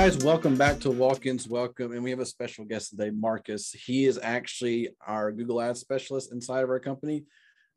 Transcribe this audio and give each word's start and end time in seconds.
guys, 0.00 0.16
welcome 0.24 0.56
back 0.56 0.80
to 0.80 0.90
Walk-ins 0.90 1.46
Welcome, 1.46 1.92
and 1.92 2.02
we 2.02 2.08
have 2.08 2.20
a 2.20 2.24
special 2.24 2.64
guest 2.64 2.88
today, 2.88 3.10
Marcus. 3.10 3.70
He 3.72 4.06
is 4.06 4.18
actually 4.22 4.88
our 5.06 5.30
Google 5.30 5.60
Ads 5.60 5.80
specialist 5.80 6.32
inside 6.32 6.64
of 6.64 6.70
our 6.70 6.80
company. 6.80 7.24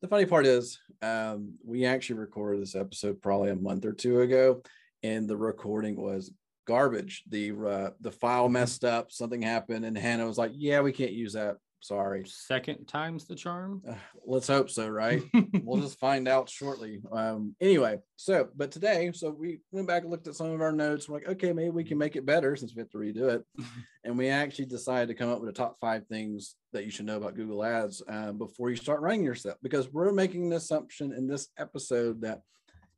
The 0.01 0.07
funny 0.07 0.25
part 0.25 0.45
is, 0.45 0.79
um, 1.01 1.55
we 1.65 1.85
actually 1.85 2.19
recorded 2.19 2.61
this 2.61 2.75
episode 2.75 3.21
probably 3.21 3.49
a 3.49 3.57
month 3.57 3.83
or 3.83 3.91
two 3.91 4.21
ago, 4.21 4.63
and 5.03 5.27
the 5.27 5.35
recording 5.35 5.97
was 5.97 6.31
garbage. 6.65 7.23
The 7.27 7.51
uh, 7.51 7.89
the 7.99 8.13
file 8.13 8.47
messed 8.47 8.85
up, 8.85 9.11
something 9.11 9.41
happened, 9.41 9.83
and 9.83 9.97
Hannah 9.97 10.25
was 10.25 10.37
like, 10.37 10.51
"Yeah, 10.53 10.79
we 10.79 10.93
can't 10.93 11.11
use 11.11 11.33
that. 11.33 11.57
Sorry." 11.83 12.23
Second 12.25 12.85
time's 12.87 13.25
the 13.25 13.35
charm. 13.35 13.81
Uh, 13.87 13.95
let's 14.25 14.47
hope 14.47 14.69
so, 14.69 14.87
right? 14.87 15.21
we'll 15.63 15.81
just 15.81 15.99
find 15.99 16.27
out 16.27 16.49
shortly. 16.49 17.01
Um, 17.11 17.55
anyway, 17.59 17.97
so 18.15 18.47
but 18.55 18.71
today, 18.71 19.11
so 19.13 19.29
we 19.29 19.59
went 19.71 19.87
back 19.87 20.03
and 20.03 20.11
looked 20.11 20.27
at 20.27 20.35
some 20.35 20.51
of 20.51 20.61
our 20.61 20.71
notes. 20.71 21.09
We're 21.09 21.17
like, 21.17 21.29
okay, 21.29 21.51
maybe 21.51 21.71
we 21.71 21.83
can 21.83 21.97
make 21.97 22.15
it 22.15 22.25
better 22.25 22.55
since 22.55 22.73
we 22.73 22.79
have 22.79 22.89
to 22.91 22.97
redo 22.97 23.29
it. 23.29 23.43
and 24.03 24.17
we 24.17 24.29
actually 24.29 24.65
decided 24.65 25.07
to 25.09 25.13
come 25.13 25.29
up 25.29 25.41
with 25.41 25.49
a 25.49 25.53
top 25.53 25.77
five 25.79 26.07
things 26.07 26.55
that 26.71 26.85
you 26.85 26.91
should 26.91 27.05
know 27.05 27.17
about 27.17 27.35
Google 27.35 27.63
Ads 27.63 28.01
uh, 28.07 28.31
before 28.31 28.69
you 28.69 28.75
start 28.75 29.01
running 29.01 29.23
yourself, 29.23 29.57
because 29.61 29.91
we're 29.91 30.11
making 30.11 30.47
an 30.47 30.53
assumption 30.53 31.11
in 31.11 31.27
this 31.27 31.49
episode 31.57 32.21
that 32.21 32.41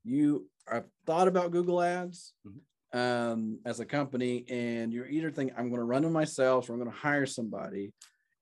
you 0.04 0.48
have 0.72 0.86
thought 1.06 1.28
about 1.28 1.52
Google 1.52 1.82
Ads. 1.82 2.34
Um, 2.94 3.60
as 3.66 3.82
a 3.82 3.86
company, 3.86 4.46
and 4.50 4.94
you're 4.94 5.08
either 5.08 5.30
thinking, 5.30 5.54
I'm 5.58 5.68
going 5.68 5.82
to 5.82 5.86
run 5.86 6.04
them 6.04 6.14
myself 6.14 6.70
or 6.70 6.74
I'm 6.74 6.80
going 6.80 6.90
to 6.90 6.98
hire 6.98 7.26
somebody. 7.26 7.92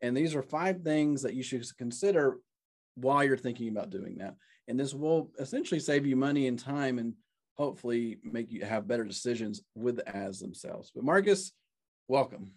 And 0.03 0.15
these 0.15 0.35
are 0.35 0.43
five 0.43 0.81
things 0.81 1.21
that 1.23 1.33
you 1.33 1.41
should 1.41 1.65
consider 1.77 2.37
while 2.95 3.23
you're 3.23 3.37
thinking 3.37 3.69
about 3.69 3.89
doing 3.89 4.17
that. 4.19 4.35
And 4.67 4.79
this 4.79 4.93
will 4.93 5.31
essentially 5.39 5.79
save 5.79 6.05
you 6.05 6.15
money 6.15 6.47
and 6.47 6.59
time 6.59 6.99
and 6.99 7.13
hopefully 7.57 8.17
make 8.23 8.51
you 8.51 8.65
have 8.65 8.87
better 8.87 9.05
decisions 9.05 9.61
with 9.75 9.95
the 9.95 10.15
ads 10.15 10.39
themselves. 10.39 10.91
But 10.93 11.03
Marcus, 11.05 11.53
welcome. 12.07 12.51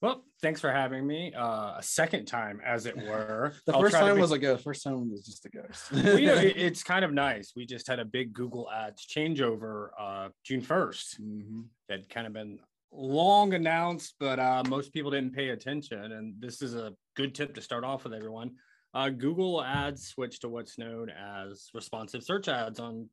Well, 0.00 0.24
thanks 0.42 0.60
for 0.60 0.70
having 0.70 1.06
me. 1.06 1.32
Uh, 1.34 1.78
a 1.78 1.82
second 1.82 2.26
time, 2.26 2.60
as 2.64 2.86
it 2.86 2.96
were. 3.08 3.52
The 3.66 3.74
I'll 3.74 3.80
first 3.80 3.96
time 3.96 4.18
was 4.18 4.30
a 4.32 4.38
ghost. 4.38 4.64
First 4.64 4.82
time 4.84 5.10
was 5.10 5.24
just 5.24 5.44
a 5.46 5.48
ghost. 5.50 5.90
Well, 5.92 6.18
you 6.18 6.26
know, 6.26 6.34
it- 6.48 6.56
it's 6.56 6.82
kind 6.82 7.04
of 7.04 7.12
nice. 7.12 7.52
We 7.56 7.64
just 7.66 7.86
had 7.86 7.98
a 8.00 8.04
big 8.04 8.32
Google 8.32 8.68
Ads 8.70 9.06
changeover 9.06 9.90
uh, 9.98 10.28
June 10.44 10.62
1st. 10.62 11.20
Mhm. 11.20 11.64
That 11.88 12.08
kind 12.10 12.26
of 12.26 12.32
been 12.32 12.58
long 12.92 13.54
announced, 13.54 14.14
but 14.18 14.38
uh, 14.38 14.62
most 14.68 14.92
people 14.92 15.10
didn't 15.10 15.34
pay 15.34 15.50
attention. 15.50 16.12
And 16.12 16.34
this 16.38 16.62
is 16.62 16.74
a 16.74 16.94
good 17.16 17.34
tip 17.34 17.54
to 17.54 17.62
start 17.62 17.84
off 17.84 18.04
with 18.04 18.14
everyone. 18.14 18.52
Uh, 18.94 19.10
Google 19.10 19.62
Ads 19.62 20.08
switched 20.08 20.42
to 20.42 20.48
what's 20.48 20.78
known 20.78 21.10
as 21.10 21.68
responsive 21.74 22.22
search 22.22 22.48
ads 22.48 22.80
on 22.80 23.08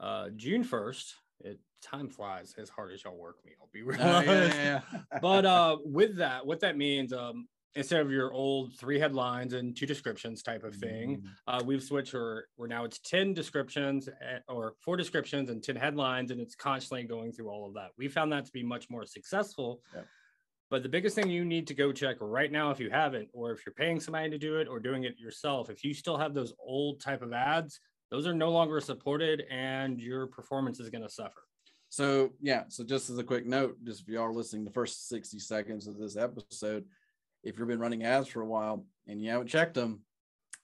uh, 0.00 0.28
June 0.36 0.64
1st. 0.64 1.12
It 1.40 1.60
time 1.82 2.08
flies 2.08 2.54
as 2.58 2.68
hard 2.68 2.92
as 2.92 3.04
y'all 3.04 3.16
work 3.16 3.36
me. 3.44 3.52
I'll 3.60 3.68
be 3.72 3.82
real. 3.82 4.00
Uh, 4.00 4.22
yeah, 4.24 4.46
yeah, 4.46 4.80
yeah. 4.92 5.18
but 5.20 5.44
uh 5.44 5.76
with 5.84 6.16
that 6.16 6.46
what 6.46 6.60
that 6.60 6.76
means 6.76 7.12
um 7.12 7.46
instead 7.76 8.00
of 8.00 8.10
your 8.10 8.32
old 8.32 8.74
three 8.74 8.98
headlines 8.98 9.52
and 9.52 9.76
two 9.76 9.86
descriptions 9.86 10.42
type 10.42 10.64
of 10.64 10.74
thing 10.74 11.22
Mhm. 11.22 11.28
uh 11.46 11.62
we've 11.64 11.82
switched 11.82 12.14
or 12.14 12.48
we're 12.56 12.66
now 12.66 12.84
it's 12.84 12.98
10 13.00 13.34
descriptions 13.34 14.08
eh, 14.08 14.38
or 14.48 14.74
four 14.80 14.96
descriptions 14.96 15.50
and 15.50 15.62
10 15.62 15.76
headlines 15.76 16.30
and 16.30 16.40
it's 16.40 16.54
constantly 16.54 17.04
going 17.06 17.32
through 17.32 17.48
all 17.50 17.66
of 17.68 17.74
that 17.74 17.90
we 17.98 18.08
found 18.08 18.32
that 18.32 18.46
to 18.46 18.52
be 18.52 18.62
much 18.62 18.88
more 18.90 19.04
successful 19.04 19.82
Yep. 19.94 20.06
but 20.70 20.82
the 20.82 20.88
biggest 20.88 21.14
thing 21.14 21.28
you 21.30 21.44
need 21.44 21.66
to 21.68 21.74
go 21.74 21.92
check 21.92 22.16
right 22.20 22.50
now 22.50 22.70
if 22.70 22.80
you 22.80 22.90
haven't 22.90 23.28
or 23.32 23.52
if 23.52 23.64
you're 23.64 23.74
paying 23.74 24.00
somebody 24.00 24.30
to 24.30 24.38
do 24.38 24.56
it 24.56 24.66
or 24.68 24.80
doing 24.80 25.04
it 25.04 25.18
yourself 25.18 25.68
if 25.70 25.84
you 25.84 25.92
still 25.92 26.16
have 26.16 26.32
those 26.34 26.52
old 26.58 27.00
type 27.00 27.22
of 27.22 27.32
ads 27.32 27.78
those 28.10 28.26
are 28.26 28.34
no 28.34 28.50
longer 28.50 28.80
supported 28.80 29.44
and 29.50 30.00
your 30.00 30.26
performance 30.28 30.80
is 30.80 30.88
going 30.90 31.02
to 31.02 31.10
suffer 31.10 31.42
So 31.88 32.32
yeah, 32.40 32.64
so 32.68 32.82
just 32.84 33.10
as 33.10 33.18
a 33.18 33.24
quick 33.24 33.46
note, 33.46 33.76
just 33.84 34.02
if 34.02 34.08
you 34.08 34.20
are 34.20 34.32
listening 34.32 34.64
the 34.64 34.72
first 34.80 35.08
60 35.08 35.38
seconds 35.38 35.86
of 35.86 35.96
this 35.98 36.16
episode, 36.16 36.84
if 37.46 37.58
you've 37.58 37.68
been 37.68 37.78
running 37.78 38.02
ads 38.04 38.28
for 38.28 38.42
a 38.42 38.46
while 38.46 38.84
and 39.06 39.22
you 39.22 39.30
haven't 39.30 39.46
checked 39.46 39.74
them, 39.74 40.00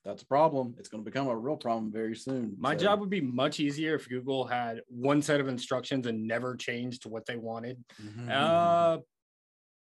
that's 0.04 0.22
a 0.22 0.26
problem. 0.26 0.74
It's 0.78 0.88
going 0.88 1.04
to 1.04 1.08
become 1.08 1.28
a 1.28 1.36
real 1.36 1.56
problem 1.56 1.92
very 1.92 2.16
soon. 2.16 2.54
My 2.58 2.76
So- 2.76 2.82
job 2.84 3.00
would 3.00 3.08
be 3.10 3.20
much 3.20 3.60
easier 3.60 3.94
if 3.94 4.08
Google 4.08 4.44
had 4.44 4.80
one 4.88 5.22
set 5.22 5.40
of 5.40 5.46
instructions 5.46 6.06
and 6.08 6.26
never 6.26 6.56
changed 6.56 7.02
to 7.02 7.08
what 7.08 7.24
they 7.24 7.36
wanted. 7.36 7.82
Mhm. 8.02 8.28
Uh, 8.28 8.98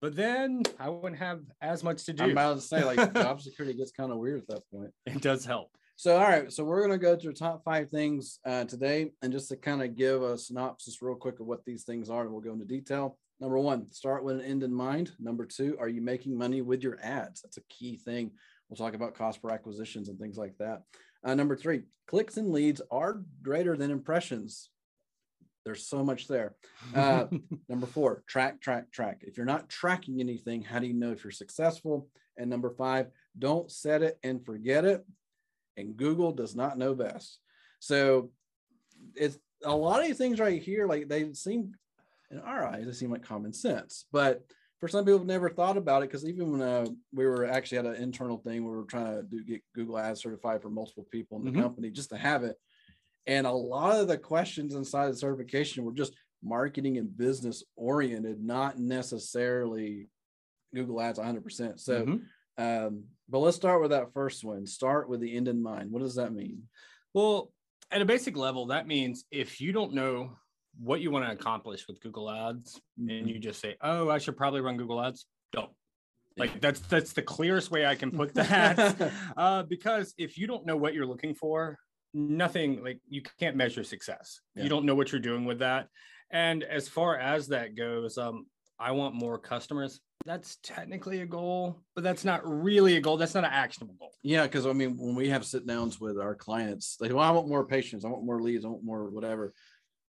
but 0.00 0.16
then 0.16 0.62
I 0.78 0.88
wouldn't 0.88 1.18
have 1.20 1.42
as 1.60 1.84
much 1.84 2.04
to 2.06 2.14
do. 2.14 2.24
I'm 2.24 2.30
about 2.30 2.54
to 2.54 2.60
say, 2.62 2.82
like, 2.82 2.96
job 3.14 3.42
security 3.42 3.76
gets 3.76 3.92
kind 3.92 4.10
of 4.10 4.16
weird 4.18 4.40
at 4.40 4.48
that 4.48 4.62
point. 4.70 4.90
it 5.04 5.20
does 5.20 5.44
help. 5.44 5.70
So, 5.96 6.16
all 6.16 6.22
right. 6.24 6.50
So, 6.52 6.64
we're 6.64 6.80
going 6.86 6.98
to 6.98 7.02
go 7.02 7.16
through 7.16 7.32
top 7.34 7.62
five 7.64 7.90
things 7.90 8.38
uh, 8.46 8.64
today. 8.64 9.12
And 9.22 9.32
just 9.32 9.48
to 9.50 9.56
kind 9.56 9.82
of 9.82 9.96
give 9.96 10.22
a 10.22 10.36
synopsis 10.38 11.00
real 11.02 11.14
quick 11.16 11.40
of 11.40 11.46
what 11.46 11.64
these 11.66 11.84
things 11.84 12.08
are, 12.10 12.22
and 12.22 12.30
we'll 12.32 12.42
go 12.42 12.52
into 12.52 12.66
detail. 12.66 13.18
Number 13.40 13.58
one, 13.58 13.90
start 13.92 14.24
with 14.24 14.36
an 14.36 14.44
end 14.44 14.62
in 14.62 14.72
mind. 14.72 15.12
Number 15.18 15.44
two, 15.44 15.76
are 15.78 15.88
you 15.88 16.00
making 16.00 16.38
money 16.38 16.62
with 16.62 16.82
your 16.82 16.98
ads? 17.02 17.42
That's 17.42 17.58
a 17.58 17.62
key 17.68 17.96
thing. 17.96 18.30
We'll 18.68 18.76
talk 18.76 18.94
about 18.94 19.14
cost 19.14 19.42
per 19.42 19.50
acquisitions 19.50 20.08
and 20.08 20.18
things 20.18 20.38
like 20.38 20.56
that. 20.58 20.82
Uh, 21.24 21.34
number 21.34 21.56
three, 21.56 21.82
clicks 22.06 22.36
and 22.36 22.50
leads 22.50 22.80
are 22.90 23.22
greater 23.42 23.76
than 23.76 23.90
impressions. 23.90 24.70
There's 25.64 25.86
so 25.86 26.04
much 26.04 26.28
there. 26.28 26.54
Uh, 26.94 27.26
Number 27.68 27.86
four, 27.86 28.22
track, 28.28 28.60
track, 28.60 28.92
track. 28.92 29.22
If 29.22 29.36
you're 29.36 29.44
not 29.44 29.68
tracking 29.68 30.20
anything, 30.20 30.62
how 30.62 30.78
do 30.78 30.86
you 30.86 30.94
know 30.94 31.10
if 31.10 31.24
you're 31.24 31.32
successful? 31.32 32.08
And 32.36 32.48
number 32.48 32.70
five, 32.70 33.08
don't 33.36 33.70
set 33.70 34.02
it 34.02 34.18
and 34.22 34.44
forget 34.46 34.84
it. 34.84 35.04
And 35.76 35.96
Google 35.96 36.30
does 36.30 36.54
not 36.54 36.78
know 36.78 36.94
best. 36.94 37.40
So 37.80 38.30
it's 39.16 39.38
a 39.64 39.74
lot 39.74 40.00
of 40.00 40.06
these 40.06 40.18
things 40.18 40.38
right 40.38 40.62
here, 40.62 40.86
like 40.86 41.08
they 41.08 41.32
seem 41.32 41.72
in 42.30 42.38
our 42.38 42.64
eyes, 42.64 42.86
it 42.86 42.94
seem 42.94 43.10
like 43.10 43.22
common 43.22 43.52
sense. 43.52 44.06
But 44.12 44.42
for 44.78 44.88
some 44.88 45.04
people, 45.04 45.18
have 45.18 45.26
never 45.26 45.48
thought 45.48 45.76
about 45.76 46.02
it 46.02 46.10
because 46.10 46.26
even 46.26 46.52
when 46.52 46.62
uh, 46.62 46.86
we 47.12 47.26
were 47.26 47.46
actually 47.46 47.78
at 47.78 47.86
an 47.86 47.94
internal 47.96 48.38
thing, 48.38 48.64
we 48.64 48.70
were 48.70 48.84
trying 48.84 49.16
to 49.16 49.22
do 49.22 49.42
get 49.44 49.62
Google 49.74 49.98
Ads 49.98 50.22
certified 50.22 50.62
for 50.62 50.70
multiple 50.70 51.06
people 51.10 51.38
in 51.38 51.44
the 51.44 51.50
Mhm. 51.52 51.62
company 51.62 51.90
just 51.90 52.10
to 52.10 52.16
have 52.16 52.44
it. 52.44 52.56
And 53.26 53.46
a 53.46 53.52
lot 53.52 53.98
of 53.98 54.08
the 54.08 54.18
questions 54.18 54.74
inside 54.74 55.08
the 55.08 55.16
certification 55.16 55.84
were 55.84 55.92
just 55.92 56.14
marketing 56.42 56.98
and 56.98 57.16
business 57.16 57.64
oriented, 57.74 58.42
not 58.42 58.78
necessarily 58.78 60.08
Google 60.74 61.00
Ads 61.00 61.18
100%. 61.18 61.80
So, 61.80 62.04
Mhm. 62.04 62.26
um, 62.58 63.04
but 63.28 63.38
let's 63.38 63.56
start 63.56 63.80
with 63.80 63.90
that 63.90 64.12
first 64.12 64.44
one. 64.44 64.66
Start 64.66 65.08
with 65.08 65.20
the 65.20 65.34
end 65.34 65.48
in 65.48 65.62
mind. 65.62 65.90
What 65.90 66.02
does 66.02 66.16
that 66.16 66.32
mean? 66.32 66.68
well, 67.14 67.50
at 67.90 68.02
a 68.02 68.04
basic 68.04 68.36
level, 68.36 68.66
that 68.66 68.86
means 68.86 69.24
if 69.30 69.58
you 69.58 69.72
don't 69.72 69.94
know 69.94 70.36
what 70.80 71.00
you 71.00 71.10
want 71.10 71.24
to 71.24 71.32
accomplish 71.32 71.86
with 71.88 72.00
Google 72.00 72.30
Ads 72.30 72.80
and 72.98 73.28
you 73.28 73.38
just 73.38 73.60
say, 73.60 73.76
"Oh, 73.80 74.08
I 74.10 74.18
should 74.18 74.36
probably 74.36 74.60
run 74.60 74.76
Google 74.76 75.02
Ads," 75.02 75.26
don't. 75.52 75.70
Like 76.38 76.60
that's 76.60 76.80
that's 76.80 77.12
the 77.12 77.22
clearest 77.22 77.70
way 77.70 77.86
I 77.86 77.94
can 77.94 78.10
put 78.10 78.34
that. 78.34 79.12
uh, 79.36 79.62
because 79.62 80.14
if 80.18 80.36
you 80.36 80.46
don't 80.46 80.66
know 80.66 80.76
what 80.76 80.94
you're 80.94 81.06
looking 81.06 81.34
for, 81.34 81.78
nothing 82.12 82.82
like 82.82 83.00
you 83.08 83.22
can't 83.38 83.56
measure 83.56 83.84
success. 83.84 84.40
Yeah. 84.54 84.64
You 84.64 84.68
don't 84.68 84.84
know 84.84 84.94
what 84.94 85.12
you're 85.12 85.20
doing 85.20 85.44
with 85.44 85.60
that. 85.60 85.88
And 86.30 86.62
as 86.64 86.88
far 86.88 87.16
as 87.16 87.48
that 87.48 87.76
goes, 87.76 88.18
um, 88.18 88.46
I 88.78 88.92
want 88.92 89.14
more 89.14 89.38
customers. 89.38 90.00
That's 90.24 90.56
technically 90.62 91.20
a 91.20 91.26
goal, 91.26 91.82
but 91.94 92.02
that's 92.02 92.24
not 92.24 92.40
really 92.44 92.96
a 92.96 93.00
goal. 93.00 93.16
That's 93.16 93.34
not 93.34 93.44
an 93.44 93.52
actionable 93.52 93.94
goal. 93.94 94.10
Yeah, 94.24 94.42
because 94.42 94.66
I 94.66 94.72
mean, 94.72 94.96
when 94.98 95.14
we 95.14 95.28
have 95.28 95.44
sit 95.44 95.66
downs 95.66 96.00
with 96.00 96.18
our 96.18 96.34
clients, 96.34 96.96
they 97.00 97.12
well, 97.12 97.22
I 97.22 97.30
want 97.30 97.48
more 97.48 97.64
patients, 97.64 98.04
I 98.04 98.08
want 98.08 98.24
more 98.24 98.42
leads, 98.42 98.64
I 98.64 98.68
want 98.68 98.82
more 98.82 99.08
whatever. 99.08 99.52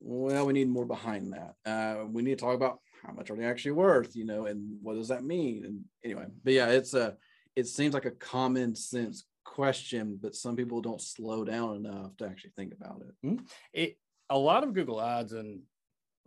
Well, 0.04 0.48
we 0.48 0.54
need 0.54 0.68
more 0.68 0.86
behind 0.86 1.34
that. 1.34 1.56
Uh, 1.64 2.06
we 2.08 2.24
need 2.24 2.38
to 2.40 2.44
talk 2.44 2.56
about 2.56 2.80
how 3.06 3.14
much 3.14 3.30
are 3.30 3.36
they 3.36 3.46
actually 3.46 3.74
worth, 3.74 4.16
you 4.16 4.26
know, 4.26 4.48
and 4.48 4.78
what 4.82 4.96
does 4.96 5.08
that 5.10 5.24
mean? 5.24 5.64
And 5.64 5.86
anyway, 6.04 6.26
but 6.44 6.54
yeah, 6.54 6.70
it's 6.70 6.94
a 6.94 7.18
it 7.56 7.68
seems 7.68 7.94
like 7.94 8.06
a 8.06 8.12
common 8.12 8.76
sense 8.76 9.26
question, 9.44 10.18
but 10.22 10.36
some 10.36 10.56
people 10.56 10.82
don't 10.82 11.02
slow 11.02 11.44
down 11.44 11.76
enough 11.76 12.16
to 12.18 12.26
actually 12.26 12.54
think 12.56 12.74
about 12.74 13.02
it. 13.02 13.40
It 13.74 13.98
a 14.30 14.38
lot 14.38 14.64
of 14.64 14.74
Google 14.74 15.02
ads, 15.02 15.34
and 15.34 15.62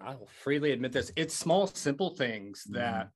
I 0.01 0.15
will 0.15 0.29
freely 0.43 0.73
admit 0.73 0.93
this, 0.93 1.11
it's 1.17 1.35
small, 1.35 1.67
simple 1.67 2.11
things 2.11 2.65
Mhm. 2.69 2.75
that 2.75 3.13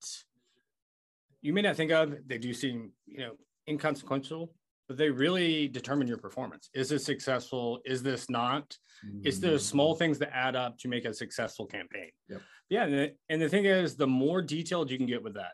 you 1.40 1.52
may 1.52 1.62
not 1.62 1.76
think 1.76 1.93
of. 1.93 2.26
They 2.26 2.38
do 2.38 2.52
seem, 2.52 2.93
you 3.06 3.19
know, 3.19 3.37
inconsequential, 3.69 4.54
but 4.88 4.96
they 4.96 5.11
really 5.11 5.69
determine 5.69 6.08
your 6.08 6.17
performance. 6.17 6.70
Is 6.75 6.88
this 6.88 7.05
successful? 7.05 7.81
Is 7.85 8.02
this 8.02 8.29
not? 8.31 8.76
It's 9.23 9.38
those 9.38 9.62
mm-hmm. 9.62 9.70
small 9.70 9.94
things 9.94 10.19
that 10.19 10.35
add 10.35 10.56
up 10.56 10.79
to 10.79 10.88
make 10.88 11.05
a 11.05 11.14
successful 11.14 11.67
campaign. 11.67 12.11
Yep. 12.29 12.43
Yeah. 12.70 12.85
And 12.85 12.94
the, 12.94 13.14
and 13.29 13.40
the 13.40 13.49
thing 13.49 13.67
is, 13.67 13.96
the 13.96 14.06
more 14.06 14.43
detailed 14.43 14.90
you 14.90 14.96
can 14.96 15.06
get 15.06 15.23
with 15.23 15.35
that, 15.35 15.52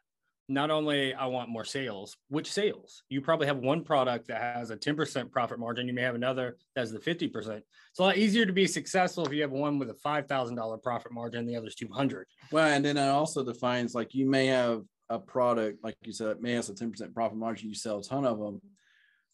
not 0.48 0.70
only 0.70 1.14
I 1.14 1.26
want 1.26 1.48
more 1.48 1.64
sales, 1.64 2.16
which 2.28 2.50
sales? 2.50 3.02
You 3.08 3.20
probably 3.20 3.46
have 3.46 3.58
one 3.58 3.82
product 3.82 4.28
that 4.28 4.40
has 4.40 4.70
a 4.70 4.76
10% 4.76 5.30
profit 5.30 5.58
margin. 5.58 5.88
You 5.88 5.94
may 5.94 6.02
have 6.02 6.14
another 6.14 6.56
that's 6.74 6.92
the 6.92 6.98
50%. 6.98 7.34
It's 7.34 7.98
a 7.98 8.02
lot 8.02 8.16
easier 8.16 8.44
to 8.44 8.52
be 8.52 8.66
successful 8.66 9.26
if 9.26 9.32
you 9.32 9.42
have 9.42 9.52
one 9.52 9.78
with 9.78 9.90
a 9.90 9.94
$5,000 9.94 10.82
profit 10.82 11.12
margin 11.12 11.40
and 11.40 11.48
the 11.48 11.56
other's 11.56 11.74
200. 11.74 12.26
Well, 12.50 12.66
and 12.66 12.84
then 12.84 12.96
it 12.96 13.08
also 13.08 13.42
defines 13.42 13.94
like 13.94 14.14
you 14.14 14.28
may 14.28 14.46
have 14.46 14.82
a 15.08 15.18
product, 15.18 15.82
like 15.82 15.96
you 16.04 16.12
said, 16.12 16.28
it 16.28 16.42
may 16.42 16.52
have 16.52 16.68
a 16.68 16.72
10% 16.72 17.14
profit 17.14 17.38
margin, 17.38 17.68
you 17.68 17.74
sell 17.74 17.98
a 17.98 18.02
ton 18.02 18.24
of 18.24 18.38
them. 18.38 18.60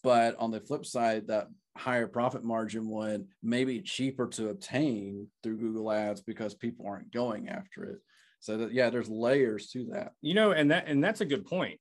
But 0.02 0.37
on 0.38 0.50
the 0.50 0.61
flip 0.61 0.87
side, 0.87 1.29
that 1.29 1.49
higher 1.76 2.06
profit 2.06 2.44
margin 2.44 2.88
one 2.88 3.26
may 3.43 3.64
be 3.64 3.81
cheaper 3.81 4.26
to 4.29 4.49
obtain 4.49 5.29
through 5.43 5.58
Google 5.58 5.91
Ads 5.91 6.20
because 6.23 6.55
people 6.55 6.87
aren't 6.87 7.12
going 7.12 7.49
after 7.49 7.85
it. 7.85 7.99
So 8.41 8.56
that 8.56 8.73
yeah, 8.73 8.91
there's 8.91 9.08
layers 9.08 9.69
to 9.70 9.87
that. 9.93 10.12
You 10.23 10.35
know, 10.35 10.52
and 10.52 10.70
that 10.70 10.88
and 10.88 11.02
that's 11.05 11.20
a 11.20 11.26
good 11.26 11.44
point. 11.44 11.81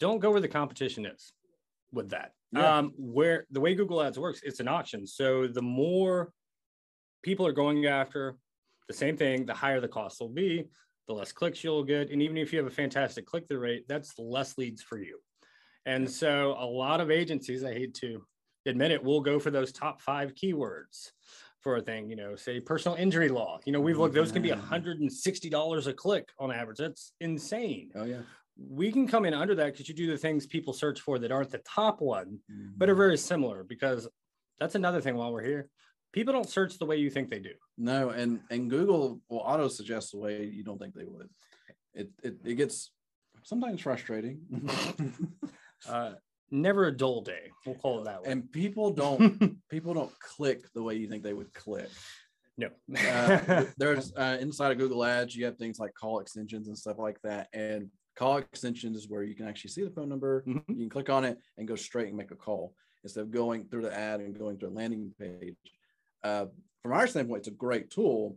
Don't 0.00 0.20
go 0.20 0.30
where 0.30 0.40
the 0.40 0.48
competition 0.48 1.06
is 1.06 1.32
with 1.92 2.10
that. 2.10 2.32
Yeah. 2.52 2.78
Um, 2.78 2.92
where 2.96 3.46
the 3.50 3.60
way 3.60 3.74
Google 3.74 4.02
Ads 4.02 4.18
works, 4.18 4.40
it's 4.42 4.60
an 4.60 4.68
auction. 4.68 5.06
So 5.06 5.46
the 5.46 5.62
more 5.62 6.32
people 7.22 7.46
are 7.46 7.52
going 7.52 7.86
after 7.86 8.36
the 8.88 8.94
same 8.94 9.16
thing, 9.16 9.46
the 9.46 9.54
higher 9.54 9.80
the 9.80 9.88
cost 9.88 10.20
will 10.20 10.28
be, 10.28 10.64
the 11.08 11.14
less 11.14 11.32
clicks 11.32 11.62
you'll 11.62 11.84
get. 11.84 12.10
And 12.10 12.20
even 12.20 12.36
if 12.36 12.52
you 12.52 12.58
have 12.58 12.66
a 12.66 12.74
fantastic 12.74 13.26
click 13.26 13.46
through 13.48 13.60
rate, 13.60 13.84
that's 13.88 14.18
less 14.18 14.58
leads 14.58 14.82
for 14.82 14.98
you. 14.98 15.18
And 15.86 16.08
so 16.08 16.56
a 16.58 16.66
lot 16.66 17.00
of 17.00 17.10
agencies, 17.10 17.64
I 17.64 17.72
hate 17.72 17.94
to 17.94 18.24
admit 18.66 18.90
it, 18.90 19.02
will 19.02 19.20
go 19.20 19.38
for 19.38 19.50
those 19.50 19.72
top 19.72 20.00
five 20.00 20.34
keywords 20.34 21.10
for 21.60 21.76
a 21.76 21.80
thing, 21.80 22.10
you 22.10 22.16
know, 22.16 22.34
say 22.36 22.60
personal 22.60 22.96
injury 22.96 23.28
law. 23.28 23.58
You 23.64 23.72
know, 23.72 23.80
we've 23.80 23.98
looked, 23.98 24.14
those 24.14 24.32
can 24.32 24.42
be 24.42 24.50
mm-hmm. 24.50 24.74
Yeah. 24.74 25.08
$160 25.08 25.86
a 25.86 25.92
click 25.92 26.28
on 26.38 26.50
average. 26.52 26.78
That's 26.78 27.12
insane. 27.20 27.90
Oh 27.94 28.04
yeah. 28.04 28.20
We 28.56 28.92
can 28.92 29.06
come 29.08 29.24
in 29.24 29.32
under 29.32 29.54
that 29.54 29.72
because 29.72 29.88
you 29.88 29.94
do 29.94 30.08
the 30.08 30.18
things 30.18 30.46
people 30.46 30.72
search 30.72 31.00
for 31.00 31.18
that 31.18 31.32
aren't 31.32 31.50
the 31.50 31.58
top 31.58 32.00
one, 32.00 32.38
but 32.76 32.88
are 32.88 32.92
mm-hmm. 32.92 32.98
very 32.98 33.16
similar 33.16 33.64
because 33.64 34.08
that's 34.60 34.74
another 34.74 35.00
thing 35.00 35.16
while 35.16 35.32
we're 35.32 35.44
here. 35.44 35.68
People 36.12 36.34
don't 36.34 36.48
search 36.48 36.78
the 36.78 36.84
way 36.84 36.96
you 36.96 37.08
think 37.08 37.30
they 37.30 37.38
do. 37.38 37.54
No, 37.78 38.10
and 38.10 38.40
and 38.50 38.68
Google 38.68 39.20
will 39.30 39.38
auto 39.38 39.68
suggest 39.68 40.12
the 40.12 40.18
way 40.18 40.44
you 40.44 40.62
don't 40.62 40.78
think 40.78 40.94
they 40.94 41.06
would. 41.06 41.30
It 41.94 42.10
it, 42.22 42.36
it 42.44 42.54
gets 42.56 42.90
sometimes 43.42 43.80
frustrating. 43.80 44.42
Uh, 45.88 46.12
never 46.50 46.86
a 46.86 46.92
dull 46.96 47.22
day. 47.22 47.50
We'll 47.66 47.76
call 47.76 48.00
it 48.00 48.04
that 48.04 48.22
way. 48.22 48.30
and 48.30 48.50
people 48.52 48.90
don't 48.90 49.58
people 49.70 49.94
don't 49.94 50.12
click 50.20 50.60
the 50.74 50.82
way 50.82 50.96
you 50.96 51.08
think 51.08 51.22
they 51.22 51.32
would 51.32 51.52
click. 51.54 51.88
no. 52.58 52.68
Uh, 52.96 53.64
there's 53.78 54.12
uh, 54.16 54.36
inside 54.40 54.72
of 54.72 54.78
Google 54.78 55.04
Ads, 55.04 55.34
you 55.34 55.44
have 55.46 55.56
things 55.56 55.78
like 55.78 55.92
call 55.94 56.20
extensions 56.20 56.68
and 56.68 56.76
stuff 56.76 56.98
like 56.98 57.18
that. 57.22 57.48
And 57.52 57.88
call 58.16 58.36
extensions 58.36 58.96
is 58.98 59.08
where 59.08 59.22
you 59.22 59.34
can 59.34 59.48
actually 59.48 59.70
see 59.70 59.82
the 59.82 59.90
phone 59.90 60.08
number. 60.08 60.44
Mhm. 60.46 60.62
You 60.68 60.76
can 60.76 60.90
click 60.90 61.10
on 61.10 61.24
it 61.24 61.38
and 61.56 61.66
go 61.66 61.76
straight 61.76 62.08
and 62.08 62.16
make 62.16 62.30
a 62.30 62.36
call 62.36 62.74
instead 63.04 63.22
of 63.22 63.30
going 63.30 63.64
through 63.64 63.82
the 63.82 63.96
ad 63.96 64.20
and 64.20 64.38
going 64.38 64.58
through 64.58 64.68
a 64.68 64.78
landing 64.78 65.12
page. 65.18 65.56
Uh, 66.22 66.46
from 66.82 66.92
our 66.92 67.06
standpoint, 67.06 67.38
it's 67.40 67.48
a 67.48 67.52
great 67.52 67.90
tool, 67.90 68.36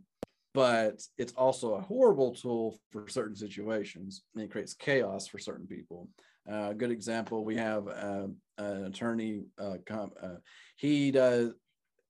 but 0.54 1.02
it's 1.18 1.34
also 1.34 1.74
a 1.74 1.80
horrible 1.80 2.34
tool 2.34 2.78
for 2.90 3.06
certain 3.08 3.36
situations 3.36 4.22
and 4.34 4.42
it 4.42 4.50
creates 4.50 4.72
chaos 4.74 5.26
for 5.28 5.38
certain 5.38 5.66
people. 5.66 6.08
Uh, 6.50 6.68
a 6.70 6.74
good 6.74 6.90
example, 6.90 7.44
we 7.44 7.56
have 7.56 7.88
uh, 7.88 8.26
an 8.58 8.84
attorney, 8.86 9.42
uh, 9.58 9.76
uh, 9.90 10.36
he 10.76 11.10
does, 11.10 11.52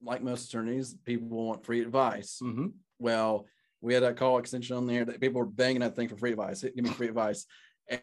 like 0.02 0.22
most 0.22 0.48
attorneys, 0.48 0.94
people 1.04 1.28
want 1.28 1.64
free 1.64 1.80
advice. 1.80 2.40
Mhm. 2.42 2.72
Well, 2.98 3.46
we 3.80 3.94
had 3.94 4.02
that 4.02 4.16
call 4.16 4.38
extension 4.38 4.76
on 4.76 4.86
there 4.86 5.04
that 5.04 5.20
people 5.20 5.40
were 5.40 5.46
banging 5.46 5.80
that 5.80 5.96
thing 5.96 6.08
for 6.08 6.16
free 6.16 6.32
advice. 6.32 6.62
Give 6.62 6.76
me 6.76 6.90
free 6.90 7.08
advice. 7.08 7.46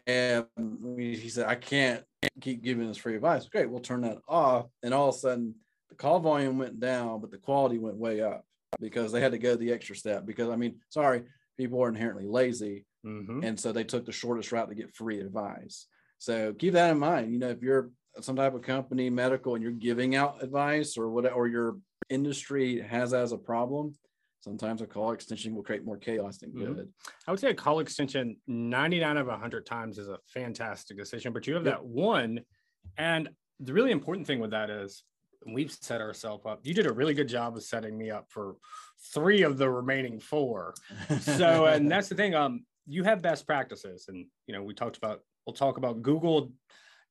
And 0.06 0.46
we, 0.56 1.16
he 1.16 1.28
said, 1.28 1.46
I 1.46 1.56
can't 1.56 2.04
keep 2.40 2.62
giving 2.62 2.88
this 2.88 2.96
free 2.96 3.16
advice. 3.16 3.48
Great, 3.48 3.70
we'll 3.70 3.80
turn 3.80 4.00
that 4.02 4.18
off. 4.26 4.66
And 4.82 4.94
all 4.94 5.10
of 5.10 5.14
a 5.14 5.18
sudden, 5.18 5.54
the 5.90 5.94
call 5.94 6.20
volume 6.20 6.58
went 6.58 6.80
down, 6.80 7.20
but 7.20 7.30
the 7.30 7.38
quality 7.38 7.78
went 7.78 7.96
way 7.96 8.22
up 8.22 8.44
because 8.80 9.12
they 9.12 9.20
had 9.20 9.32
to 9.32 9.38
go 9.38 9.56
the 9.56 9.72
extra 9.72 9.94
step. 9.94 10.26
Because, 10.26 10.48
I 10.48 10.56
mean, 10.56 10.80
sorry, 10.88 11.24
people 11.56 11.82
are 11.82 11.88
inherently 11.88 12.26
lazy. 12.26 12.86
Mhm. 13.04 13.44
And 13.44 13.60
so 13.60 13.72
they 13.72 13.84
took 13.84 14.06
the 14.06 14.12
shortest 14.12 14.52
route 14.52 14.68
to 14.70 14.74
get 14.74 14.94
free 14.94 15.20
advice. 15.20 15.86
So 16.24 16.54
keep 16.54 16.72
that 16.72 16.90
in 16.90 16.98
mind. 16.98 17.32
You 17.32 17.38
know, 17.38 17.50
if 17.50 17.62
you're 17.62 17.90
some 18.20 18.36
type 18.36 18.54
of 18.54 18.62
company, 18.62 19.10
medical, 19.10 19.54
and 19.54 19.62
you're 19.62 19.72
giving 19.72 20.16
out 20.16 20.42
advice 20.42 20.96
or 20.96 21.10
what, 21.10 21.30
or 21.30 21.48
your 21.48 21.76
industry 22.08 22.80
has 22.80 23.12
as 23.12 23.32
a 23.32 23.36
problem, 23.38 23.94
sometimes 24.40 24.80
a 24.80 24.86
call 24.86 25.12
extension 25.12 25.54
will 25.54 25.62
create 25.62 25.84
more 25.84 25.98
chaos 25.98 26.38
than 26.38 26.52
Mhm. 26.52 26.76
good. 26.76 26.92
I 27.26 27.30
would 27.30 27.40
say 27.40 27.50
a 27.50 27.54
call 27.54 27.80
extension 27.80 28.40
99 28.46 29.18
of 29.18 29.28
100 29.28 29.66
times 29.66 29.98
is 29.98 30.08
a 30.08 30.18
fantastic 30.26 30.96
decision, 30.96 31.32
but 31.34 31.46
you 31.46 31.54
have 31.54 31.64
Yep. 31.66 31.74
that 31.74 31.84
one. 31.84 32.40
And 32.96 33.28
the 33.60 33.74
really 33.74 33.90
important 33.90 34.26
thing 34.26 34.40
with 34.40 34.52
that 34.52 34.70
is 34.70 35.04
we've 35.46 35.70
set 35.72 36.00
ourselves 36.00 36.46
up. 36.46 36.64
You 36.64 36.72
did 36.72 36.86
a 36.86 36.92
really 36.92 37.12
good 37.12 37.28
job 37.28 37.54
of 37.54 37.62
setting 37.62 37.98
me 37.98 38.10
up 38.10 38.30
for 38.30 38.56
three 39.12 39.42
of 39.42 39.58
the 39.58 39.68
remaining 39.68 40.20
four. 40.20 40.72
So, 41.20 41.66
and 41.66 41.90
that's 41.92 42.08
the 42.08 42.14
thing. 42.14 42.34
Um, 42.34 42.64
you 42.86 43.04
have 43.04 43.20
best 43.20 43.46
practices, 43.46 44.06
and 44.08 44.26
you 44.46 44.54
know, 44.54 44.62
we 44.62 44.72
talked 44.72 44.96
about. 44.96 45.20
We'll 45.46 45.54
talk 45.54 45.76
about 45.76 46.02
Google 46.02 46.52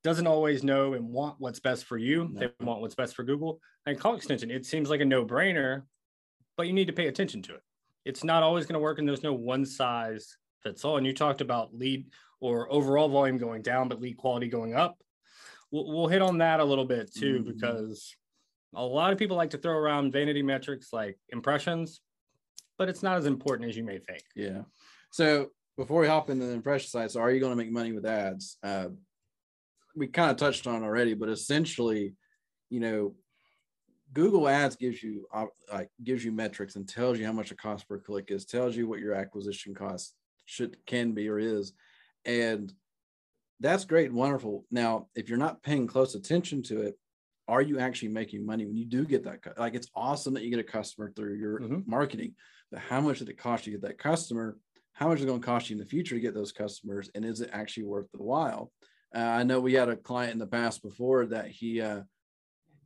doesn't 0.04 0.28
always 0.28 0.64
know 0.64 0.94
and 0.94 1.08
want 1.08 1.36
what's 1.40 1.60
best 1.62 1.86
for 1.86 1.98
you. 1.98 2.30
No. 2.32 2.40
They 2.42 2.66
want 2.66 2.82
what's 2.82 2.96
best 2.96 3.16
for 3.16 3.24
Google. 3.24 3.62
And 3.86 3.98
call 3.98 4.16
extension, 4.16 4.52
it 4.52 4.66
seems 4.66 4.90
like 4.90 5.00
a 5.00 5.06
no-brainer, 5.06 5.84
but 6.58 6.68
you 6.68 6.74
need 6.74 6.88
to 6.88 6.94
pay 6.94 7.08
attention 7.08 7.42
to 7.44 7.56
it. 7.56 7.62
It's 8.04 8.24
not 8.24 8.44
always 8.44 8.66
going 8.66 8.74
to 8.74 8.80
work, 8.84 9.00
and 9.00 9.08
there's 9.08 9.24
no 9.24 9.34
one 9.34 9.66
size 9.66 10.36
fits 10.62 10.84
all. 10.84 10.98
And 10.98 11.06
you 11.08 11.14
talked 11.14 11.40
about 11.40 11.74
lead 11.74 12.08
or 12.42 12.70
overall 12.72 13.08
volume 13.08 13.38
going 13.38 13.62
down, 13.62 13.88
but 13.88 14.02
lead 14.02 14.18
quality 14.18 14.50
going 14.50 14.76
up. 14.76 14.98
We'll, 15.72 15.88
we'll 15.88 16.08
hit 16.08 16.22
on 16.22 16.40
that 16.40 16.60
a 16.60 16.66
little 16.66 16.86
bit 16.86 17.14
too, 17.14 17.40
Mhm. 17.40 17.46
because 17.46 18.14
a 18.76 18.84
lot 18.86 19.14
of 19.14 19.20
people 19.20 19.38
like 19.38 19.52
to 19.52 19.58
throw 19.58 19.78
around 19.78 20.12
vanity 20.12 20.42
metrics 20.44 20.92
like 20.92 21.18
impressions, 21.30 22.02
but 22.78 22.90
it's 22.90 23.04
not 23.04 23.18
as 23.18 23.26
important 23.26 23.70
as 23.70 23.78
you 23.78 23.84
may 23.86 24.00
think. 24.00 24.24
yeah. 24.36 24.64
So 25.12 25.52
before 25.78 26.02
we 26.02 26.08
hop 26.08 26.30
into 26.30 26.46
the 26.46 26.54
impression 26.54 26.90
side, 26.90 27.12
so 27.12 27.22
are 27.22 27.32
you 27.32 27.40
going 27.40 27.52
to 27.52 27.56
make 27.56 27.72
money 27.72 27.92
with 27.92 28.06
ads? 28.06 28.58
Uh, 28.64 28.90
we 29.96 30.08
kind 30.08 30.32
of 30.32 30.38
touched 30.38 30.68
on 30.68 30.84
already, 30.84 31.14
but 31.14 31.30
essentially, 31.30 32.16
you 32.70 32.80
know, 32.80 33.16
Google 34.12 34.48
Ads 34.48 34.76
gives 34.76 35.02
you 35.02 35.28
uh, 35.34 35.48
like 35.72 35.90
gives 36.04 36.24
you 36.24 36.32
metrics 36.32 36.76
and 36.76 36.88
tells 36.88 37.18
you 37.18 37.26
how 37.26 37.32
much 37.32 37.52
a 37.52 37.56
cost 37.56 37.88
per 37.88 37.98
click 38.00 38.30
is, 38.30 38.46
tells 38.46 38.76
you 38.76 38.88
what 38.88 39.00
your 39.00 39.14
acquisition 39.14 39.74
cost 39.74 40.16
should 40.46 40.78
can 40.86 41.14
be 41.14 41.30
or 41.30 41.40
is, 41.40 41.74
and 42.26 42.72
that's 43.60 43.86
great 43.86 44.08
and 44.08 44.16
wonderful. 44.16 44.66
Now, 44.70 45.08
if 45.16 45.30
you're 45.30 45.38
not 45.38 45.64
paying 45.64 45.88
close 45.88 46.16
attention 46.16 46.62
to 46.64 46.82
it, 46.82 46.96
are 47.48 47.62
you 47.62 47.80
actually 47.80 48.10
making 48.10 48.46
money 48.46 48.66
when 48.66 48.78
you 48.78 48.86
do 48.86 49.06
get 49.06 49.24
that? 49.24 49.58
Like, 49.58 49.74
it's 49.74 49.90
awesome 49.96 50.34
that 50.36 50.44
you 50.44 50.50
get 50.50 50.60
a 50.60 50.64
customer 50.64 51.12
through 51.12 51.36
your 51.36 51.60
Mhm. 51.60 51.88
marketing, 51.88 52.36
but 52.72 52.82
how 52.82 53.02
much 53.02 53.20
did 53.20 53.30
it 53.30 53.38
cost 53.38 53.66
you 53.66 53.74
to 53.74 53.80
get 53.80 53.88
that 53.88 53.98
customer? 53.98 54.58
How 54.94 55.08
much 55.08 55.18
is 55.18 55.24
it 55.24 55.28
going 55.28 55.42
to 55.42 55.46
cost 55.46 55.70
you 55.70 55.76
in 55.76 55.80
the 55.80 55.86
future 55.86 56.16
to 56.16 56.22
get 56.22 56.34
those 56.34 56.52
customers? 56.52 57.10
And 57.16 57.26
is 57.26 57.42
it 57.42 57.50
actually 57.52 57.84
worth 57.84 58.12
the 58.12 58.22
while? 58.22 58.72
Uh, 59.14 59.20
I 59.20 59.44
know 59.44 59.60
we 59.60 59.74
had 59.74 59.90
a 59.90 59.96
client 59.96 60.34
in 60.34 60.40
the 60.40 60.48
past 60.48 60.82
before 60.82 61.26
that 61.28 61.48
he, 61.48 61.82
uh, 61.82 62.02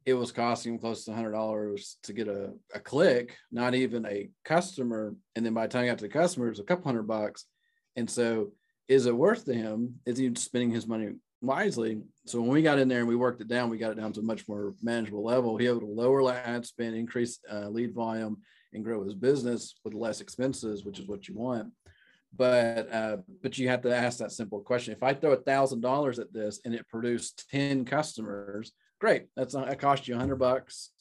it 0.06 0.14
was 0.14 0.32
costing 0.32 0.74
him 0.74 0.80
close 0.80 1.04
to 1.06 1.14
hundred 1.14 1.32
dollars 1.32 1.98
to 2.04 2.14
get 2.14 2.30
a, 2.30 2.54
a 2.74 2.80
click, 2.80 3.38
not 3.52 3.76
even 3.76 4.06
a 4.06 4.30
customer. 4.46 5.16
And 5.36 5.46
then 5.46 5.54
by 5.54 5.68
the 5.68 5.74
time 5.74 5.84
he 5.84 5.90
got 5.90 5.98
to 5.98 6.06
the 6.06 6.10
customer, 6.10 6.50
a 6.50 6.64
couple 6.64 6.86
hundred 6.86 7.04
bucks. 7.04 7.46
And 7.98 8.10
so 8.10 8.54
is 8.88 9.06
it 9.06 9.16
worth 9.16 9.46
to 9.46 9.54
him? 9.54 9.96
Is 10.06 10.18
he 10.18 10.34
spending 10.36 10.72
his 10.72 10.88
money 10.88 11.10
wisely? 11.42 12.02
So 12.26 12.40
when 12.40 12.52
we 12.52 12.62
got 12.62 12.80
in 12.80 12.88
there 12.88 13.00
and 13.00 13.08
we 13.08 13.18
worked 13.18 13.42
it 13.42 13.50
down, 13.50 13.70
we 13.70 13.78
got 13.78 13.92
it 13.92 14.00
down 14.00 14.14
to 14.14 14.22
a 14.22 14.24
much 14.24 14.48
more 14.48 14.76
manageable 14.82 15.26
level. 15.26 15.58
He 15.58 15.68
able 15.68 15.82
to 15.82 15.86
lower 15.88 16.32
ad 16.32 16.66
spend, 16.66 16.96
increase 16.96 17.40
uh, 17.52 17.68
lead 17.68 17.94
volume, 17.94 18.38
and 18.74 18.84
grow 18.84 19.04
his 19.04 19.16
business 19.16 19.76
with 19.84 19.94
less 19.94 20.22
expenses, 20.22 20.86
which 20.86 21.00
is 21.00 21.08
what 21.08 21.28
you 21.28 21.36
want. 21.36 21.72
But 22.38 22.94
uh, 22.94 23.18
but 23.42 23.58
you 23.58 23.68
have 23.70 23.82
to 23.82 23.96
ask 23.96 24.20
that 24.20 24.32
simple 24.32 24.62
question: 24.62 24.94
If 24.94 25.04
I 25.04 25.14
throw 25.14 25.34
a 25.34 25.38
thousand 25.38 25.82
dollars 25.82 26.20
at 26.20 26.34
this 26.34 26.60
and 26.64 26.74
it 26.74 26.88
produced 26.88 27.50
ten 27.50 27.84
customers, 27.84 28.72
great. 29.00 29.28
That's 29.36 29.56
uh, 29.56 29.60
not, 29.60 29.70
that 29.70 29.80
cost 29.80 30.08
you 30.08 30.16
a 30.16 30.20
hundred 30.20 30.38
bucks 30.38 30.92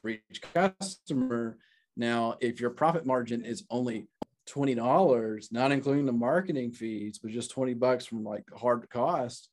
for 0.00 0.10
each 0.10 0.40
customer. 0.54 1.58
Now, 1.96 2.36
if 2.40 2.60
your 2.60 2.70
profit 2.70 3.06
margin 3.06 3.44
is 3.44 3.64
only 3.70 4.06
twenty 4.46 4.74
dollars, 4.74 5.48
not 5.50 5.72
including 5.72 6.06
the 6.06 6.12
marketing 6.12 6.72
fees, 6.72 7.18
but 7.18 7.32
just 7.32 7.50
twenty 7.50 7.74
bucks 7.74 8.06
from 8.06 8.22
like 8.22 8.44
hard 8.54 8.88
cost, 8.90 9.48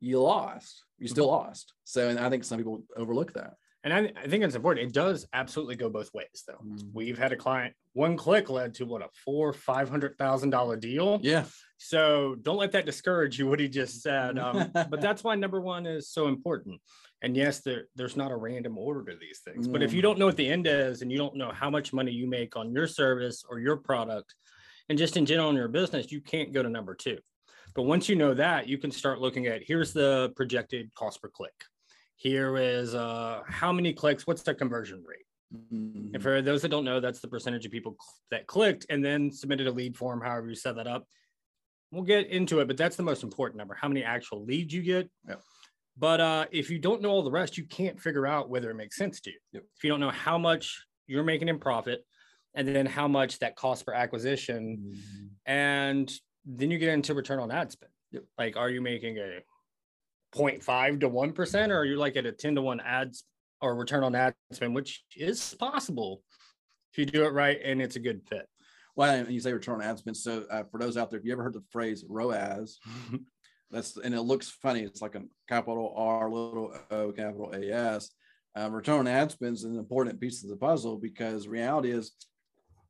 you 0.00 0.20
lost. 0.20 0.84
You 0.98 1.06
mm-hmm. 1.06 1.12
still 1.12 1.28
lost. 1.28 1.74
So, 1.84 2.08
and 2.08 2.18
I 2.18 2.30
think 2.30 2.44
some 2.44 2.58
people 2.58 2.82
overlook 2.96 3.34
that. 3.34 3.54
And 3.84 3.92
I, 3.92 4.12
I 4.20 4.26
think 4.26 4.42
it's 4.42 4.56
important. 4.56 4.88
It 4.88 4.92
does 4.92 5.26
absolutely 5.32 5.76
go 5.76 5.88
both 5.88 6.12
ways, 6.12 6.42
though. 6.46 6.54
Mm-hmm. 6.54 6.88
We've 6.92 7.18
had 7.18 7.32
a 7.32 7.36
client, 7.36 7.74
one 7.98 8.16
click 8.16 8.48
led 8.48 8.74
to 8.74 8.86
what 8.86 9.02
a 9.02 9.08
four, 9.24 9.52
five 9.52 9.90
hundred 9.90 10.16
thousand 10.16 10.50
dollar 10.50 10.76
deal. 10.76 11.18
Yeah. 11.20 11.44
So 11.78 12.36
don't 12.40 12.56
let 12.56 12.72
that 12.72 12.86
discourage 12.86 13.38
you. 13.38 13.48
What 13.48 13.58
he 13.58 13.68
just 13.68 14.02
said, 14.02 14.38
um, 14.38 14.70
but 14.72 15.00
that's 15.00 15.24
why 15.24 15.34
number 15.34 15.60
one 15.60 15.84
is 15.84 16.08
so 16.08 16.28
important. 16.28 16.80
And 17.22 17.36
yes, 17.36 17.60
there, 17.60 17.86
there's 17.96 18.16
not 18.16 18.30
a 18.30 18.36
random 18.36 18.78
order 18.78 19.02
to 19.10 19.18
these 19.18 19.40
things. 19.40 19.66
But 19.66 19.82
if 19.82 19.92
you 19.92 20.00
don't 20.00 20.18
know 20.20 20.26
what 20.26 20.36
the 20.36 20.48
end 20.48 20.68
is, 20.68 21.02
and 21.02 21.10
you 21.10 21.18
don't 21.18 21.36
know 21.36 21.50
how 21.50 21.68
much 21.68 21.92
money 21.92 22.12
you 22.12 22.28
make 22.28 22.56
on 22.56 22.72
your 22.72 22.86
service 22.86 23.44
or 23.48 23.58
your 23.58 23.76
product, 23.76 24.32
and 24.88 24.96
just 24.96 25.16
in 25.16 25.26
general 25.26 25.50
in 25.50 25.56
your 25.56 25.66
business, 25.66 26.12
you 26.12 26.20
can't 26.20 26.52
go 26.52 26.62
to 26.62 26.68
number 26.68 26.94
two. 26.94 27.18
But 27.74 27.82
once 27.82 28.08
you 28.08 28.14
know 28.14 28.34
that, 28.34 28.68
you 28.68 28.78
can 28.78 28.92
start 28.92 29.20
looking 29.20 29.46
at 29.48 29.62
here's 29.66 29.92
the 29.92 30.32
projected 30.36 30.94
cost 30.94 31.20
per 31.20 31.28
click. 31.28 31.64
Here 32.14 32.56
is 32.56 32.94
uh, 32.94 33.42
how 33.46 33.72
many 33.72 33.92
clicks, 33.92 34.24
what's 34.26 34.42
the 34.42 34.54
conversion 34.54 35.02
rate? 35.04 35.27
Mhm. 35.54 36.14
And 36.14 36.22
for 36.22 36.42
those 36.42 36.62
that 36.62 36.68
don't 36.68 36.84
know, 36.84 37.00
that's 37.00 37.20
the 37.20 37.28
percentage 37.28 37.64
of 37.64 37.72
people 37.72 37.96
cl- 38.00 38.14
that 38.30 38.46
clicked 38.46 38.86
and 38.90 39.04
then 39.04 39.30
submitted 39.30 39.66
a 39.66 39.72
lead 39.72 39.96
form, 39.96 40.20
however 40.20 40.48
you 40.48 40.54
set 40.54 40.76
that 40.76 40.86
up. 40.86 41.06
We'll 41.90 42.02
get 42.02 42.26
into 42.26 42.60
it, 42.60 42.68
but 42.68 42.76
that's 42.76 42.96
the 42.96 43.02
most 43.02 43.22
important 43.22 43.56
number 43.56 43.74
how 43.74 43.88
many 43.88 44.04
actual 44.04 44.44
leads 44.44 44.74
you 44.74 44.82
get. 44.82 45.10
Yep. 45.26 45.40
But 45.96 46.20
uh, 46.20 46.46
if 46.50 46.70
you 46.70 46.78
don't 46.78 47.00
know 47.00 47.10
all 47.10 47.22
the 47.22 47.30
rest, 47.30 47.56
you 47.56 47.64
can't 47.64 47.98
figure 47.98 48.26
out 48.26 48.50
whether 48.50 48.70
it 48.70 48.74
makes 48.74 48.96
sense 48.96 49.20
to 49.22 49.30
you. 49.30 49.38
Yep. 49.52 49.64
If 49.76 49.84
you 49.84 49.90
don't 49.90 50.00
know 50.00 50.10
how 50.10 50.36
much 50.36 50.84
you're 51.06 51.24
making 51.24 51.48
in 51.48 51.58
profit, 51.58 52.04
and 52.54 52.66
then 52.66 52.86
how 52.86 53.06
much 53.06 53.38
that 53.38 53.56
cost 53.56 53.86
per 53.86 53.92
acquisition. 53.92 54.78
Mm-hmm. 54.78 55.26
And 55.46 56.12
then 56.44 56.70
you 56.70 56.78
get 56.78 56.88
into 56.88 57.14
return 57.14 57.38
on 57.38 57.50
ad 57.50 57.70
spend. 57.70 57.92
Yep. 58.12 58.24
Like, 58.36 58.56
are 58.56 58.70
you 58.70 58.80
making 58.80 59.18
a 59.18 59.40
0.5 60.34 61.00
to 61.00 61.08
1%, 61.08 61.68
or 61.70 61.78
are 61.78 61.84
you 61.84 61.96
like 61.96 62.16
at 62.16 62.26
a 62.26 62.32
10 62.32 62.56
to 62.56 62.62
1 62.62 62.80
ads 62.80 63.24
or 63.60 63.74
return 63.74 64.04
on 64.04 64.14
ad 64.14 64.34
spend, 64.52 64.74
which 64.74 65.04
is 65.16 65.54
possible 65.58 66.22
if 66.92 66.98
you 66.98 67.06
do 67.06 67.24
it 67.24 67.32
right 67.32 67.58
and 67.64 67.82
it's 67.82 67.96
a 67.96 68.00
good 68.00 68.22
fit. 68.28 68.46
Well, 68.96 69.14
and 69.14 69.30
you 69.32 69.40
say 69.40 69.52
return 69.52 69.76
on 69.76 69.82
ad 69.82 69.98
spend. 69.98 70.16
So 70.16 70.44
uh, 70.50 70.64
for 70.70 70.80
those 70.80 70.96
out 70.96 71.10
there, 71.10 71.18
if 71.18 71.24
you 71.24 71.32
ever 71.32 71.42
heard 71.42 71.54
the 71.54 71.64
phrase 71.70 72.04
ROAS, 72.08 72.78
that's 73.70 73.96
and 73.96 74.14
it 74.14 74.22
looks 74.22 74.50
funny. 74.50 74.80
It's 74.80 75.02
like 75.02 75.14
a 75.14 75.22
capital 75.48 75.94
R, 75.96 76.30
little 76.30 76.74
O, 76.90 77.12
capital 77.12 77.54
AS. 77.54 78.10
Uh, 78.58 78.70
return 78.70 79.00
on 79.00 79.06
ad 79.06 79.30
spend 79.30 79.54
is 79.54 79.64
an 79.64 79.78
important 79.78 80.20
piece 80.20 80.42
of 80.42 80.50
the 80.50 80.56
puzzle 80.56 80.96
because 80.96 81.46
reality 81.46 81.90
is 81.90 82.12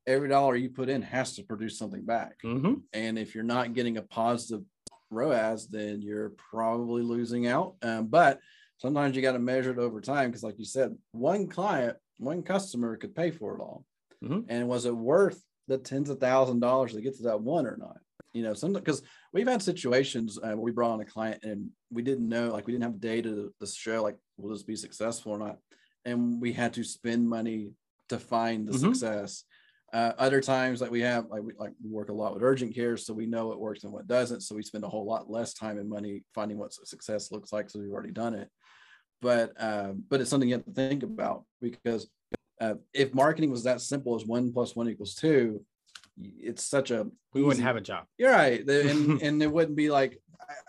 every 0.06 0.28
dollar 0.28 0.56
you 0.56 0.70
put 0.70 0.88
in 0.88 1.02
has 1.02 1.34
to 1.36 1.42
produce 1.42 1.78
something 1.78 2.04
back. 2.04 2.36
Mm-hmm. 2.44 2.74
And 2.94 3.18
if 3.18 3.34
you're 3.34 3.44
not 3.44 3.74
getting 3.74 3.98
a 3.98 4.02
positive 4.02 4.64
ROAS, 5.10 5.68
then 5.68 6.00
you're 6.00 6.32
probably 6.50 7.02
losing 7.02 7.46
out. 7.46 7.74
Um, 7.82 8.06
but 8.06 8.40
sometimes 8.78 9.14
you 9.16 9.22
got 9.22 9.32
to 9.32 9.38
measure 9.38 9.72
it 9.72 9.78
over 9.78 10.00
time 10.00 10.30
because, 10.30 10.42
like 10.42 10.58
you 10.58 10.64
said, 10.64 10.96
one 11.12 11.48
client, 11.48 11.96
one 12.18 12.42
customer 12.42 12.96
could 12.96 13.14
pay 13.14 13.30
for 13.30 13.56
it 13.56 13.60
all. 13.60 13.84
Mhm. 14.22 14.46
And 14.48 14.68
was 14.68 14.84
it 14.84 14.96
worth 14.96 15.44
the 15.66 15.78
tens 15.78 16.10
of 16.10 16.18
thousand 16.20 16.60
dollars 16.60 16.94
to 16.94 17.00
get 17.00 17.16
to 17.16 17.24
that 17.24 17.40
one 17.40 17.66
or 17.66 17.76
not? 17.76 17.98
You 18.32 18.42
know, 18.42 18.54
some 18.54 18.72
because 18.72 19.02
we've 19.32 19.48
had 19.48 19.62
situations 19.62 20.38
uh, 20.38 20.48
where 20.48 20.56
we 20.56 20.70
brought 20.70 20.92
on 20.92 21.00
a 21.00 21.04
client 21.04 21.44
and 21.44 21.70
we 21.90 22.02
didn't 22.02 22.28
know, 22.28 22.50
like 22.52 22.66
we 22.66 22.72
didn't 22.72 22.84
have 22.84 23.00
data 23.00 23.30
to, 23.30 23.54
to 23.58 23.66
show, 23.66 24.02
like, 24.02 24.16
will 24.36 24.50
this 24.50 24.62
be 24.62 24.76
successful 24.76 25.32
or 25.32 25.38
not? 25.38 25.58
And 26.04 26.40
we 26.40 26.52
had 26.52 26.74
to 26.74 26.84
spend 26.84 27.28
money 27.28 27.72
to 28.08 28.18
find 28.18 28.66
the 28.68 28.72
Mhm. 28.72 28.78
success. 28.78 29.44
Uh, 29.92 30.12
other 30.18 30.40
times, 30.42 30.82
like 30.82 30.90
we 30.90 31.00
have, 31.00 31.26
like 31.30 31.42
we 31.42 31.54
like 31.58 31.72
we 31.82 31.90
work 31.90 32.10
a 32.10 32.12
lot 32.12 32.34
with 32.34 32.42
urgent 32.42 32.74
care, 32.74 32.96
so 32.98 33.14
we 33.14 33.24
know 33.26 33.48
what 33.48 33.58
works 33.58 33.84
and 33.84 33.92
what 33.92 34.06
doesn't. 34.06 34.42
So 34.42 34.54
we 34.54 34.62
spend 34.62 34.84
a 34.84 34.88
whole 34.88 35.06
lot 35.06 35.30
less 35.30 35.54
time 35.54 35.78
and 35.78 35.88
money 35.88 36.24
finding 36.34 36.58
what 36.58 36.74
success 36.74 37.32
looks 37.32 37.52
like. 37.52 37.70
So 37.70 37.80
we've 37.80 37.90
already 37.90 38.12
done 38.12 38.34
it. 38.34 38.50
But 39.20 39.52
uh, 39.60 39.92
but 40.08 40.20
it's 40.20 40.30
something 40.30 40.48
you 40.48 40.54
have 40.56 40.64
to 40.64 40.72
think 40.72 41.02
about 41.02 41.44
because 41.60 42.08
uh, 42.60 42.74
if 42.92 43.14
marketing 43.14 43.50
was 43.50 43.64
that 43.64 43.80
simple 43.80 44.14
as 44.14 44.24
one 44.24 44.52
plus 44.52 44.76
one 44.76 44.88
equals 44.88 45.14
two, 45.14 45.64
it's 46.20 46.64
such 46.64 46.90
a 46.90 47.06
We 47.34 47.42
wouldn't 47.42 47.58
easy- 47.58 47.64
have 47.64 47.76
a 47.76 47.80
job. 47.80 48.04
You're 48.16 48.32
right, 48.32 48.60
and 48.68 49.20
and 49.26 49.42
it 49.42 49.50
wouldn't 49.52 49.76
be 49.76 49.90
like 49.90 50.20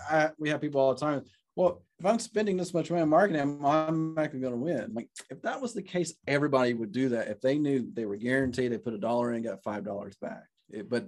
I, 0.10 0.15
I, 0.18 0.32
we 0.39 0.50
have 0.50 0.62
people 0.62 0.82
all 0.82 0.94
the 0.94 1.00
time. 1.00 1.24
Well, 1.56 1.84
if 2.00 2.06
I'm 2.06 2.20
spending 2.20 2.56
this 2.58 2.74
much 2.74 2.89
money 2.89 3.01
on 3.01 3.10
marketing, 3.10 3.41
I'm 3.41 3.65
automatically 3.65 4.39
going 4.39 4.53
to 4.53 4.60
win. 4.60 4.94
Like 4.94 5.10
if 5.29 5.41
that 5.41 5.62
was 5.62 5.74
the 5.74 5.82
case, 5.82 6.13
everybody 6.25 6.74
would 6.74 6.91
do 6.91 7.10
that. 7.10 7.27
If 7.27 7.41
they 7.41 7.58
knew 7.58 7.89
they 7.94 8.06
were 8.06 8.15
guaranteed, 8.15 8.72
they 8.72 8.77
put 8.77 8.94
a 8.94 8.98
dollar 9.00 9.34
in, 9.34 9.44
got 9.44 9.62
five 9.63 9.84
dollars 9.84 10.15
back. 10.22 10.44
It- 10.72 10.89
but 10.89 11.08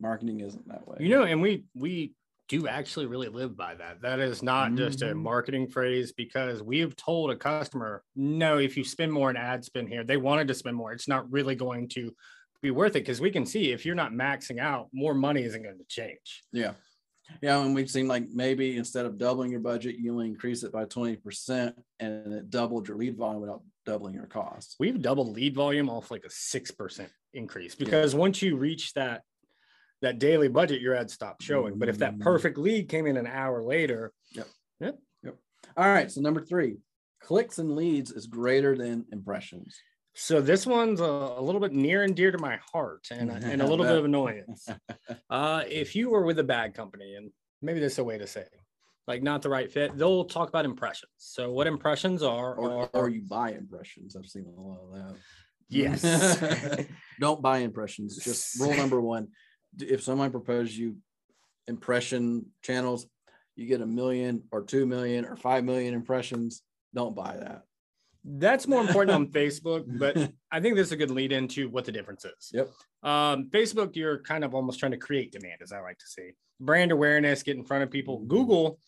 marketing 0.00 0.40
isn't 0.40 0.68
that 0.68 0.86
way. 0.86 0.98
You 1.00 1.08
know, 1.08 1.22
and 1.22 1.40
we 1.40 1.64
we 1.74 2.12
do 2.48 2.68
actually 2.68 3.06
really 3.06 3.28
live 3.28 3.56
by 3.56 3.74
that. 3.74 4.00
That 4.02 4.20
is 4.20 4.42
not 4.42 4.74
just 4.74 5.02
a 5.02 5.06
Mhm. 5.06 5.18
marketing 5.18 5.68
phrase 5.68 6.12
because 6.12 6.62
we've 6.62 6.94
told 6.94 7.30
a 7.30 7.36
customer, 7.36 8.04
no, 8.14 8.58
if 8.58 8.76
you 8.76 8.84
spend 8.84 9.12
more 9.12 9.30
in 9.30 9.36
ad 9.36 9.64
spend 9.64 9.88
here, 9.88 10.04
they 10.04 10.16
wanted 10.16 10.48
to 10.48 10.54
spend 10.54 10.76
more. 10.76 10.92
It's 10.92 11.08
not 11.08 11.30
really 11.30 11.54
going 11.56 11.88
to 11.90 12.14
be 12.62 12.70
worth 12.70 12.90
it 12.96 13.00
because 13.00 13.20
we 13.20 13.30
can 13.30 13.44
see 13.46 13.72
if 13.72 13.84
you're 13.84 13.94
not 13.94 14.12
maxing 14.12 14.58
out, 14.60 14.88
more 14.92 15.14
money 15.14 15.42
isn't 15.42 15.62
going 15.62 15.78
to 15.78 15.84
change. 15.88 16.44
Yeah. 16.52 16.74
Yeah. 17.42 17.60
And 17.60 17.74
we've 17.74 17.90
seen 17.90 18.06
like 18.06 18.28
maybe 18.30 18.76
instead 18.76 19.04
of 19.06 19.18
doubling 19.18 19.50
your 19.50 19.60
budget, 19.60 19.96
you 19.96 20.12
only 20.12 20.26
increase 20.26 20.62
it 20.62 20.70
by 20.70 20.84
20% 20.84 21.74
and 21.98 22.32
it 22.32 22.50
doubled 22.50 22.86
your 22.86 22.96
lead 22.96 23.16
volume 23.16 23.40
without 23.40 23.64
doubling 23.84 24.14
your 24.14 24.26
cost. 24.26 24.76
We've 24.78 25.00
doubled 25.02 25.34
lead 25.34 25.54
volume 25.54 25.90
off 25.90 26.12
like 26.12 26.24
a 26.24 26.30
six 26.30 26.70
percent 26.70 27.10
increase 27.34 27.74
because 27.74 28.14
once 28.14 28.40
you 28.42 28.56
reach 28.56 28.92
that 28.94 29.22
that 30.06 30.18
daily 30.20 30.46
budget, 30.48 30.80
your 30.80 30.94
ad 30.94 31.10
stopped 31.10 31.42
showing. 31.42 31.78
But 31.78 31.88
if 31.88 31.98
that 31.98 32.14
Mm. 32.14 32.20
perfect 32.20 32.56
lead 32.58 32.88
came 32.88 33.06
in 33.06 33.16
an 33.16 33.26
hour 33.26 33.62
later, 33.62 34.12
yep. 34.32 34.46
Yep. 34.80 34.98
Yep. 35.24 35.36
All 35.76 35.88
right. 35.88 36.10
So 36.10 36.20
number 36.20 36.40
three, 36.40 36.76
clicks 37.20 37.58
and 37.58 37.74
leads 37.74 38.12
is 38.12 38.26
greater 38.28 38.76
than 38.76 39.04
impressions. 39.10 39.76
So 40.14 40.40
this 40.40 40.64
one's 40.64 41.00
a, 41.00 41.04
a 41.04 41.42
little 41.42 41.60
bit 41.60 41.72
near 41.72 42.04
and 42.04 42.14
dear 42.14 42.30
to 42.30 42.38
my 42.38 42.58
heart 42.72 43.08
and, 43.10 43.30
and 43.50 43.60
a 43.60 43.66
little 43.66 43.84
bit 43.84 43.98
of 43.98 44.04
annoyance. 44.12 44.68
Uh, 45.28 45.64
if 45.68 45.96
you 45.96 46.08
were 46.10 46.22
with 46.22 46.38
a 46.38 46.44
bad 46.44 46.72
company, 46.74 47.16
and 47.16 47.30
maybe 47.60 47.80
this 47.80 47.94
is 47.94 47.98
a 47.98 48.04
way 48.04 48.16
to 48.16 48.26
say, 48.28 48.42
it, 48.42 48.60
like 49.08 49.22
not 49.24 49.42
the 49.42 49.50
right 49.50 49.70
fit, 49.70 49.96
they'll 49.98 50.24
talk 50.24 50.48
about 50.48 50.64
impressions. 50.64 51.10
So 51.18 51.50
what 51.50 51.66
impressions 51.66 52.22
are, 52.22 52.54
Or, 52.54 52.82
are 52.82 52.90
or 52.92 53.08
you 53.08 53.22
buy 53.22 53.50
impressions. 53.52 54.14
I've 54.16 54.26
seen 54.26 54.46
a 54.56 54.60
lot 54.60 54.78
of 54.84 54.92
that. 54.94 55.16
yes, 55.68 56.86
Don't 57.20 57.42
buy 57.42 57.58
impressions. 57.58 58.16
Just 58.16 58.60
rule 58.60 58.74
number 58.76 59.00
one. 59.00 59.28
If 59.80 60.02
someone 60.02 60.30
proposes 60.30 60.78
you 60.78 60.96
impression 61.68 62.46
channels, 62.62 63.06
you 63.56 63.66
get 63.66 63.80
a 63.80 63.86
million 63.86 64.42
or 64.50 64.62
two 64.62 64.86
million 64.86 65.24
or 65.24 65.36
five 65.36 65.64
million 65.64 65.94
impressions. 65.94 66.62
Don't 66.94 67.14
buy 67.16 67.36
that. 67.38 67.62
that's 68.24 68.66
more 68.66 68.80
important 68.80 69.14
on 69.14 69.26
Facebook, 69.32 69.84
but 69.86 70.16
I 70.50 70.60
think 70.60 70.76
this 70.76 70.88
is 70.88 70.92
a 70.92 70.96
good 70.96 71.10
lead 71.10 71.32
into 71.32 71.68
what 71.68 71.84
the 71.84 71.92
difference 71.92 72.24
is. 72.24 72.50
Yep. 72.52 72.70
Um, 73.02 73.50
Facebook, 73.50 73.94
you're 73.96 74.20
kind 74.22 74.44
of 74.44 74.54
almost 74.54 74.78
trying 74.80 74.92
to 74.92 74.98
create 74.98 75.32
demand, 75.32 75.60
as 75.62 75.72
I 75.72 75.80
like 75.80 75.98
to 75.98 76.06
say, 76.06 76.34
brand 76.60 76.92
awareness, 76.92 77.42
get 77.42 77.56
in 77.56 77.64
front 77.64 77.82
of 77.84 77.90
people. 77.90 78.20
Google 78.20 78.78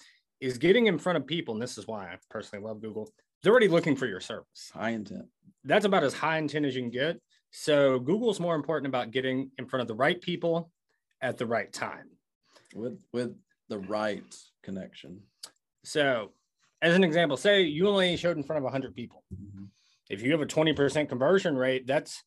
is 0.40 0.58
getting 0.58 0.86
in 0.86 0.98
front 0.98 1.16
of 1.18 1.26
people, 1.26 1.54
and 1.54 1.62
this 1.62 1.78
is 1.78 1.86
why 1.86 2.06
I 2.06 2.16
personally 2.30 2.64
love 2.64 2.80
Google. 2.80 3.10
They're 3.42 3.52
already 3.52 3.68
looking 3.68 3.94
for 3.96 4.06
your 4.06 4.20
service. 4.20 4.70
High 4.74 4.90
intent. 4.90 5.26
that's 5.64 5.84
about 5.84 6.02
as 6.04 6.14
high 6.14 6.38
intent 6.38 6.66
as 6.66 6.74
you 6.74 6.82
can 6.82 6.90
get. 6.90 7.20
So 7.50 7.98
Google's 7.98 8.40
more 8.40 8.54
important 8.56 8.88
about 8.88 9.10
getting 9.10 9.50
in 9.58 9.66
front 9.66 9.82
of 9.82 9.88
the 9.88 9.94
right 9.94 10.20
people 10.20 10.70
at 11.20 11.38
the 11.38 11.46
right 11.46 11.72
time. 11.72 12.10
with 12.74 12.98
with 13.12 13.34
the 13.68 13.78
right 13.78 14.34
connection. 14.62 15.20
So, 15.84 16.32
as 16.82 16.94
an 16.94 17.04
example, 17.04 17.36
say 17.36 17.62
you 17.62 17.88
only 17.88 18.16
showed 18.16 18.36
in 18.36 18.42
front 18.42 18.58
of 18.58 18.64
100 18.64 18.94
people. 18.94 19.24
If 20.10 20.22
you 20.22 20.32
have 20.32 20.40
a 20.40 20.46
20% 20.46 21.08
conversion 21.08 21.56
rate, 21.56 21.86
that's 21.86 22.22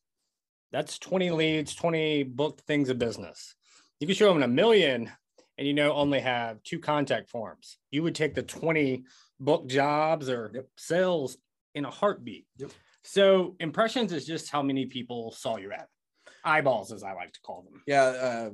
that's 0.70 0.98
20 0.98 1.30
leads, 1.32 1.74
20 1.74 2.22
booked 2.24 2.60
things 2.62 2.88
of 2.88 2.98
business. 2.98 3.54
You 4.00 4.06
can 4.06 4.16
show 4.16 4.28
them 4.28 4.38
in 4.38 4.42
a 4.44 4.48
million 4.48 5.10
and 5.58 5.66
you 5.66 5.74
know 5.74 5.92
only 5.92 6.20
have 6.20 6.62
two 6.62 6.78
contact 6.78 7.28
forms. 7.28 7.78
You 7.90 8.02
would 8.04 8.14
take 8.14 8.34
the 8.34 8.42
20 8.42 9.04
book 9.40 9.66
jobs 9.68 10.28
or 10.30 10.50
Yep. 10.54 10.66
sales 10.76 11.36
in 11.74 11.84
a 11.84 11.90
heartbeat. 11.90 12.46
Yep. 12.58 12.70
So 13.02 13.56
impressions 13.60 14.12
is 14.12 14.24
just 14.26 14.50
how 14.50 14.62
many 14.62 14.86
people 14.86 15.32
saw 15.32 15.56
your 15.56 15.72
ad. 15.72 15.86
Eyeballs, 16.44 16.92
as 16.92 17.02
I 17.02 17.12
like 17.14 17.32
to 17.32 17.40
call 17.40 17.62
them. 17.62 17.82
Yeah, 17.86 18.02
uh, 18.04 18.50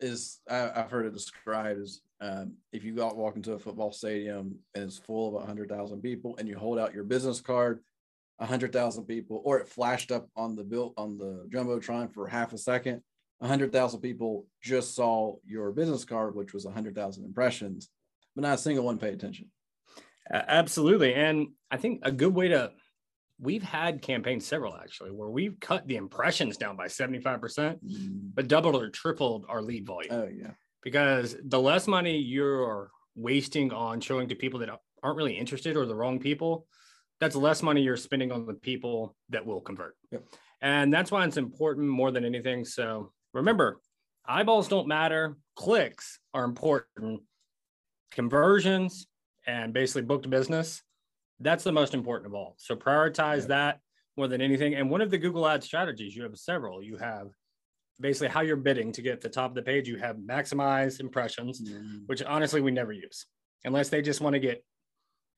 is 0.00 0.40
I, 0.48 0.70
I've 0.74 0.90
heard 0.90 1.06
it 1.06 1.14
described 1.14 1.80
as 1.80 2.00
um, 2.20 2.54
if 2.72 2.84
you 2.84 2.94
go 2.94 3.06
out 3.06 3.16
walk 3.16 3.36
into 3.36 3.52
a 3.52 3.58
football 3.58 3.92
stadium 3.92 4.56
and 4.74 4.84
it's 4.84 4.98
full 4.98 5.36
of 5.36 5.46
hundred 5.46 5.68
thousand 5.68 6.02
people, 6.02 6.36
and 6.38 6.48
you 6.48 6.58
hold 6.58 6.78
out 6.78 6.94
your 6.94 7.04
business 7.04 7.40
card, 7.40 7.80
hundred 8.40 8.72
thousand 8.72 9.04
people, 9.04 9.40
or 9.44 9.58
it 9.58 9.68
flashed 9.68 10.12
up 10.12 10.28
on 10.36 10.56
the 10.56 10.64
bill 10.64 10.92
on 10.96 11.18
the 11.18 11.46
jumbotron 11.52 12.12
for 12.12 12.26
half 12.26 12.52
a 12.52 12.58
second, 12.58 13.02
hundred 13.42 13.72
thousand 13.72 14.00
people 14.00 14.46
just 14.62 14.94
saw 14.94 15.36
your 15.46 15.72
business 15.72 16.04
card, 16.04 16.34
which 16.34 16.52
was 16.52 16.66
hundred 16.66 16.94
thousand 16.94 17.24
impressions, 17.24 17.88
but 18.34 18.42
not 18.42 18.54
a 18.54 18.58
single 18.58 18.84
one 18.84 18.98
paid 18.98 19.14
attention. 19.14 19.50
Absolutely. 20.30 21.14
And 21.14 21.48
I 21.70 21.76
think 21.76 22.00
a 22.04 22.12
good 22.12 22.34
way 22.34 22.48
to, 22.48 22.70
we've 23.40 23.62
had 23.62 24.02
campaigns, 24.02 24.46
several 24.46 24.74
actually, 24.74 25.10
where 25.10 25.30
we've 25.30 25.58
cut 25.60 25.86
the 25.86 25.96
impressions 25.96 26.56
down 26.56 26.76
by 26.76 26.86
75%, 26.86 27.40
mm. 27.40 28.20
but 28.34 28.48
doubled 28.48 28.76
or 28.76 28.90
tripled 28.90 29.46
our 29.48 29.62
lead 29.62 29.86
volume 29.86 30.12
Oh 30.12 30.28
yeah, 30.32 30.52
because 30.82 31.36
the 31.44 31.60
less 31.60 31.86
money 31.86 32.18
you're 32.18 32.90
wasting 33.14 33.72
on 33.72 34.00
showing 34.00 34.28
to 34.28 34.34
people 34.34 34.60
that 34.60 34.70
aren't 35.02 35.16
really 35.16 35.36
interested 35.36 35.76
or 35.76 35.86
the 35.86 35.94
wrong 35.94 36.18
people, 36.18 36.66
that's 37.20 37.36
less 37.36 37.62
money 37.62 37.82
you're 37.82 37.96
spending 37.96 38.32
on 38.32 38.46
the 38.46 38.54
people 38.54 39.16
that 39.28 39.44
will 39.44 39.60
convert. 39.60 39.94
Yep. 40.10 40.24
And 40.62 40.92
that's 40.92 41.10
why 41.10 41.24
it's 41.24 41.36
important 41.36 41.88
more 41.88 42.10
than 42.10 42.24
anything. 42.24 42.64
So 42.64 43.12
remember, 43.32 43.80
eyeballs 44.26 44.68
don't 44.68 44.88
matter, 44.88 45.36
clicks 45.56 46.18
are 46.34 46.44
important. 46.44 47.22
Conversions 48.12 49.06
and 49.46 49.72
basically 49.72 50.02
booked 50.02 50.28
business, 50.28 50.82
that's 51.40 51.64
the 51.64 51.72
most 51.72 51.94
important 51.94 52.26
of 52.26 52.34
all. 52.34 52.54
So 52.58 52.76
prioritize 52.76 53.40
Yep. 53.40 53.48
that 53.48 53.80
more 54.16 54.28
than 54.28 54.40
anything. 54.40 54.74
And 54.74 54.90
one 54.90 55.00
of 55.00 55.10
the 55.10 55.18
Google 55.18 55.46
Ad 55.48 55.62
strategies, 55.64 56.14
you 56.14 56.22
have 56.22 56.36
several. 56.38 56.82
You 56.82 56.96
have 56.98 57.28
basically 57.98 58.28
how 58.28 58.40
you're 58.42 58.56
bidding 58.56 58.92
to 58.92 59.02
get 59.02 59.20
the 59.20 59.28
top 59.28 59.50
of 59.50 59.54
the 59.54 59.62
page. 59.62 59.88
You 59.88 59.96
have 59.98 60.16
maximize 60.16 61.00
impressions, 61.00 61.60
Mm, 61.60 62.06
which 62.06 62.22
honestly 62.22 62.60
we 62.60 62.70
never 62.70 62.92
use 62.92 63.26
unless 63.64 63.88
they 63.90 64.00
just 64.02 64.20
want 64.20 64.34
to 64.34 64.40
get 64.40 64.64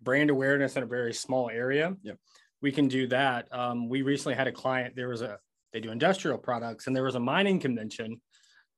brand 0.01 0.31
awareness 0.31 0.77
in 0.77 0.83
a 0.83 0.87
very 0.87 1.13
small 1.13 1.51
area. 1.51 1.97
Yep. 2.03 2.19
We 2.61 2.71
can 2.73 2.87
do 2.89 3.07
that. 3.09 3.49
Um, 3.53 3.89
we 3.89 4.03
recently 4.03 4.35
had 4.37 4.47
a 4.47 4.53
client, 4.53 4.95
there 4.95 5.09
was 5.09 5.23
a, 5.23 5.39
they 5.73 5.81
do 5.81 5.91
industrial 5.91 6.39
products 6.39 6.87
and 6.87 6.95
there 6.95 7.03
was 7.05 7.15
a 7.17 7.21
mining 7.21 7.59
convention 7.59 8.21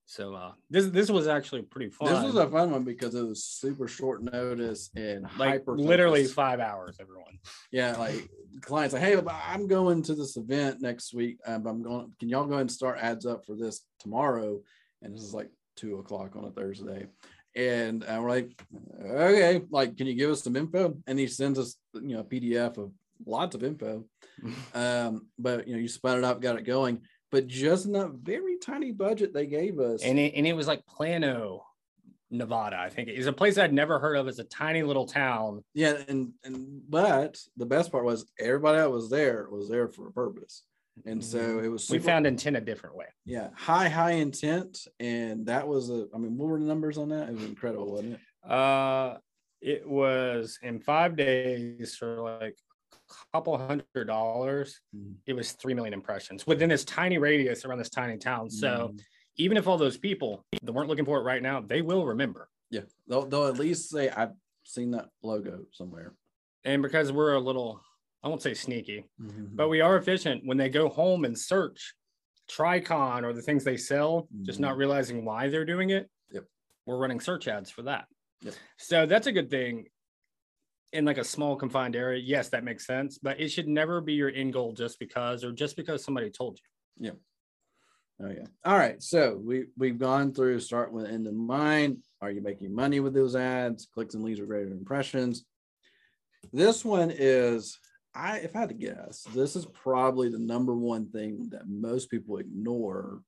So 0.06 0.34
uh, 0.34 0.52
this 0.68 0.86
this 0.86 1.10
was 1.10 1.26
actually 1.26 1.62
pretty 1.62 1.90
fun. 1.90 2.12
This 2.12 2.24
was 2.24 2.36
a 2.36 2.48
fun 2.48 2.70
one 2.70 2.84
because 2.84 3.14
it 3.14 3.26
was 3.26 3.42
super 3.42 3.88
short 3.88 4.22
notice 4.22 4.90
and 4.94 5.22
like 5.38 5.50
hyper 5.50 5.76
literally 5.78 6.24
five 6.26 6.60
hours. 6.60 6.96
Everyone. 7.00 7.38
Yeah, 7.72 7.96
like 7.96 8.28
clients 8.60 8.92
like, 8.92 9.02
hey, 9.02 9.18
I'm 9.48 9.66
going 9.66 10.02
to 10.02 10.14
this 10.14 10.36
event 10.36 10.82
next 10.82 11.14
week. 11.14 11.38
Um, 11.46 11.66
I'm 11.66 11.82
going. 11.82 12.12
Can 12.20 12.28
y'all 12.28 12.44
go 12.44 12.52
ahead 12.52 12.62
and 12.62 12.72
start 12.72 12.98
ads 13.00 13.24
up 13.24 13.46
for 13.46 13.56
this 13.56 13.80
tomorrow? 13.98 14.60
And 15.02 15.14
this 15.14 15.22
is 15.22 15.32
like 15.32 15.50
two 15.74 15.98
o'clock 15.98 16.36
on 16.36 16.44
a 16.44 16.50
Thursday, 16.50 17.06
and 17.56 18.04
uh, 18.04 18.18
we're 18.20 18.30
like, 18.30 18.62
okay, 19.06 19.62
like, 19.70 19.96
can 19.96 20.06
you 20.06 20.14
give 20.14 20.30
us 20.30 20.42
some 20.42 20.56
info? 20.56 20.96
And 21.06 21.18
he 21.18 21.26
sends 21.26 21.58
us, 21.58 21.76
you 21.94 22.14
know, 22.14 22.20
a 22.20 22.24
PDF 22.24 22.76
of 22.76 22.92
lots 23.26 23.54
of 23.54 23.64
info. 23.64 24.04
Um, 24.74 25.28
but 25.38 25.68
you 25.68 25.74
know, 25.74 25.80
you 25.80 25.88
spun 25.88 26.18
it 26.18 26.24
up, 26.24 26.42
got 26.42 26.58
it 26.58 26.66
going. 26.66 27.00
But 27.34 27.48
just 27.48 27.84
in 27.84 27.90
that 27.94 28.12
very 28.22 28.58
tiny 28.58 28.92
budget 28.92 29.34
they 29.34 29.46
gave 29.46 29.80
us, 29.80 30.04
and 30.04 30.20
it, 30.20 30.34
and 30.36 30.46
it 30.46 30.52
was 30.52 30.68
like 30.68 30.86
Plano, 30.86 31.66
Nevada. 32.30 32.78
I 32.78 32.90
think 32.90 33.08
it's 33.08 33.26
a 33.26 33.32
place 33.32 33.58
I'd 33.58 33.72
never 33.72 33.98
heard 33.98 34.14
of. 34.14 34.28
It's 34.28 34.38
a 34.38 34.44
tiny 34.44 34.84
little 34.84 35.04
town. 35.04 35.64
Yeah, 35.74 35.96
and 36.06 36.34
and 36.44 36.80
but 36.88 37.36
the 37.56 37.66
best 37.66 37.90
part 37.90 38.04
was 38.04 38.30
everybody 38.38 38.78
that 38.78 38.92
was 38.92 39.10
there 39.10 39.48
was 39.50 39.68
there 39.68 39.88
for 39.88 40.06
a 40.06 40.12
purpose, 40.12 40.62
and 41.04 41.24
so 41.24 41.58
it 41.58 41.66
was. 41.66 41.86
Mm-hmm. 41.86 41.94
we 41.94 41.98
found 41.98 42.28
intent 42.28 42.56
a 42.56 42.60
different 42.60 42.94
way. 42.94 43.06
yeah 43.24 43.48
high 43.56 43.88
high 43.88 44.12
intent, 44.12 44.86
and 45.00 45.46
that 45.46 45.66
was 45.66 45.90
a. 45.90 46.06
I 46.14 46.18
mean, 46.18 46.38
what 46.38 46.46
were 46.48 46.60
the 46.60 46.66
numbers 46.66 46.98
on 46.98 47.08
that? 47.08 47.30
It 47.30 47.34
was 47.34 47.42
incredible, 47.42 47.90
wasn't 47.90 48.12
it? 48.12 48.48
Uh, 48.48 49.16
it 49.60 49.88
was 49.88 50.60
in 50.62 50.78
five 50.78 51.16
days 51.16 51.96
for 51.96 52.20
like 52.20 52.56
couple 53.32 53.56
hundred 53.58 54.06
dollars. 54.06 54.80
Mhm. 54.94 55.16
It 55.26 55.32
was 55.34 55.52
three 55.52 55.74
million 55.74 55.94
impressions 55.94 56.46
within 56.46 56.68
this 56.68 56.84
tiny 56.84 57.18
radius 57.18 57.64
around 57.64 57.78
this 57.78 57.90
tiny 57.90 58.18
town. 58.18 58.50
So 58.50 58.88
Mhm. 58.94 59.00
even 59.36 59.56
if 59.56 59.66
all 59.66 59.78
those 59.78 59.98
people 59.98 60.44
that 60.62 60.72
weren't 60.72 60.88
looking 60.88 61.04
for 61.04 61.18
it 61.18 61.22
right 61.22 61.42
now, 61.42 61.60
they 61.60 61.82
will 61.82 62.04
remember. 62.06 62.48
yeah, 62.70 62.80
they'll 63.06 63.26
they'll 63.26 63.46
at 63.46 63.58
least 63.58 63.88
say 63.90 64.08
I've 64.08 64.32
seen 64.64 64.90
that 64.92 65.08
logo 65.22 65.66
somewhere. 65.70 66.14
And 66.64 66.82
because 66.82 67.12
we're 67.12 67.34
a 67.34 67.40
little, 67.40 67.80
I 68.22 68.28
won't 68.28 68.42
say 68.42 68.54
sneaky, 68.54 69.04
Mm-hmm. 69.20 69.54
but 69.54 69.68
we 69.68 69.80
are 69.80 69.96
efficient 69.96 70.44
when 70.44 70.56
they 70.56 70.68
go 70.70 70.88
home 70.88 71.24
and 71.24 71.38
search 71.38 71.94
Tricon 72.50 73.22
or 73.22 73.32
the 73.32 73.42
things 73.42 73.64
they 73.64 73.76
sell, 73.76 74.28
just 74.42 74.58
not 74.60 74.74
Mhm. 74.74 74.78
realizing 74.78 75.24
why 75.24 75.48
they're 75.48 75.64
doing 75.64 75.90
it. 75.90 76.10
Yep. 76.30 76.46
We're 76.86 76.98
running 76.98 77.20
search 77.20 77.46
ads 77.48 77.70
for 77.70 77.82
that. 77.82 78.06
Yep. 78.42 78.54
So 78.78 79.06
that's 79.06 79.26
a 79.26 79.32
good 79.32 79.50
thing 79.50 79.88
in 80.94 81.04
like 81.04 81.18
a 81.18 81.24
small 81.24 81.56
confined 81.56 81.96
area. 81.96 82.22
Yes, 82.24 82.48
that 82.50 82.64
makes 82.64 82.86
sense, 82.86 83.18
but 83.18 83.40
it 83.40 83.48
should 83.48 83.68
never 83.68 84.00
be 84.00 84.14
your 84.14 84.30
end 84.30 84.52
goal 84.52 84.72
just 84.72 84.98
because 84.98 85.44
or 85.44 85.52
just 85.52 85.76
because 85.76 86.04
somebody 86.04 86.30
told 86.30 86.58
you. 86.58 87.06
Yeah. 87.06 87.18
Oh 88.22 88.30
yeah. 88.30 88.46
All 88.64 88.78
right. 88.78 89.02
So 89.02 89.40
we 89.44 89.66
we've 89.76 89.98
gone 89.98 90.32
through 90.32 90.60
start 90.60 90.92
with 90.92 91.06
end 91.06 91.26
in 91.26 91.36
mind. 91.36 91.98
Are 92.22 92.30
you 92.30 92.40
making 92.40 92.74
money 92.74 93.00
with 93.00 93.12
those 93.12 93.34
ads? 93.34 93.88
Clicks 93.92 94.14
and 94.14 94.22
leads 94.22 94.40
are 94.40 94.46
greater 94.46 94.70
impressions. 94.70 95.44
This 96.52 96.84
one 96.84 97.12
is 97.12 97.78
I 98.14 98.38
if 98.38 98.54
I 98.54 98.60
had 98.60 98.68
to 98.68 98.74
guess, 98.74 99.26
this 99.34 99.56
is 99.56 99.66
probably 99.66 100.28
the 100.28 100.38
number 100.38 100.74
one 100.74 101.10
thing 101.10 101.48
that 101.50 101.68
most 101.68 102.10
people 102.10 102.38
ignore 102.38 103.20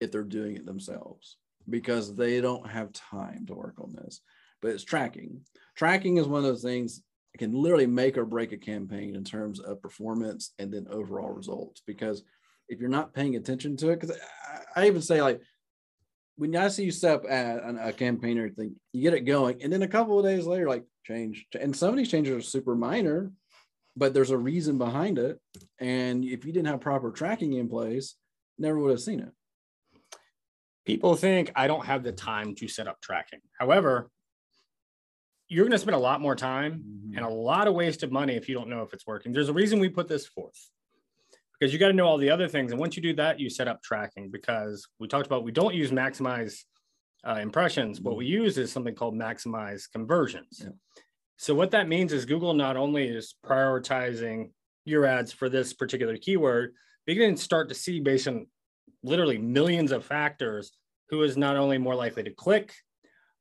if 0.00 0.10
they're 0.10 0.22
doing 0.22 0.56
it 0.56 0.64
themselves 0.64 1.36
because 1.68 2.14
they 2.14 2.40
don't 2.40 2.68
have 2.68 2.92
time 2.92 3.44
to 3.46 3.54
work 3.54 3.74
on 3.78 3.94
this. 3.94 4.20
But 4.62 4.70
it's 4.70 4.84
tracking. 4.84 5.42
Tracking 5.76 6.18
is 6.18 6.26
one 6.26 6.38
of 6.38 6.44
those 6.44 6.62
things 6.62 7.02
that 7.32 7.38
can 7.38 7.52
literally 7.52 7.86
make 7.86 8.16
or 8.16 8.24
break 8.24 8.52
a 8.52 8.56
campaign 8.56 9.16
in 9.16 9.24
terms 9.24 9.60
of 9.60 9.82
performance 9.82 10.52
and 10.58 10.72
then 10.72 10.86
overall 10.90 11.30
results 11.30 11.82
because 11.86 12.22
if 12.68 12.80
you're 12.80 12.88
not 12.88 13.12
paying 13.12 13.36
attention 13.36 13.76
to 13.78 13.90
it, 13.90 14.00
because 14.00 14.16
I, 14.76 14.82
I 14.82 14.86
even 14.86 15.02
say 15.02 15.20
like 15.20 15.40
when 16.36 16.56
I 16.56 16.68
see 16.68 16.84
you 16.84 16.90
set 16.90 17.14
up 17.14 17.30
at 17.30 17.62
a 17.80 17.92
campaign 17.92 18.38
or 18.38 18.46
anything, 18.46 18.74
you 18.92 19.02
get 19.02 19.14
it 19.14 19.20
going, 19.20 19.62
and 19.62 19.72
then 19.72 19.82
a 19.82 19.88
couple 19.88 20.18
of 20.18 20.24
days 20.24 20.46
later, 20.46 20.68
like 20.68 20.84
change, 21.04 21.46
and 21.58 21.76
some 21.76 21.90
of 21.90 21.96
these 21.96 22.10
changes 22.10 22.34
are 22.34 22.40
super 22.40 22.74
minor, 22.74 23.30
but 23.96 24.14
there's 24.14 24.30
a 24.30 24.38
reason 24.38 24.78
behind 24.78 25.18
it. 25.18 25.38
And 25.78 26.24
if 26.24 26.44
you 26.44 26.52
didn't 26.52 26.66
have 26.66 26.80
proper 26.80 27.12
tracking 27.12 27.52
in 27.52 27.68
place, 27.68 28.16
never 28.58 28.78
would 28.78 28.90
have 28.90 29.00
seen 29.00 29.20
it. 29.20 29.30
People 30.84 31.14
think 31.14 31.52
I 31.54 31.66
don't 31.66 31.86
have 31.86 32.02
the 32.02 32.12
time 32.12 32.54
to 32.56 32.68
set 32.68 32.88
up 32.88 33.00
tracking. 33.00 33.40
However, 33.58 34.10
you're 35.48 35.64
going 35.64 35.72
to 35.72 35.78
spend 35.78 35.94
a 35.94 35.98
lot 35.98 36.20
more 36.20 36.34
time 36.34 36.82
and 37.14 37.24
a 37.24 37.28
lot 37.28 37.68
of 37.68 37.74
waste 37.74 38.02
of 38.02 38.10
money 38.10 38.34
if 38.34 38.48
you 38.48 38.54
don't 38.54 38.68
know 38.68 38.82
if 38.82 38.92
it's 38.92 39.06
working. 39.06 39.32
There's 39.32 39.48
a 39.48 39.52
reason 39.52 39.78
we 39.78 39.88
put 39.88 40.08
this 40.08 40.26
forth 40.26 40.58
because 41.58 41.72
you 41.72 41.78
got 41.78 41.88
to 41.88 41.94
know 41.94 42.06
all 42.06 42.18
the 42.18 42.30
other 42.30 42.48
things. 42.48 42.72
And 42.72 42.80
once 42.80 42.96
you 42.96 43.02
do 43.02 43.14
that, 43.14 43.38
you 43.38 43.50
set 43.50 43.68
up 43.68 43.82
tracking 43.82 44.30
because 44.30 44.86
we 44.98 45.08
talked 45.08 45.26
about 45.26 45.44
we 45.44 45.52
don't 45.52 45.74
use 45.74 45.90
maximize 45.90 46.60
uh, 47.26 47.38
impressions. 47.40 48.00
What 48.00 48.16
we 48.16 48.26
use 48.26 48.58
is 48.58 48.72
something 48.72 48.94
called 48.94 49.14
maximize 49.14 49.90
conversions. 49.90 50.62
Yeah. 50.62 50.70
So 51.36 51.54
what 51.54 51.72
that 51.72 51.88
means 51.88 52.12
is 52.12 52.24
Google 52.24 52.54
not 52.54 52.76
only 52.76 53.08
is 53.08 53.34
prioritizing 53.44 54.50
your 54.84 55.04
ads 55.06 55.32
for 55.32 55.48
this 55.48 55.72
particular 55.72 56.16
keyword, 56.16 56.74
but 57.06 57.14
you 57.14 57.20
can 57.20 57.36
start 57.36 57.68
to 57.68 57.74
see 57.74 58.00
based 58.00 58.28
on 58.28 58.46
literally 59.02 59.38
millions 59.38 59.92
of 59.92 60.04
factors 60.04 60.72
who 61.10 61.22
is 61.22 61.36
not 61.36 61.56
only 61.56 61.78
more 61.78 61.94
likely 61.94 62.22
to 62.22 62.30
click, 62.30 62.74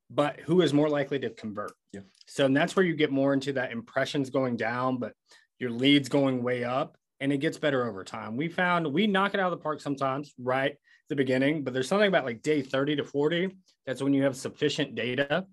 but 0.09 0.39
who 0.41 0.61
is 0.61 0.73
more 0.73 0.89
likely 0.89 1.19
to 1.19 1.29
convert. 1.29 1.71
Yeah. 1.93 2.01
So 2.27 2.47
that's 2.47 2.75
where 2.75 2.85
you 2.85 2.95
get 2.95 3.11
more 3.11 3.33
into 3.33 3.53
that 3.53 3.71
impressions 3.71 4.29
going 4.29 4.57
down, 4.57 4.97
but 4.97 5.13
your 5.59 5.69
leads 5.69 6.09
going 6.09 6.43
way 6.43 6.63
up, 6.63 6.97
and 7.19 7.31
it 7.31 7.37
gets 7.37 7.57
better 7.57 7.87
over 7.87 8.03
time. 8.03 8.35
We 8.35 8.49
found 8.49 8.91
we 8.91 9.07
knock 9.07 9.33
it 9.33 9.39
out 9.39 9.53
of 9.53 9.57
the 9.57 9.63
park 9.63 9.79
sometimes 9.79 10.33
right 10.39 10.71
at 10.71 10.77
the 11.09 11.15
beginning, 11.15 11.63
but 11.63 11.73
there's 11.73 11.87
something 11.87 12.07
about 12.07 12.25
like 12.25 12.41
day 12.41 12.61
30 12.61 12.97
to 12.97 13.03
40. 13.03 13.55
That's 13.85 14.01
when 14.01 14.13
you 14.13 14.23
have 14.23 14.35
sufficient 14.35 14.95
data 14.95 15.45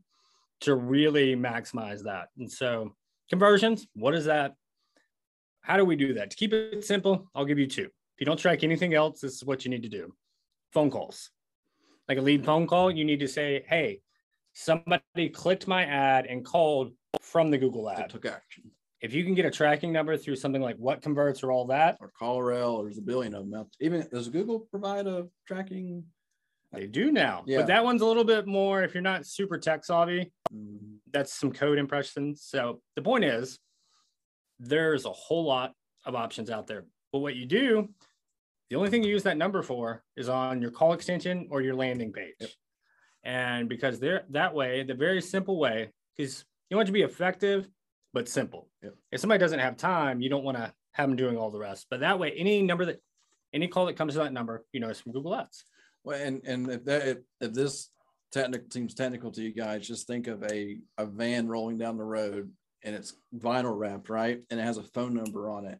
to 0.62 0.74
really 0.74 1.36
maximize 1.36 2.02
that. 2.04 2.28
And 2.38 2.50
so 2.50 2.94
conversions, 3.28 3.86
what 3.94 4.14
is 4.14 4.24
that? 4.24 4.54
How 5.62 5.76
do 5.76 5.84
we 5.84 5.96
do 5.96 6.14
that? 6.14 6.30
To 6.30 6.36
keep 6.36 6.52
it 6.52 6.84
simple, 6.84 7.30
I'll 7.34 7.44
give 7.44 7.58
you 7.58 7.66
two. 7.66 7.84
If 7.84 8.20
you 8.20 8.26
don't 8.26 8.38
track 8.38 8.62
anything 8.62 8.94
else, 8.94 9.20
this 9.20 9.34
is 9.34 9.44
what 9.44 9.64
you 9.64 9.70
need 9.70 9.82
to 9.82 9.88
do. 9.88 10.14
Phone 10.72 10.90
calls. 10.90 11.30
Like 12.08 12.18
a 12.18 12.22
lead 12.22 12.44
phone 12.44 12.66
call, 12.66 12.90
you 12.90 13.04
need 13.04 13.20
to 13.20 13.28
say, 13.28 13.64
hey, 13.68 14.00
somebody 14.64 15.28
clicked 15.30 15.66
my 15.66 15.84
ad 15.84 16.26
and 16.26 16.44
called 16.44 16.92
from 17.20 17.50
the 17.50 17.58
Google 17.58 17.88
It 17.88 17.98
ad. 17.98 18.10
took 18.10 18.26
action. 18.26 18.64
If 19.00 19.14
you 19.14 19.24
can 19.24 19.34
get 19.34 19.46
a 19.46 19.50
tracking 19.50 19.92
number 19.92 20.16
through 20.18 20.36
something 20.36 20.60
like 20.60 20.76
WhatConverts 20.76 21.42
or 21.42 21.50
all 21.50 21.66
that, 21.68 21.96
Or 22.00 22.12
CallRail, 22.20 22.82
there's 22.84 22.98
a 22.98 23.02
billion 23.02 23.34
of 23.34 23.44
them. 23.48 23.54
out- 23.60 23.68
Even 23.80 24.06
does 24.12 24.28
Google 24.28 24.60
provide 24.60 25.06
a 25.06 25.28
tracking? 25.46 26.04
they 26.72 26.86
do 26.86 27.10
now. 27.10 27.42
Yeah. 27.48 27.58
But 27.58 27.66
that 27.68 27.82
one's 27.82 28.00
a 28.02 28.06
little 28.06 28.22
bit 28.22 28.46
more, 28.46 28.84
if 28.84 28.94
you're 28.94 29.02
not 29.02 29.26
super 29.26 29.58
tech 29.58 29.84
savvy, 29.84 30.30
Mm, 30.52 30.98
that's 31.12 31.32
some 31.32 31.52
code 31.52 31.78
impressions. 31.78 32.42
So 32.42 32.82
the 32.96 33.02
point 33.02 33.24
is, 33.24 33.58
there's 34.58 35.04
a 35.04 35.10
whole 35.12 35.44
lot 35.44 35.74
of 36.04 36.14
options 36.14 36.50
out 36.50 36.66
there. 36.66 36.86
But 37.12 37.20
what 37.20 37.34
you 37.36 37.46
do, 37.46 37.88
the 38.68 38.76
only 38.76 38.90
thing 38.90 39.02
you 39.02 39.10
use 39.10 39.22
that 39.24 39.36
number 39.36 39.62
for 39.62 40.04
is 40.16 40.28
on 40.28 40.60
your 40.60 40.70
call 40.72 40.92
extension 40.92 41.48
or 41.50 41.60
your 41.62 41.74
landing 41.74 42.12
page. 42.12 42.34
Yep. 42.40 42.50
And 43.24 43.68
because 43.68 44.00
they're 44.00 44.24
that 44.30 44.54
way, 44.54 44.82
the 44.82 44.94
very 44.94 45.20
simple 45.20 45.58
way, 45.58 45.90
because 46.16 46.44
you 46.68 46.76
want 46.76 46.86
to 46.86 46.92
be 46.92 47.02
effective 47.02 47.68
but 48.12 48.28
simple. 48.28 48.68
Yep. 48.82 48.94
If 49.12 49.20
somebody 49.20 49.38
doesn't 49.38 49.58
have 49.58 49.76
time, 49.76 50.20
you 50.20 50.28
don't 50.28 50.44
want 50.44 50.56
to 50.56 50.72
have 50.92 51.08
them 51.08 51.16
doing 51.16 51.36
all 51.36 51.50
the 51.50 51.58
rest. 51.58 51.86
But 51.90 52.00
that 52.00 52.18
way, 52.18 52.32
any 52.32 52.62
number 52.62 52.84
that 52.86 53.00
any 53.52 53.68
call 53.68 53.86
that 53.86 53.96
comes 53.96 54.14
to 54.14 54.20
that 54.20 54.32
number, 54.32 54.64
you 54.72 54.80
know, 54.80 54.88
is 54.88 55.00
from 55.00 55.12
Google 55.12 55.34
Ads. 55.34 55.64
Well, 56.04 56.20
and 56.20 56.40
and 56.44 56.70
if 56.70 56.84
that 56.84 57.06
if, 57.06 57.18
if 57.40 57.52
this 57.52 57.90
technical 58.32 58.70
seems 58.70 58.94
technical 58.94 59.30
to 59.32 59.42
you 59.42 59.52
guys, 59.52 59.86
just 59.86 60.06
think 60.06 60.26
of 60.26 60.42
a 60.44 60.78
a 60.98 61.06
van 61.06 61.48
rolling 61.48 61.78
down 61.78 61.96
the 61.96 62.04
road 62.04 62.50
and 62.82 62.94
it's 62.94 63.14
vinyl 63.36 63.76
wrapped, 63.76 64.08
right? 64.08 64.40
And 64.50 64.58
it 64.58 64.62
has 64.62 64.78
a 64.78 64.82
phone 64.82 65.14
number 65.14 65.50
on 65.50 65.66
it. 65.66 65.78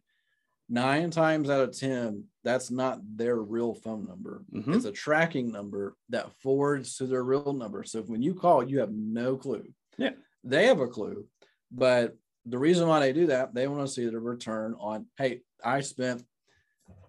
Nine 0.73 1.11
times 1.11 1.49
out 1.49 1.61
of 1.67 1.77
ten, 1.77 2.23
that's 2.45 2.71
not 2.71 3.01
their 3.17 3.35
real 3.35 3.73
phone 3.73 4.07
number. 4.07 4.45
Mhm. 4.53 4.73
It's 4.73 4.85
a 4.85 4.91
tracking 4.91 5.51
number 5.51 5.95
that 6.09 6.31
forwards 6.41 6.95
to 6.97 7.05
their 7.07 7.23
real 7.25 7.51
number. 7.51 7.83
So 7.83 8.01
when 8.03 8.21
you 8.21 8.33
call, 8.33 8.63
you 8.67 8.79
have 8.79 8.91
no 8.93 9.35
clue. 9.35 9.65
Yeah. 9.97 10.11
They 10.45 10.67
have 10.67 10.79
a 10.79 10.87
clue, 10.87 11.27
but 11.71 12.17
the 12.45 12.57
reason 12.57 12.87
why 12.87 13.01
they 13.01 13.11
do 13.13 13.27
that, 13.27 13.53
they 13.53 13.67
want 13.67 13.85
to 13.85 13.93
see 13.93 14.05
the 14.07 14.19
return 14.19 14.73
on, 14.79 15.07
hey, 15.17 15.41
I 15.63 15.81
spent 15.81 16.25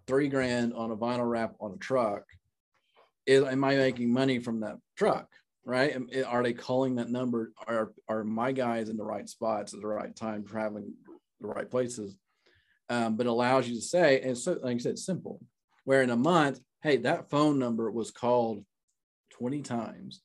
three 0.08 0.28
grand 0.28 0.74
on 0.74 0.90
a 0.90 0.96
vinyl 0.96 1.30
wrap 1.30 1.54
on 1.60 1.72
a 1.72 1.76
truck 1.78 2.24
is 3.24 3.44
am 3.44 3.62
I 3.62 3.76
making 3.76 4.12
money 4.12 4.40
from 4.40 4.60
that 4.60 4.78
truck? 4.96 5.28
Right? 5.64 5.94
Am- 5.94 6.08
Are 6.26 6.42
they 6.42 6.52
calling 6.52 6.96
that 6.96 7.08
number? 7.08 7.52
Are 7.68 7.94
are 8.08 8.24
my 8.24 8.50
guys 8.50 8.88
in 8.88 8.96
the 8.96 9.04
right 9.04 9.28
spots 9.28 9.72
at 9.72 9.80
the 9.80 9.86
right 9.86 10.14
time, 10.14 10.44
traveling 10.44 10.92
the 11.40 11.46
right 11.46 11.70
places? 11.70 12.16
Um, 12.92 13.16
but 13.16 13.24
it 13.26 13.30
allows 13.30 13.66
you 13.66 13.74
to 13.76 13.80
say, 13.80 14.20
and 14.20 14.36
so 14.36 14.58
like 14.62 14.74
I 14.76 14.78
said, 14.78 14.98
simple. 14.98 15.40
Where 15.84 16.02
in 16.02 16.10
a 16.10 16.16
month, 16.16 16.60
hey, 16.82 16.98
that 16.98 17.30
phone 17.30 17.58
number 17.58 17.90
was 17.90 18.10
called 18.10 18.64
20 19.30 19.62
times. 19.62 20.20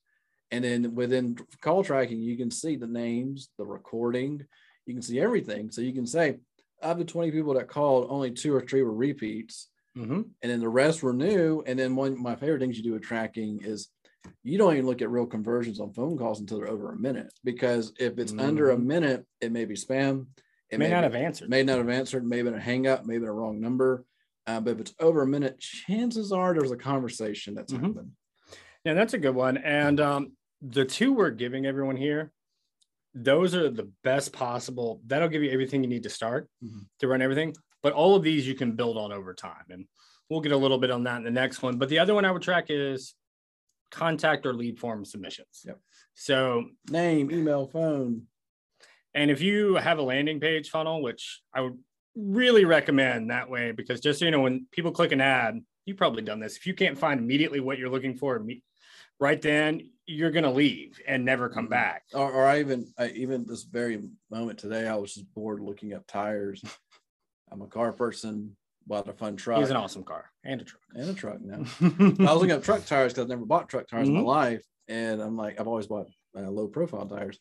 And 0.50 0.62
then 0.62 0.94
within 0.94 1.36
call 1.62 1.82
tracking, 1.82 2.20
you 2.20 2.36
can 2.36 2.50
see 2.50 2.76
the 2.76 2.86
names, 2.86 3.48
the 3.58 3.64
recording, 3.64 4.44
you 4.84 4.92
can 4.94 5.02
see 5.02 5.18
everything. 5.18 5.70
So 5.70 5.80
you 5.80 5.94
can 5.94 6.06
say, 6.06 6.38
of 6.82 6.98
the 6.98 7.04
20 7.06 7.30
people 7.30 7.54
that 7.54 7.68
called, 7.68 8.06
only 8.10 8.30
two 8.32 8.54
or 8.54 8.60
three 8.60 8.82
were 8.82 8.92
repeats 8.92 9.68
Mm-hmm. 9.96 10.20
and 10.42 10.52
then 10.52 10.60
the 10.60 10.68
rest 10.68 11.02
were 11.02 11.12
new. 11.14 11.64
And 11.66 11.76
then 11.76 11.96
one 11.96 12.12
of 12.12 12.18
my 12.18 12.36
favorite 12.36 12.60
things 12.60 12.76
you 12.76 12.84
do 12.84 12.92
with 12.92 13.02
tracking 13.02 13.60
is 13.64 13.88
you 14.44 14.56
don't 14.56 14.74
even 14.74 14.86
look 14.86 15.02
at 15.02 15.10
real 15.10 15.26
conversions 15.26 15.80
on 15.80 15.92
phone 15.92 16.16
calls 16.16 16.38
until 16.38 16.58
they're 16.58 16.68
over 16.68 16.92
a 16.92 16.96
minute 16.96 17.32
because 17.42 17.92
if 17.98 18.16
it's 18.18 18.32
under 18.38 18.70
a 18.70 18.76
Mhm. 18.76 18.84
minute, 18.84 19.26
it 19.40 19.50
may 19.50 19.64
be 19.64 19.74
spam. 19.74 20.26
It 20.70 20.78
may 20.78 20.88
not 20.90 21.00
be- 21.00 21.04
have 21.04 21.14
answered. 21.14 21.48
may 21.50 21.62
not 21.62 21.78
have 21.78 21.88
answered, 21.88 22.26
maybe 22.26 22.48
a 22.48 22.58
hang 22.58 22.86
up, 22.86 23.06
maybe 23.06 23.24
a 23.24 23.32
wrong 23.32 23.60
number. 23.60 24.04
Uh, 24.46 24.60
but 24.60 24.72
if 24.72 24.80
it's 24.80 24.94
over 25.00 25.22
a 25.22 25.26
minute, 25.26 25.58
chances 25.58 26.32
are 26.32 26.54
there's 26.54 26.70
a 26.70 26.76
conversation 26.76 27.54
that's 27.54 27.72
Mhm. 27.72 27.82
happened. 27.86 28.12
Yeah, 28.84 28.94
that's 28.94 29.14
a 29.14 29.18
good 29.18 29.34
one. 29.34 29.56
And 29.58 30.00
um, 30.00 30.32
the 30.62 30.84
two 30.84 31.12
we're 31.12 31.30
giving 31.30 31.66
everyone 31.66 31.96
here, 31.96 32.32
those 33.14 33.54
are 33.54 33.68
the 33.70 33.90
best 34.04 34.32
possible. 34.32 35.00
That'll 35.06 35.28
give 35.28 35.42
you 35.42 35.50
everything 35.50 35.82
you 35.82 35.88
need 35.88 36.02
to 36.04 36.10
start 36.10 36.48
Mhm. 36.64 36.86
to 37.00 37.08
run 37.08 37.20
everything. 37.22 37.54
But 37.82 37.92
all 37.92 38.14
of 38.16 38.22
these 38.22 38.46
you 38.46 38.54
can 38.54 38.72
build 38.76 38.96
on 38.96 39.12
over 39.12 39.34
time. 39.34 39.64
And 39.70 39.86
we'll 40.28 40.40
get 40.40 40.52
a 40.52 40.56
little 40.56 40.78
bit 40.78 40.90
on 40.90 41.04
that 41.04 41.18
in 41.18 41.24
the 41.24 41.30
next 41.30 41.62
one. 41.62 41.78
But 41.78 41.88
the 41.88 41.98
other 41.98 42.14
one 42.14 42.24
I 42.24 42.30
would 42.30 42.42
track 42.42 42.66
is 42.70 43.14
contact 43.90 44.44
or 44.46 44.52
lead 44.52 44.78
form 44.78 45.04
submissions. 45.04 45.62
Yep. 45.64 45.80
So, 46.14 46.70
Name, 46.90 47.30
email, 47.30 47.66
phone. 47.66 48.26
And 49.14 49.30
if 49.30 49.40
you 49.40 49.76
have 49.76 49.98
a 49.98 50.02
landing 50.02 50.40
page 50.40 50.70
funnel, 50.70 51.02
which 51.02 51.40
I 51.54 51.60
would 51.62 51.78
really 52.16 52.64
recommend 52.64 53.30
that 53.30 53.48
way, 53.48 53.72
because 53.72 54.00
just 54.00 54.18
so 54.18 54.24
you 54.24 54.30
know, 54.30 54.40
when 54.40 54.66
people 54.72 54.90
click 54.92 55.12
an 55.12 55.20
ad, 55.20 55.60
you've 55.86 55.96
probably 55.96 56.22
done 56.22 56.40
this. 56.40 56.56
If 56.56 56.66
you 56.66 56.74
can't 56.74 56.98
find 56.98 57.18
immediately 57.20 57.60
what 57.60 57.78
you're 57.78 57.88
looking 57.88 58.14
for, 58.16 58.44
right 59.20 59.40
then 59.40 59.90
you're 60.06 60.30
going 60.30 60.44
to 60.44 60.50
leave 60.50 61.00
and 61.06 61.24
never 61.24 61.48
come 61.48 61.66
Mhm. 61.66 61.70
back. 61.70 62.02
Or, 62.14 62.30
or 62.30 62.46
I 62.46 62.60
even, 62.60 62.86
I, 62.98 63.08
even 63.10 63.46
this 63.46 63.64
very 63.64 64.02
moment 64.30 64.58
today, 64.58 64.86
I 64.86 64.96
was 64.96 65.14
just 65.14 65.32
bored 65.34 65.60
looking 65.60 65.92
up 65.94 66.06
tires. 66.06 66.62
I'm 67.50 67.62
a 67.62 67.66
car 67.66 67.92
person, 67.92 68.56
bought 68.86 69.08
a 69.08 69.12
fun 69.12 69.36
truck 69.36 69.60
He's 69.60 69.70
an 69.70 69.76
awesome 69.76 70.04
car 70.04 70.30
and 70.44 70.60
a 70.60 70.64
truck. 70.64 70.82
and 70.94 71.10
a 71.10 71.14
truck 71.14 71.40
now. 71.40 71.64
I 71.80 72.32
was 72.32 72.40
looking 72.40 72.52
up 72.52 72.62
truck 72.62 72.84
tires 72.84 73.12
because 73.12 73.22
I've 73.24 73.28
never 73.28 73.46
bought 73.46 73.68
truck 73.68 73.86
tires 73.88 74.08
in 74.08 74.14
Mhm. 74.14 74.18
my 74.18 74.22
life. 74.22 74.64
And 74.88 75.20
I'm 75.20 75.36
like, 75.36 75.60
I've 75.60 75.68
always 75.68 75.86
bought 75.86 76.08
uh, 76.36 76.48
low 76.50 76.68
profile 76.68 77.06
tires. 77.06 77.38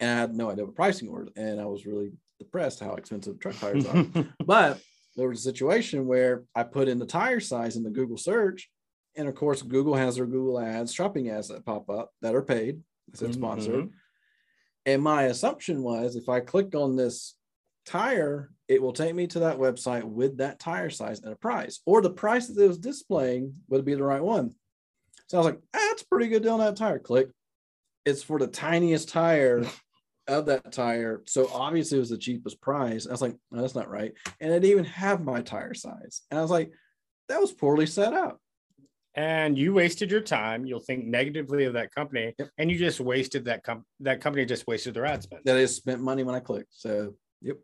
And 0.00 0.10
I 0.10 0.20
had 0.20 0.34
no 0.34 0.50
idea 0.50 0.64
what 0.64 0.74
pricing 0.74 1.10
was. 1.10 1.28
And 1.36 1.60
I 1.60 1.66
was 1.66 1.86
really 1.86 2.12
depressed 2.38 2.80
how 2.80 2.94
expensive 2.94 3.38
truck 3.38 3.56
tires 3.58 3.86
are. 3.86 4.04
but 4.44 4.80
there 5.16 5.28
was 5.28 5.40
a 5.40 5.42
situation 5.42 6.06
where 6.06 6.44
I 6.54 6.62
put 6.64 6.88
in 6.88 6.98
the 6.98 7.06
tire 7.06 7.40
size 7.40 7.76
in 7.76 7.82
the 7.82 7.90
Google 7.90 8.18
search. 8.18 8.68
And 9.16 9.28
of 9.28 9.34
course, 9.34 9.62
Google 9.62 9.94
has 9.94 10.16
their 10.16 10.26
Google 10.26 10.60
ads, 10.60 10.92
shopping 10.92 11.30
ads 11.30 11.48
that 11.48 11.64
pop 11.64 11.88
up 11.88 12.10
that 12.20 12.34
are 12.34 12.42
paid. 12.42 12.82
Said 13.14 13.34
sponsored. 13.34 13.86
Mhm. 13.86 13.90
And 14.84 15.02
my 15.02 15.24
assumption 15.24 15.82
was 15.82 16.16
if 16.16 16.28
I 16.28 16.40
click 16.40 16.74
on 16.74 16.96
this 16.96 17.36
tire, 17.86 18.50
it 18.68 18.82
will 18.82 18.92
take 18.92 19.14
me 19.14 19.26
to 19.28 19.38
that 19.40 19.58
website 19.58 20.04
with 20.04 20.38
that 20.38 20.58
tire 20.58 20.90
size 20.90 21.20
and 21.20 21.32
a 21.32 21.36
price, 21.36 21.80
or 21.86 22.02
the 22.02 22.10
price 22.10 22.48
that 22.48 22.62
it 22.62 22.68
was 22.68 22.78
displaying 22.78 23.54
would 23.68 23.84
be 23.84 23.94
the 23.94 24.02
right 24.02 24.22
one. 24.22 24.54
So 25.28 25.38
I 25.38 25.40
was 25.40 25.46
like, 25.46 25.60
ah, 25.74 25.86
that's 25.88 26.02
pretty 26.02 26.28
good 26.28 26.42
deal 26.42 26.54
on 26.54 26.60
that 26.60 26.76
tire. 26.76 26.98
Click. 26.98 27.30
It's 28.04 28.22
for 28.22 28.38
the 28.38 28.46
tiniest 28.48 29.08
tire 29.08 29.64
of 30.28 30.46
that 30.46 30.72
tire. 30.72 31.22
So 31.26 31.48
obviously 31.52 31.98
it 31.98 32.00
was 32.00 32.10
the 32.10 32.18
cheapest 32.18 32.60
price. 32.60 33.06
I 33.06 33.10
was 33.12 33.22
like, 33.22 33.36
no, 33.50 33.60
that's 33.60 33.74
not 33.74 33.88
right. 33.90 34.12
And 34.40 34.50
it 34.52 34.60
didn't 34.60 34.70
even 34.72 34.84
have 34.84 35.22
my 35.24 35.40
tire 35.42 35.74
size. 35.74 36.22
And 36.30 36.38
I 36.38 36.42
was 36.42 36.50
like, 36.50 36.72
that 37.28 37.40
was 37.40 37.52
poorly 37.52 37.86
set 37.86 38.12
up. 38.14 38.40
and 39.14 39.56
you 39.56 39.72
wasted 39.72 40.10
your 40.10 40.20
time. 40.20 40.66
You'll 40.66 40.80
think 40.80 41.06
negatively 41.06 41.64
of 41.64 41.72
that 41.72 41.94
company, 41.94 42.34
Yep. 42.38 42.50
and 42.58 42.70
you 42.70 42.76
just 42.78 43.00
wasted 43.00 43.46
that 43.46 43.62
com- 43.64 43.86
that 44.00 44.20
company 44.20 44.44
just 44.44 44.66
wasted 44.66 44.92
their 44.94 45.06
ad 45.06 45.22
spend. 45.22 45.42
That 45.46 45.56
is 45.56 45.74
spent 45.74 46.02
money 46.02 46.22
when 46.22 46.34
I 46.34 46.40
clicked. 46.40 46.74
So 46.74 47.14
yep. 47.40 47.56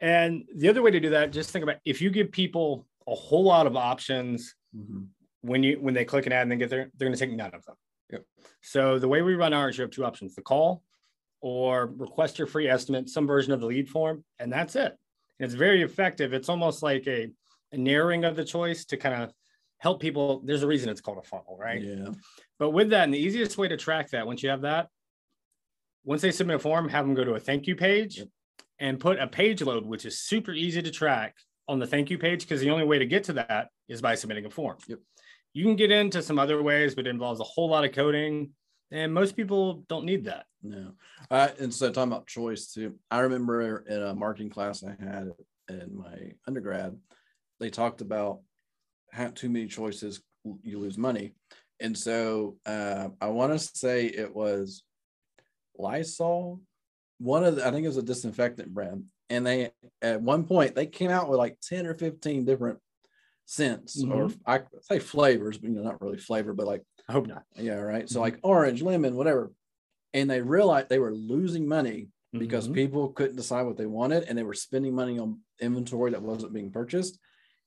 And 0.00 0.44
the 0.56 0.68
other 0.68 0.82
way 0.82 0.90
to 0.90 0.98
do 1.00 1.10
that, 1.10 1.30
just 1.32 1.50
think 1.50 1.62
about 1.62 1.76
if 1.84 2.02
you 2.02 2.10
give 2.10 2.32
people 2.32 2.86
a 3.06 3.14
whole 3.14 3.44
lot 3.44 3.66
of 3.68 3.76
options 3.76 4.54
Mhm. 4.76 5.06
when 5.42 5.62
you 5.62 5.80
when 5.80 5.94
they 5.94 6.04
click 6.04 6.26
an 6.26 6.32
ad 6.32 6.42
and 6.42 6.50
they 6.52 6.56
get 6.56 6.68
there, 6.70 6.90
they're 6.96 7.06
going 7.08 7.16
to 7.16 7.24
take 7.26 7.34
none 7.34 7.54
of 7.54 7.64
them. 7.64 7.76
Yep. 8.10 8.24
So 8.62 8.98
the 8.98 9.08
way 9.08 9.22
we 9.22 9.34
run 9.34 9.52
ours, 9.54 9.78
you 9.78 9.82
have 9.82 9.90
two 9.92 10.04
options: 10.04 10.34
the 10.34 10.42
call 10.42 10.82
or 11.40 11.86
request 11.96 12.38
your 12.38 12.46
free 12.46 12.68
estimate, 12.68 13.08
some 13.08 13.26
version 13.26 13.52
of 13.52 13.60
the 13.60 13.66
lead 13.66 13.88
form, 13.88 14.24
and 14.38 14.52
that's 14.52 14.76
it. 14.76 14.96
And 15.38 15.46
it's 15.46 15.54
very 15.54 15.82
effective. 15.82 16.32
It's 16.32 16.48
almost 16.48 16.82
like 16.82 17.06
a, 17.06 17.30
a 17.72 17.76
narrowing 17.76 18.24
of 18.24 18.36
the 18.36 18.44
choice 18.44 18.84
to 18.86 18.96
kind 18.96 19.22
of 19.22 19.32
help 19.78 20.00
people. 20.00 20.42
There's 20.44 20.62
a 20.62 20.66
reason 20.66 20.88
it's 20.88 21.00
called 21.00 21.18
a 21.18 21.22
funnel, 21.22 21.56
right? 21.60 21.80
Yeah. 21.80 22.08
But 22.58 22.70
with 22.70 22.90
that, 22.90 23.04
and 23.04 23.14
the 23.14 23.18
easiest 23.18 23.56
way 23.56 23.68
to 23.68 23.76
track 23.76 24.10
that, 24.10 24.26
once 24.26 24.42
you 24.42 24.50
have 24.50 24.62
that, 24.62 24.88
once 26.04 26.22
they 26.22 26.32
submit 26.32 26.56
a 26.56 26.58
form, 26.58 26.88
have 26.88 27.04
them 27.06 27.14
go 27.14 27.24
to 27.24 27.34
a 27.34 27.40
thank 27.40 27.66
you 27.66 27.76
page 27.76 28.18
Yep. 28.18 28.28
and 28.80 29.00
put 29.00 29.18
a 29.20 29.26
page 29.26 29.62
load, 29.62 29.84
which 29.86 30.06
is 30.06 30.18
super 30.18 30.52
easy 30.52 30.82
to 30.82 30.90
track 30.90 31.36
on 31.68 31.78
the 31.78 31.86
thank 31.86 32.10
you 32.10 32.18
page 32.18 32.40
because 32.42 32.60
the 32.60 32.70
only 32.70 32.84
way 32.84 32.98
to 32.98 33.06
get 33.06 33.24
to 33.24 33.34
that 33.34 33.68
is 33.88 34.00
by 34.00 34.14
submitting 34.14 34.46
a 34.46 34.50
form. 34.50 34.78
Yep. 34.88 34.98
You 35.52 35.64
can 35.64 35.76
get 35.76 35.90
into 35.90 36.22
some 36.22 36.38
other 36.38 36.62
ways, 36.62 36.94
but 36.94 37.06
it 37.06 37.10
involves 37.10 37.40
a 37.40 37.44
whole 37.44 37.68
lot 37.68 37.84
of 37.84 37.92
coding, 37.92 38.50
and 38.90 39.12
most 39.12 39.36
people 39.36 39.84
don't 39.88 40.04
need 40.04 40.24
that. 40.24 40.46
No. 40.62 40.92
Uh, 41.30 41.48
and 41.60 41.72
so 41.72 41.90
talking 41.90 42.12
about 42.12 42.26
choice 42.26 42.72
too, 42.72 42.94
I 43.10 43.20
remember 43.20 43.84
in 43.88 44.02
a 44.02 44.14
marketing 44.14 44.50
class 44.50 44.82
I 44.82 44.96
had 45.02 45.30
in 45.68 45.96
my 45.96 46.32
undergrad, 46.46 46.96
they 47.60 47.70
talked 47.70 48.00
about 48.00 48.40
have 49.12 49.34
too 49.34 49.48
many 49.48 49.66
choices, 49.66 50.20
you 50.62 50.78
lose 50.78 50.98
money. 50.98 51.34
And 51.80 51.96
so 51.96 52.56
uh, 52.66 53.08
I 53.20 53.28
want 53.28 53.52
to 53.52 53.58
say 53.58 54.06
it 54.06 54.34
was 54.34 54.82
Lysol, 55.78 56.60
one 57.18 57.44
of 57.44 57.56
the, 57.56 57.66
I 57.66 57.70
think 57.70 57.84
it 57.84 57.88
was 57.88 57.96
a 57.96 58.02
disinfectant 58.02 58.72
brand. 58.72 59.04
And 59.30 59.46
they, 59.46 59.72
at 60.00 60.22
one 60.22 60.44
point, 60.44 60.74
they 60.74 60.86
came 60.86 61.10
out 61.10 61.28
with 61.28 61.38
like 61.38 61.58
10 61.68 61.86
or 61.86 61.94
15 61.94 62.44
different 62.44 62.78
scents 63.44 64.02
or 64.04 64.30
I 64.46 64.60
say 64.82 64.98
flavors, 64.98 65.58
but 65.58 65.70
you 65.70 65.76
know, 65.76 65.82
not 65.82 66.02
really 66.02 66.18
flavor, 66.18 66.52
but 66.52 66.66
like 66.66 66.82
I 67.08 67.12
hope 67.12 67.26
not. 67.26 67.44
yeah, 67.56 67.76
right. 67.80 68.08
So 68.08 68.18
Mhm. 68.18 68.22
like 68.22 68.38
orange, 68.42 68.82
lemon, 68.82 69.16
whatever. 69.16 69.50
And 70.12 70.30
they 70.30 70.42
realized 70.42 70.88
they 70.88 70.98
were 70.98 71.14
losing 71.14 71.66
money 71.66 72.08
because 72.32 72.68
Mhm. 72.68 72.74
people 72.74 73.08
couldn't 73.12 73.36
decide 73.36 73.62
what 73.62 73.76
they 73.76 73.86
wanted 73.86 74.24
and 74.24 74.36
they 74.36 74.42
were 74.42 74.54
spending 74.54 74.94
money 74.94 75.18
on 75.18 75.40
inventory 75.60 76.10
that 76.10 76.22
wasn't 76.22 76.52
being 76.52 76.70
purchased. 76.70 77.18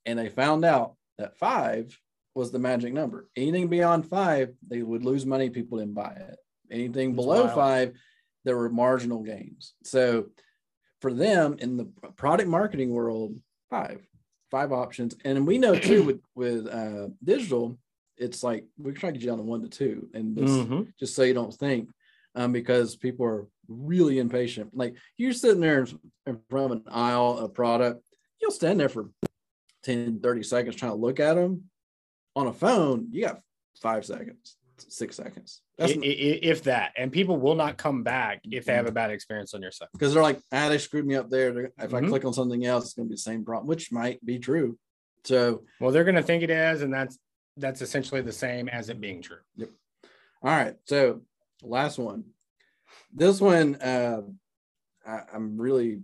And 0.05 0.17
they 0.19 0.29
found 0.29 0.63
out 0.63 0.95
that 1.17 1.37
five 1.37 1.97
was 2.35 2.51
the 2.51 2.59
magic 2.59 2.93
number. 2.93 3.27
Anything 3.35 3.67
beyond 3.67 4.07
five, 4.07 4.55
they 4.67 4.81
would 4.83 5.03
lose 5.03 5.25
money. 5.25 5.49
People 5.49 5.79
didn't 5.79 5.93
buy 5.95 6.13
it. 6.13 6.37
Anything 6.69 7.11
That's 7.11 7.25
below 7.25 7.43
wild. 7.45 7.55
five, 7.55 7.99
there 8.43 8.57
were 8.57 8.69
marginal 8.69 9.21
gains. 9.23 9.73
So 9.83 10.29
for 11.01 11.13
them 11.13 11.55
in 11.59 11.77
the 11.77 11.85
product 12.15 12.47
marketing 12.49 12.91
world, 12.91 13.41
five, 13.69 14.07
five 14.51 14.71
options. 14.71 15.15
And 15.25 15.45
we 15.47 15.57
know 15.57 15.75
too 15.75 16.03
with 16.03 16.21
with 16.35 16.67
uh, 16.67 17.09
digital, 17.23 17.77
it's 18.21 18.43
like 18.43 18.65
we're 18.77 18.93
trying 18.93 19.13
to 19.13 19.19
get 19.19 19.25
you 19.25 19.31
down 19.31 19.39
to 19.39 19.43
one 19.43 19.61
to 19.63 19.67
two, 19.69 20.07
and 20.13 20.35
this, 20.35 20.49
Mhm. 20.51 20.93
just 20.99 21.15
so 21.15 21.23
you 21.23 21.33
don't 21.33 21.53
think, 21.53 21.89
um, 22.35 22.51
because 22.53 22.95
people 22.95 23.25
are 23.25 23.47
really 23.67 24.19
impatient. 24.19 24.75
Like 24.77 24.95
you're 25.17 25.33
sitting 25.33 25.59
there 25.61 25.85
in 26.27 26.39
front 26.49 26.71
of 26.71 26.71
an 26.71 26.83
aisle 26.87 27.39
of 27.39 27.53
product, 27.53 28.03
you'll 28.41 28.51
stand 28.51 28.79
there 28.79 28.89
for 28.89 29.09
10, 29.83 30.19
30 30.19 30.43
seconds 30.43 30.75
trying 30.75 30.91
to 30.91 30.97
look 30.97 31.19
at 31.19 31.33
them. 31.33 31.69
On 32.35 32.47
a 32.47 32.53
phone, 32.53 33.07
you 33.11 33.25
got 33.25 33.41
five 33.81 34.05
seconds, 34.05 34.57
six 34.77 35.15
seconds. 35.15 35.61
That's 35.77 35.93
if 35.97 36.63
that, 36.63 36.93
and 36.95 37.11
people 37.11 37.37
will 37.37 37.55
not 37.55 37.77
come 37.77 38.03
back 38.03 38.41
if 38.49 38.65
they 38.65 38.73
have 38.73 38.85
a 38.85 38.91
bad 38.91 39.09
experience 39.09 39.53
on 39.55 39.61
your 39.63 39.71
site. 39.71 39.89
because 39.93 40.13
they're 40.13 40.21
like, 40.23 40.39
ah, 40.51 40.69
they 40.69 40.77
screwed 40.77 41.07
me 41.07 41.15
up 41.15 41.29
there. 41.29 41.71
If 41.79 41.93
I 41.93 42.01
Mhm. 42.01 42.09
click 42.09 42.23
on 42.25 42.33
something 42.33 42.63
else, 42.65 42.85
it's 42.85 42.93
going 42.93 43.07
to 43.07 43.09
be 43.09 43.15
the 43.15 43.21
same 43.21 43.43
problem, 43.43 43.67
which 43.67 43.91
might 43.91 44.23
be 44.23 44.37
true. 44.37 44.77
So, 45.23 45.65
Well, 45.79 45.91
they're 45.91 46.03
going 46.03 46.15
to 46.15 46.23
think 46.23 46.43
it 46.43 46.49
is, 46.51 46.81
and 46.83 46.93
that's 46.93 47.17
that's 47.61 47.81
essentially 47.81 48.21
the 48.21 48.31
same 48.31 48.67
as 48.67 48.89
it 48.89 48.99
being 48.99 49.21
true. 49.21 49.37
all 49.59 49.67
right. 50.43 50.75
So, 50.85 51.21
last 51.63 51.97
one. 51.97 52.25
This 53.13 53.39
one, 53.39 53.75
uh, 53.75 54.21
I, 55.05 55.21
I'm 55.33 55.57
really 55.59 56.01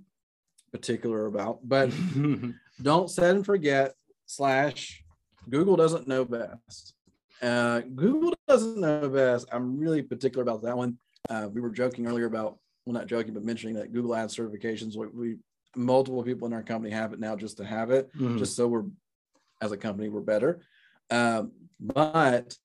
particular 0.71 1.25
about, 1.25 1.59
but 1.67 1.91
don't 2.81 3.09
set 3.09 3.35
and 3.35 3.45
forget 3.45 3.93
slash 4.25 5.03
google 5.49 5.77
doesn't 5.77 6.07
know 6.07 6.25
best 6.25 6.93
uh, 7.41 7.79
google 7.95 8.33
doesn't 8.49 8.77
know 8.81 9.07
best 9.07 9.47
i'm 9.53 9.77
really 9.79 10.01
particular 10.01 10.43
about 10.43 10.61
that 10.61 10.75
one 10.77 10.97
uh, 11.29 11.47
we 11.51 11.61
were 11.61 11.69
joking 11.69 12.05
earlier 12.05 12.25
about 12.25 12.57
well 12.85 12.93
not 12.93 13.07
joking 13.07 13.33
but 13.33 13.45
mentioning 13.45 13.73
that 13.73 13.93
google 13.93 14.13
ad 14.13 14.27
certifications 14.27 14.97
we, 14.97 15.07
we 15.07 15.37
multiple 15.77 16.21
people 16.21 16.45
in 16.45 16.53
our 16.53 16.61
company 16.61 16.93
have 16.93 17.13
it 17.13 17.19
now 17.21 17.33
just 17.37 17.55
to 17.57 17.63
have 17.63 17.89
it 17.89 18.11
Mhm. 18.19 18.37
just 18.37 18.57
so 18.57 18.67
we're 18.67 18.83
as 19.61 19.71
a 19.71 19.77
company 19.77 20.09
we're 20.09 20.19
better 20.19 20.59
um, 21.09 21.51
but 21.79 22.55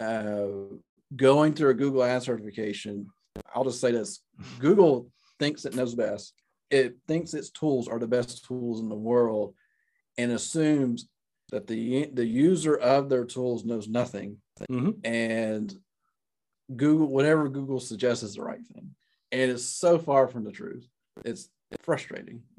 uh, 0.00 0.46
going 1.14 1.52
through 1.54 1.70
a 1.70 1.74
google 1.74 2.02
ad 2.02 2.22
certification 2.22 3.06
i'll 3.54 3.64
just 3.64 3.80
say 3.80 3.92
this. 3.92 4.20
Google 4.58 5.10
thinks 5.38 5.64
it 5.64 5.74
knows 5.74 5.94
best. 5.94 6.34
It 6.70 6.96
thinks 7.06 7.34
its 7.34 7.50
tools 7.50 7.88
are 7.88 7.98
the 7.98 8.06
best 8.06 8.44
tools 8.44 8.80
in 8.80 8.88
the 8.88 8.94
world 8.94 9.54
and 10.18 10.32
assumes 10.32 11.08
that 11.50 11.66
the 11.66 12.06
the 12.12 12.24
user 12.24 12.76
of 12.76 13.08
their 13.08 13.24
tools 13.24 13.64
knows 13.64 13.88
nothing. 13.88 14.38
Mhm. 14.70 15.00
and 15.04 15.74
google 16.76 17.06
whatever 17.08 17.48
google 17.48 17.80
suggests 17.80 18.22
is 18.22 18.34
the 18.34 18.42
right 18.42 18.64
thing. 18.72 18.94
And 19.32 19.50
it's 19.50 19.64
so 19.64 19.98
far 19.98 20.28
from 20.28 20.44
the 20.44 20.52
truth. 20.52 20.86
It's 21.24 21.48
frustrating. 21.82 22.42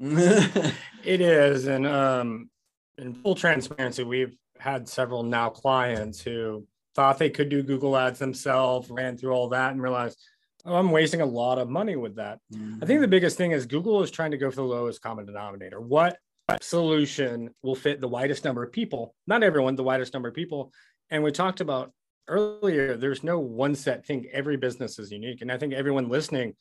It 1.04 1.20
is, 1.20 1.66
and 1.66 1.86
um, 1.86 2.50
in 2.98 3.14
full 3.14 3.34
transparency, 3.34 4.04
we've 4.04 4.36
had 4.62 4.88
several 4.88 5.22
now 5.22 5.50
clients 5.50 6.20
who 6.20 6.66
thought 6.94 7.18
they 7.18 7.30
could 7.30 7.48
do 7.48 7.62
Google 7.62 7.96
Ads 7.96 8.18
themselves, 8.18 8.90
ran 8.90 9.16
through 9.16 9.32
all 9.32 9.48
that, 9.48 9.72
and 9.72 9.82
realized, 9.82 10.18
oh, 10.64 10.76
I'm 10.76 10.90
wasting 10.90 11.20
a 11.20 11.26
lot 11.26 11.58
of 11.58 11.68
money 11.68 11.96
with 11.96 12.16
that. 12.16 12.38
I 12.52 12.56
think 12.56 12.70
mm-hmm. 12.70 13.00
the 13.00 13.08
biggest 13.08 13.36
thing 13.36 13.50
is 13.50 13.66
Google 13.66 14.02
is 14.02 14.10
trying 14.10 14.30
to 14.30 14.36
go 14.36 14.50
for 14.50 14.56
the 14.56 14.62
lowest 14.62 15.02
common 15.02 15.26
denominator. 15.26 15.80
What 15.80 16.16
solution 16.60 17.50
will 17.62 17.74
fit 17.74 18.00
the 18.00 18.08
widest 18.08 18.44
number 18.44 18.62
of 18.62 18.72
people? 18.72 19.14
Not 19.26 19.42
everyone, 19.42 19.74
the 19.74 19.82
widest 19.82 20.12
number 20.14 20.28
of 20.28 20.34
people. 20.34 20.72
And 21.10 21.22
we 21.22 21.32
talked 21.32 21.60
about 21.60 21.92
earlier, 22.28 22.96
there's 22.96 23.24
no 23.24 23.38
one 23.40 23.74
set 23.74 24.06
thing. 24.06 24.26
Every 24.32 24.56
business 24.56 24.98
is 24.98 25.10
unique. 25.10 25.42
And 25.42 25.50
I 25.50 25.58
think 25.58 25.72
everyone 25.72 26.08
listening, 26.08 26.54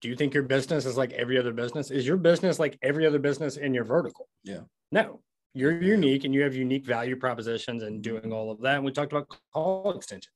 do 0.00 0.08
you 0.08 0.14
think 0.14 0.34
your 0.34 0.44
business 0.44 0.86
is 0.86 0.96
like 0.96 1.12
every 1.12 1.38
other 1.38 1.52
business? 1.52 1.90
Is 1.90 2.06
your 2.06 2.16
business 2.16 2.58
like 2.58 2.78
every 2.82 3.06
other 3.06 3.18
business 3.18 3.56
in 3.56 3.74
your 3.74 3.84
vertical? 3.84 4.28
Yeah. 4.44 4.60
No, 4.92 5.20
you're 5.54 5.82
unique 5.82 6.24
and 6.24 6.34
you 6.34 6.42
have 6.42 6.54
unique 6.54 6.86
value 6.86 7.16
propositions 7.16 7.82
and 7.82 8.02
doing 8.02 8.32
all 8.32 8.50
of 8.50 8.60
that. 8.60 8.76
And 8.76 8.84
we 8.84 8.92
talked 8.92 9.12
about 9.12 9.28
call 9.52 9.92
extension. 9.92 10.32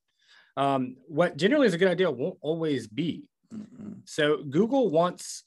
Um, 0.57 0.96
what 1.07 1.37
generally 1.37 1.66
is 1.66 1.74
a 1.74 1.79
good 1.79 1.88
idea 1.88 2.11
won't 2.11 2.38
always 2.40 2.87
be. 2.87 3.29
Mm-mm. 3.53 4.00
So 4.05 4.42
Google 4.42 4.90
wants 4.90 5.44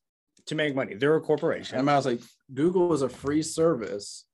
to 0.48 0.56
make 0.56 0.76
money. 0.76 0.96
They're 0.96 1.16
a 1.16 1.22
corporation. 1.22 1.78
And 1.78 1.90
I 1.90 1.96
was 1.96 2.06
like, 2.06 2.22
Google 2.54 2.94
is 2.94 3.02
a 3.02 3.10
free 3.10 3.42
service. 3.42 4.26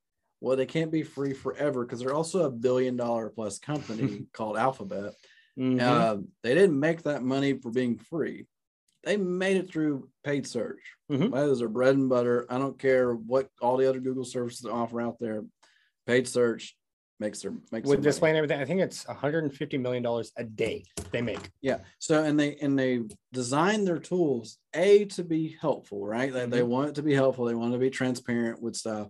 Well, 0.41 0.57
they 0.57 0.65
can't 0.65 0.91
be 0.91 1.03
free 1.03 1.33
forever 1.33 1.85
because 1.85 1.99
they're 1.99 2.13
also 2.13 2.45
a 2.45 2.51
billion 2.51 2.97
dollar 2.97 3.29
plus 3.29 3.59
company 3.59 4.25
called 4.33 4.57
Alphabet. 4.57 5.13
Mhm. 5.57 5.79
Uh, 5.79 6.17
they 6.41 6.53
didn't 6.55 6.79
make 6.79 7.03
that 7.03 7.23
money 7.23 7.53
for 7.53 7.71
being 7.71 7.97
free. 7.97 8.47
They 9.03 9.17
made 9.17 9.57
it 9.57 9.69
through 9.69 10.09
paid 10.23 10.47
search. 10.47 10.79
Mhm. 11.11 11.31
That 11.33 11.49
is 11.49 11.59
their 11.59 11.67
bread 11.67 11.95
and 11.95 12.09
butter. 12.09 12.45
I 12.49 12.57
don't 12.57 12.79
care 12.79 13.13
what 13.13 13.49
all 13.61 13.77
the 13.77 13.87
other 13.89 13.99
Google 13.99 14.23
services 14.25 14.65
offer 14.65 15.01
out 15.01 15.17
there. 15.19 15.43
Paid 16.07 16.27
search 16.27 16.77
makes 17.19 17.41
their 17.41 17.51
makes 17.71 17.87
With 17.87 18.01
their 18.01 18.11
display 18.11 18.29
money. 18.29 18.39
and 18.39 18.43
everything, 18.51 18.61
I 18.61 18.65
think 18.65 18.81
it's 18.81 19.07
150 19.07 19.77
million 19.77 20.03
dollars 20.03 20.31
a 20.37 20.43
day 20.43 20.83
they 21.11 21.21
make. 21.21 21.51
Yeah. 21.61 21.79
So 21.99 22.23
and 22.23 22.39
they 22.39 22.55
and 22.57 22.77
they 22.79 23.01
design 23.33 23.85
their 23.85 23.99
tools 23.99 24.57
a 24.73 25.05
to 25.05 25.23
be 25.23 25.55
helpful, 25.59 26.05
right? 26.05 26.31
They, 26.33 26.45
they 26.45 26.63
want 26.63 26.89
it 26.89 26.95
to 26.95 27.03
be 27.03 27.13
helpful. 27.13 27.45
They 27.45 27.55
want 27.55 27.73
to 27.73 27.79
be 27.79 27.89
transparent 27.89 28.61
with 28.61 28.75
stuff, 28.75 29.09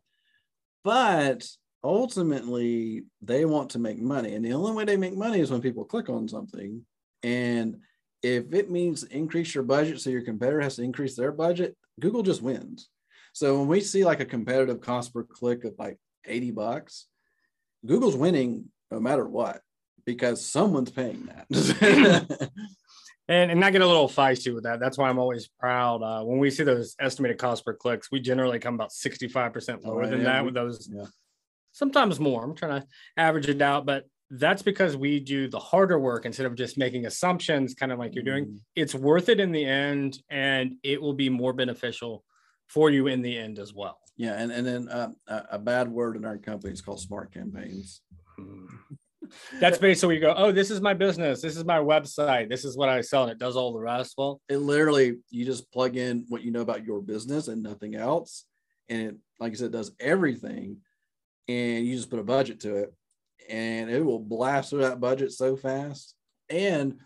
but 0.84 1.48
ultimately 1.84 3.04
they 3.22 3.46
want 3.46 3.72
to 3.72 3.80
make 3.80 4.00
money, 4.02 4.34
and 4.36 4.44
the 4.44 4.54
only 4.54 4.74
way 4.74 4.86
they 4.86 4.98
make 4.98 5.16
money 5.16 5.40
is 5.40 5.52
when 5.52 5.62
people 5.62 5.86
click 5.86 6.10
on 6.10 6.28
something. 6.28 6.86
And 7.24 7.78
if 8.24 8.54
it 8.54 8.72
means 8.72 9.04
increase 9.04 9.54
your 9.54 9.64
budget, 9.64 10.02
so 10.02 10.10
your 10.10 10.22
competitor 10.24 10.62
has 10.62 10.78
to 10.78 10.82
increase 10.84 11.16
their 11.16 11.32
budget, 11.32 11.76
Google 12.00 12.24
just 12.24 12.42
wins. 12.42 12.90
So 13.34 13.60
when 13.60 13.68
we 13.68 13.82
see 13.82 14.06
like 14.06 14.22
a 14.22 14.26
competitive 14.26 14.82
cost 14.82 15.14
per 15.14 15.24
click 15.24 15.66
of 15.66 15.74
like 15.78 15.98
80 16.26 16.52
bucks, 16.52 17.08
Google's 17.86 18.16
winning 18.16 18.66
no 18.90 19.00
matter 19.00 19.28
what 19.28 19.62
because 20.06 20.46
someone's 20.46 20.92
paying 20.92 21.28
that. 21.28 22.50
And, 23.30 23.52
and 23.52 23.64
I 23.64 23.72
get 23.72 23.82
a 23.82 23.88
little 23.88 24.10
feisty 24.10 24.54
with 24.54 24.66
that. 24.66 24.82
That's 24.82 24.98
why 24.98 25.08
I'm 25.08 25.18
always 25.18 25.48
proud. 25.48 26.04
Uh, 26.04 26.24
when 26.24 26.40
we 26.40 26.52
see 26.52 26.64
those 26.64 26.94
estimated 27.00 27.38
cost 27.38 27.66
per 27.66 27.74
clicks, 27.74 28.12
we 28.12 28.20
generally 28.20 28.60
come 28.60 28.76
about 28.76 28.92
65% 28.92 29.84
lower 29.84 30.00
right, 30.00 30.10
than 30.10 30.24
that 30.24 30.42
we- 30.42 30.48
with 30.48 30.56
those. 30.56 30.90
yeah. 30.92 31.06
Sometimes 31.72 32.20
more. 32.20 32.44
I'm 32.44 32.54
trying 32.54 32.82
to 32.82 32.88
average 33.18 33.48
it 33.48 33.62
out, 33.62 33.86
but 33.86 34.06
that's 34.30 34.62
because 34.62 34.98
we 34.98 35.20
do 35.20 35.48
the 35.48 35.60
harder 35.60 36.00
work 36.00 36.26
instead 36.26 36.46
of 36.46 36.56
just 36.56 36.78
making 36.78 37.06
assumptions, 37.06 37.74
kind 37.74 37.92
of 37.92 38.00
like 38.00 38.16
you're 38.16 38.24
doing. 38.24 38.46
Mm, 38.46 38.60
It's 38.76 38.96
worth 38.96 39.30
it 39.30 39.40
in 39.40 39.52
the 39.52 39.66
end, 39.66 40.20
and 40.30 40.76
it 40.84 41.02
will 41.02 41.14
be 41.14 41.30
more 41.30 41.54
beneficial 41.54 42.24
for 42.68 42.90
you 42.90 43.08
in 43.08 43.22
the 43.22 43.38
end 43.38 43.60
as 43.60 43.74
well. 43.74 44.00
Yeah, 44.18 44.34
and 44.34 44.52
and 44.52 44.66
then 44.66 44.90
uh, 44.90 45.12
a, 45.28 45.44
a 45.52 45.60
bad 45.60 45.90
word 45.90 46.16
in 46.16 46.26
our 46.26 46.38
company 46.38 46.74
is 46.74 46.82
called 46.82 47.00
smart 47.00 47.34
campaigns. 47.34 48.02
That's 49.60 49.78
basically 49.78 50.08
where 50.08 50.16
you 50.16 50.22
go, 50.22 50.34
oh, 50.36 50.52
this 50.52 50.70
is 50.70 50.82
my 50.82 50.94
business. 50.94 51.42
This 51.42 51.56
is 51.56 51.64
my 51.64 51.78
website. 51.78 52.50
This 52.50 52.66
is 52.66 52.76
what 52.78 52.90
I 52.90 53.02
sell. 53.02 53.24
And 53.24 53.32
it 53.32 53.40
does 53.40 53.56
all 53.56 53.74
the 53.74 53.80
rest. 53.80 54.16
Well, 54.18 54.42
It 54.50 54.58
literally 54.58 55.20
you 55.30 55.46
just 55.46 55.72
plug 55.72 55.96
in 55.96 56.26
what 56.28 56.44
you 56.44 56.52
know 56.52 56.62
about 56.62 56.86
your 56.86 57.02
business 57.02 57.48
and 57.48 57.64
nothing 57.64 57.96
else, 57.96 58.46
and 58.90 59.02
it 59.02 59.16
like 59.40 59.54
I 59.54 59.56
said 59.56 59.72
does 59.72 59.92
everything, 60.00 60.78
and 61.48 61.86
you 61.86 61.96
just 61.96 62.10
put 62.10 62.20
a 62.20 62.24
budget 62.24 62.60
to 62.62 62.76
it, 62.78 62.94
and 63.50 63.90
it 63.90 64.04
will 64.04 64.20
blast 64.20 64.70
through 64.70 64.82
that 64.82 65.00
budget 65.00 65.32
so 65.32 65.56
fast. 65.56 66.16
And 66.50 67.00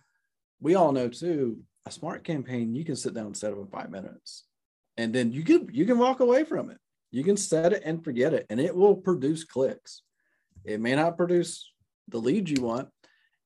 we 0.59 0.75
all 0.75 0.91
know 0.91 1.09
too, 1.09 1.61
a 1.85 1.91
smart 1.91 2.23
campaign 2.23 2.75
you 2.75 2.83
can 2.83 2.95
sit 2.95 3.13
down 3.13 3.27
and 3.27 3.37
set 3.37 3.53
up 3.53 3.59
in 3.59 3.67
five 3.67 3.89
minutes, 3.89 4.45
and 4.97 5.13
then 5.13 5.31
you 5.31 5.43
can 5.43 5.69
you 5.71 5.85
can 5.85 5.99
walk 5.99 6.19
away 6.19 6.43
from 6.43 6.69
it. 6.69 6.77
You 7.11 7.23
can 7.23 7.37
set 7.37 7.73
it 7.73 7.83
and 7.85 8.03
forget 8.03 8.33
it, 8.33 8.45
and 8.49 8.59
it 8.59 8.75
will 8.75 8.95
produce 8.95 9.43
clicks. 9.43 10.01
It 10.65 10.81
may 10.81 10.95
not 10.95 11.17
produce 11.17 11.71
the 12.09 12.17
leads 12.17 12.51
you 12.51 12.61
want, 12.61 12.89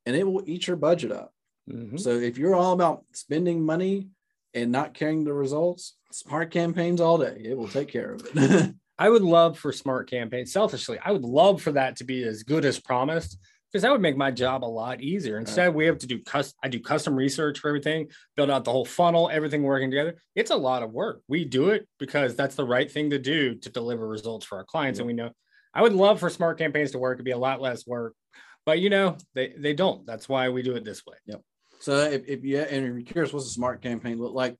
and 0.06 0.16
it 0.16 0.26
will 0.26 0.44
eat 0.46 0.68
your 0.68 0.78
budget 0.78 1.12
up. 1.12 1.34
mhm. 1.70 2.00
So 2.00 2.12
if 2.12 2.38
you're 2.38 2.56
all 2.56 2.74
about 2.74 3.06
spending 3.14 3.64
money 3.64 4.10
and 4.54 4.72
not 4.72 4.94
caring 4.94 5.24
the 5.24 5.34
results, 5.34 5.96
smart 6.12 6.52
campaigns 6.52 7.00
all 7.00 7.18
day. 7.18 7.42
It 7.44 7.58
will 7.58 7.68
take 7.68 7.88
care 7.90 8.14
of 8.14 8.28
it. 8.34 8.76
I 8.98 9.10
would 9.10 9.24
love 9.24 9.58
for 9.58 9.72
smart 9.72 10.10
campaigns. 10.10 10.54
Selfishly, 10.54 11.00
I 11.04 11.12
would 11.12 11.24
love 11.24 11.62
for 11.62 11.72
that 11.74 11.98
to 11.98 12.04
be 12.04 12.24
as 12.24 12.44
good 12.44 12.66
as 12.66 12.80
promised 12.80 13.38
because 13.72 13.84
that 13.84 13.92
would 13.92 14.02
make 14.02 14.18
my 14.18 14.32
job 14.32 14.64
a 14.64 14.66
lot 14.66 15.02
easier. 15.02 15.38
Instead, 15.38 15.74
we 15.74 15.86
have 15.86 15.98
to 16.00 16.08
do 16.08 16.22
cus- 16.22 16.54
I 16.62 16.68
do 16.68 16.80
custom 16.80 17.16
research 17.16 17.60
for 17.60 17.70
everything, 17.70 18.10
build 18.36 18.50
out 18.50 18.66
the 18.66 18.72
whole 18.72 18.86
funnel, 18.86 19.30
everything 19.32 19.64
working 19.64 19.90
together. 19.90 20.18
It's 20.36 20.52
a 20.52 20.56
lot 20.56 20.84
of 20.84 20.92
work. 20.92 21.22
We 21.28 21.46
do 21.46 21.70
it 21.70 21.88
because 21.98 22.36
that's 22.36 22.56
the 22.56 22.66
right 22.66 22.92
thing 22.92 23.12
to 23.12 23.20
do 23.20 23.56
to 23.56 23.70
deliver 23.70 24.08
results 24.08 24.46
for 24.46 24.58
our 24.58 24.66
clients. 24.66 25.00
And 25.00 25.08
we 25.08 25.14
know 25.14 25.32
I 25.74 25.82
would 25.82 25.94
love 25.94 26.20
for 26.20 26.30
smart 26.30 26.58
campaigns 26.58 26.92
to 26.92 27.00
work. 27.00 27.16
It'd 27.16 27.26
be 27.26 27.32
a 27.32 27.38
lot 27.38 27.62
less 27.62 27.88
work, 27.88 28.14
but 28.66 28.80
you 28.80 28.90
know 28.90 29.18
they 29.36 29.54
they 29.58 29.74
don't. 29.74 30.06
That's 30.06 30.28
why 30.28 30.50
we 30.50 30.64
do 30.64 30.76
it 30.76 30.84
this 30.84 31.06
way. 31.06 31.16
Yep. 31.28 31.42
So 31.80 31.98
if, 31.98 32.28
if 32.28 32.44
you 32.44 32.60
and 32.60 32.86
you're 32.86 33.02
curious 33.02 33.34
what's 33.34 33.48
a 33.48 33.50
smart 33.50 33.82
campaign 33.82 34.20
look 34.20 34.34
like, 34.34 34.58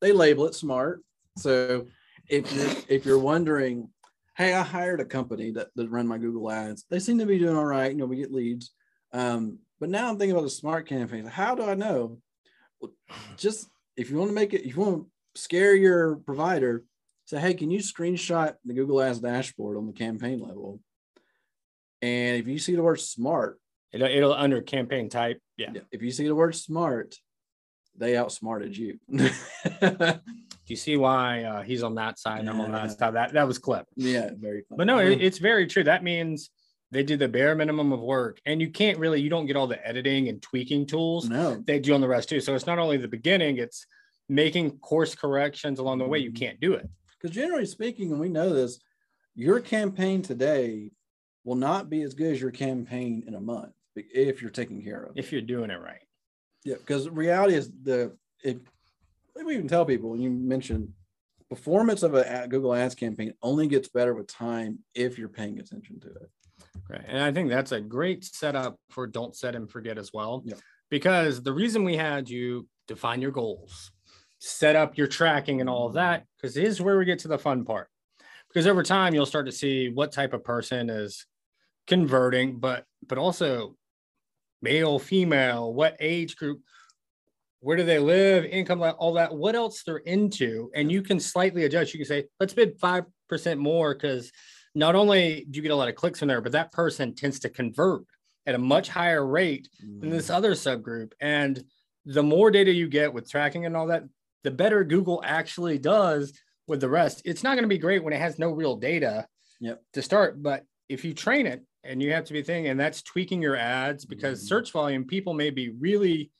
they 0.00 0.12
label 0.12 0.46
it 0.46 0.54
smart. 0.54 1.02
So 1.36 1.86
if 2.28 2.52
you're 2.52 2.70
if 2.88 3.06
you're 3.06 3.18
wondering, 3.18 3.88
hey, 4.36 4.54
I 4.54 4.62
hired 4.62 5.00
a 5.00 5.04
company 5.04 5.50
that, 5.52 5.68
that 5.76 5.90
run 5.90 6.06
my 6.08 6.18
Google 6.18 6.50
ads. 6.50 6.84
They 6.90 6.98
seem 6.98 7.18
to 7.18 7.26
be 7.26 7.38
doing 7.38 7.56
all 7.56 7.64
right. 7.64 7.92
You 7.92 7.98
know, 7.98 8.06
we 8.06 8.16
get 8.16 8.32
leads. 8.32 8.72
Um, 9.12 9.58
but 9.80 9.90
now 9.90 10.08
I'm 10.08 10.18
thinking 10.18 10.36
about 10.36 10.44
the 10.44 10.50
smart 10.50 10.88
campaigns. 10.88 11.28
How 11.28 11.54
do 11.54 11.64
I 11.64 11.74
know? 11.74 12.18
Well, 12.80 12.92
just 13.36 13.68
if 13.96 14.10
you 14.10 14.16
want 14.18 14.30
to 14.30 14.34
make 14.34 14.54
it, 14.54 14.66
if 14.66 14.76
you 14.76 14.82
want 14.82 15.06
to 15.34 15.40
scare 15.40 15.74
your 15.74 16.16
provider, 16.16 16.84
say, 17.26 17.38
hey, 17.38 17.54
can 17.54 17.70
you 17.70 17.80
screenshot 17.80 18.54
the 18.64 18.74
Google 18.74 19.00
Ads 19.00 19.20
dashboard 19.20 19.76
on 19.76 19.86
the 19.86 19.92
campaign 19.92 20.40
level? 20.40 20.80
And 22.02 22.36
if 22.36 22.46
you 22.46 22.58
see 22.58 22.74
the 22.74 22.82
word 22.82 23.00
smart, 23.00 23.58
It'll, 23.94 24.08
it'll 24.08 24.34
under 24.34 24.60
campaign 24.60 25.08
type. 25.08 25.40
Yeah. 25.56 25.70
if 25.92 26.02
you 26.02 26.10
see 26.10 26.26
the 26.26 26.34
word 26.34 26.56
smart, 26.56 27.14
they 27.96 28.16
outsmarted 28.16 28.76
you. 28.76 28.98
Do 30.66 30.72
you 30.72 30.76
see 30.76 30.96
why 30.96 31.42
uh, 31.44 31.62
he's 31.62 31.82
on 31.82 31.94
that 31.96 32.18
side 32.18 32.40
and 32.40 32.48
I'm 32.48 32.60
on 32.60 32.72
that 32.72 32.98
side? 32.98 33.14
That 33.14 33.32
that 33.34 33.46
was 33.46 33.58
clever. 33.58 33.86
yeah, 33.96 34.30
very. 34.36 34.64
But 34.70 34.86
no, 34.86 34.98
it, 34.98 35.20
it's 35.20 35.38
very 35.38 35.66
true. 35.66 35.84
That 35.84 36.02
means 36.02 36.50
they 36.90 37.02
do 37.02 37.16
the 37.16 37.28
bare 37.28 37.54
minimum 37.54 37.92
of 37.92 38.00
work, 38.00 38.40
and 38.46 38.60
you 38.62 38.70
can't 38.70 38.98
really 38.98 39.20
you 39.20 39.28
don't 39.28 39.46
get 39.46 39.56
all 39.56 39.66
the 39.66 39.84
editing 39.86 40.28
and 40.28 40.40
tweaking 40.40 40.86
tools 40.86 41.28
no, 41.28 41.62
they 41.66 41.78
do 41.80 41.94
on 41.94 42.00
the 42.00 42.08
rest 42.08 42.30
too. 42.30 42.40
So 42.40 42.54
it's 42.54 42.66
not 42.66 42.78
only 42.78 42.96
the 42.96 43.08
beginning; 43.08 43.58
it's 43.58 43.86
making 44.30 44.78
course 44.78 45.14
corrections 45.14 45.78
along 45.80 45.98
the 45.98 46.06
way. 46.06 46.18
You 46.18 46.30
Mhm. 46.30 46.36
can't 46.38 46.60
do 46.60 46.72
it. 46.74 46.88
because 47.20 47.34
generally 47.34 47.66
speaking, 47.66 48.10
and 48.10 48.18
we 48.20 48.28
know 48.30 48.52
this, 48.54 48.80
your 49.34 49.60
campaign 49.60 50.22
today 50.22 50.90
will 51.44 51.56
not 51.56 51.90
be 51.90 52.00
as 52.02 52.14
good 52.14 52.32
as 52.32 52.40
your 52.40 52.50
campaign 52.50 53.22
in 53.26 53.34
a 53.34 53.40
month 53.40 53.72
if 53.96 54.40
you're 54.40 54.50
taking 54.50 54.82
care 54.82 55.02
of 55.02 55.14
it. 55.16 55.20
if 55.20 55.30
you're 55.30 55.42
doing 55.42 55.70
it 55.70 55.78
right. 55.80 56.00
Yeah, 56.64 56.76
because 56.76 57.06
reality 57.10 57.54
is 57.54 57.70
the 57.82 58.16
if 58.42 58.56
we 59.44 59.54
even 59.54 59.68
tell 59.68 59.84
people 59.84 60.10
when 60.10 60.20
you 60.20 60.30
mention 60.30 60.94
performance 61.50 62.02
of 62.02 62.14
a 62.14 62.46
Google 62.48 62.74
Ads 62.74 62.94
campaign 62.94 63.34
only 63.42 63.66
gets 63.66 63.88
better 63.88 64.14
with 64.14 64.26
time 64.26 64.78
if 64.94 65.18
you're 65.18 65.28
paying 65.28 65.58
attention 65.58 66.00
to 66.00 66.08
it. 66.08 66.30
Right. 66.88 67.04
And 67.06 67.22
I 67.22 67.32
think 67.32 67.48
that's 67.48 67.72
a 67.72 67.80
great 67.80 68.24
setup 68.24 68.78
for 68.90 69.06
don't 69.06 69.36
set 69.36 69.54
and 69.54 69.70
forget 69.70 69.98
as 69.98 70.12
well. 70.12 70.42
Yeah. 70.44 70.56
Because 70.90 71.42
the 71.42 71.52
reason 71.52 71.84
we 71.84 71.96
had 71.96 72.28
you 72.28 72.68
define 72.86 73.20
your 73.20 73.30
goals, 73.30 73.90
set 74.38 74.76
up 74.76 74.96
your 74.96 75.06
tracking 75.06 75.60
and 75.60 75.70
all 75.70 75.86
of 75.86 75.94
that, 75.94 76.24
because 76.36 76.54
this 76.54 76.68
is 76.68 76.80
where 76.80 76.98
we 76.98 77.04
get 77.04 77.18
to 77.20 77.28
the 77.28 77.38
fun 77.38 77.64
part. 77.64 77.88
Because 78.48 78.66
over 78.66 78.82
time 78.82 79.14
you'll 79.14 79.26
start 79.26 79.46
to 79.46 79.52
see 79.52 79.88
what 79.88 80.12
type 80.12 80.32
of 80.32 80.44
person 80.44 80.90
is 80.90 81.26
converting, 81.86 82.58
but 82.58 82.84
but 83.06 83.18
also 83.18 83.76
male, 84.62 84.98
female, 84.98 85.72
what 85.72 85.96
age 86.00 86.36
group, 86.36 86.60
where 87.64 87.78
do 87.78 87.82
they 87.82 87.98
live, 87.98 88.44
income, 88.44 88.82
all 88.98 89.14
that, 89.14 89.34
what 89.34 89.54
else 89.54 89.82
they're 89.84 89.96
into, 89.96 90.70
and 90.74 90.92
you 90.92 91.00
can 91.00 91.18
slightly 91.18 91.64
adjust. 91.64 91.94
You 91.94 91.98
can 91.98 92.06
say, 92.06 92.26
let's 92.38 92.52
bid 92.52 92.78
five 92.78 93.04
percent 93.26 93.58
more 93.58 93.94
because 93.94 94.30
not 94.74 94.94
only 94.94 95.46
do 95.50 95.56
you 95.56 95.62
get 95.62 95.70
a 95.70 95.76
lot 95.76 95.88
of 95.88 95.94
clicks 95.94 96.18
from 96.18 96.28
there, 96.28 96.42
but 96.42 96.52
that 96.52 96.72
person 96.72 97.14
tends 97.14 97.40
to 97.40 97.48
convert 97.48 98.02
at 98.46 98.54
a 98.54 98.58
much 98.58 98.90
higher 98.90 99.26
rate 99.26 99.66
than 100.00 100.10
this 100.10 100.28
other 100.28 100.52
subgroup. 100.52 101.12
And 101.22 101.64
the 102.04 102.22
more 102.22 102.50
data 102.50 102.70
you 102.70 102.86
get 102.86 103.14
with 103.14 103.30
tracking 103.30 103.64
and 103.64 103.74
all 103.74 103.86
that, 103.86 104.02
the 104.42 104.50
better 104.50 104.84
Google 104.84 105.22
actually 105.24 105.78
does 105.78 106.38
with 106.68 106.82
the 106.82 106.88
rest. 106.90 107.22
It's 107.24 107.42
not 107.42 107.54
going 107.54 107.62
to 107.64 107.68
be 107.68 107.78
great 107.78 108.04
when 108.04 108.12
it 108.12 108.20
has 108.20 108.38
no 108.38 108.50
real 108.50 108.76
data 108.76 109.26
Yep. 109.60 109.82
to 109.94 110.02
start, 110.02 110.42
but 110.42 110.64
if 110.90 111.02
you 111.02 111.14
train 111.14 111.46
it 111.46 111.64
and 111.82 112.02
you 112.02 112.12
have 112.12 112.26
to 112.26 112.34
be 112.34 112.42
thinking, 112.42 112.70
and 112.70 112.78
that's 112.78 113.00
tweaking 113.00 113.40
your 113.40 113.56
ads 113.56 114.04
because 114.04 114.42
Mhm. 114.42 114.48
search 114.48 114.70
volume, 114.72 115.06
people 115.06 115.32
may 115.32 115.48
be 115.48 115.70
really 115.70 116.30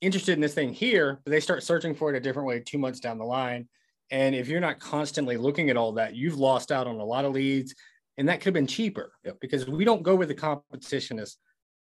interested 0.00 0.32
in 0.32 0.40
this 0.40 0.54
thing 0.54 0.72
here, 0.72 1.20
but 1.24 1.30
they 1.30 1.40
start 1.40 1.62
searching 1.62 1.94
for 1.94 2.12
it 2.12 2.16
a 2.16 2.20
different 2.20 2.48
way 2.48 2.60
two 2.60 2.78
months 2.78 3.00
down 3.00 3.18
the 3.18 3.24
line. 3.24 3.68
And 4.10 4.34
if 4.34 4.48
you're 4.48 4.60
not 4.60 4.78
constantly 4.78 5.36
looking 5.36 5.70
at 5.70 5.76
all 5.76 5.92
that, 5.92 6.14
you've 6.14 6.38
lost 6.38 6.70
out 6.70 6.86
on 6.86 6.96
a 6.96 7.04
lot 7.04 7.24
of 7.24 7.32
leads, 7.32 7.74
and 8.18 8.28
that 8.28 8.40
could 8.40 8.46
have 8.46 8.54
been 8.54 8.66
cheaper 8.66 9.12
Yep. 9.24 9.38
because 9.40 9.66
we 9.66 9.84
don't 9.84 10.02
go 10.02 10.14
where 10.14 10.26
the 10.26 10.34
competition 10.34 11.18
is 11.18 11.36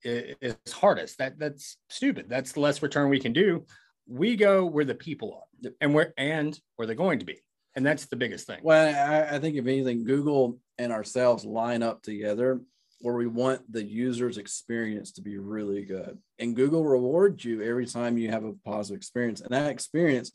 is 0.04 0.56
hardest. 0.74 1.20
That 1.20 1.38
that's 1.38 1.78
stupid. 1.90 2.26
That's 2.28 2.54
the 2.54 2.60
less 2.60 2.82
return 2.82 3.10
we 3.10 3.20
can 3.20 3.34
do. 3.34 3.66
We 4.08 4.36
go 4.36 4.66
where 4.66 4.86
the 4.86 4.96
people 4.96 5.34
are, 5.36 5.48
Yep. 5.62 5.74
and 5.82 5.94
where 5.94 6.14
and 6.18 6.60
where 6.76 6.86
they're 6.86 6.96
going 6.96 7.20
to 7.20 7.26
be, 7.26 7.40
and 7.76 7.86
that's 7.86 8.06
the 8.06 8.16
biggest 8.16 8.48
thing. 8.48 8.60
Well, 8.64 8.88
I, 8.96 9.36
I 9.36 9.40
think 9.40 9.58
if 9.58 9.66
anything, 9.68 10.04
Google 10.04 10.60
and 10.78 10.92
ourselves 10.92 11.46
line 11.46 11.84
up 11.84 12.02
together 12.02 12.62
where 13.02 13.16
we 13.16 13.28
want 13.28 13.72
the 13.72 13.84
user's 13.84 14.38
experience 14.38 15.12
to 15.14 15.22
be 15.22 15.38
really 15.38 15.84
good. 15.84 16.18
And 16.40 16.56
Google 16.56 16.84
rewards 16.84 17.44
you 17.44 17.62
every 17.62 17.86
time 17.86 18.18
you 18.18 18.30
have 18.32 18.44
a 18.44 18.54
positive 18.66 18.98
experience. 18.98 19.42
And 19.42 19.52
that 19.52 19.72
experience 19.72 20.32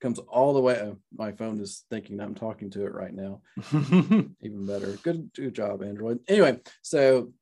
comes 0.00 0.18
all 0.18 0.54
the 0.54 0.60
way. 0.60 0.80
oh, 0.82 0.96
my 1.16 1.32
phone 1.32 1.60
is 1.60 1.84
thinking 1.90 2.20
I'm 2.20 2.34
talking 2.34 2.70
to 2.70 2.84
it 2.84 2.94
right 2.94 3.12
now. 3.12 3.42
Even 3.72 4.66
better. 4.66 4.92
Good, 5.02 5.30
good 5.34 5.54
job, 5.54 5.82
Android. 5.82 6.20
Anyway, 6.28 6.58
so 6.82 7.32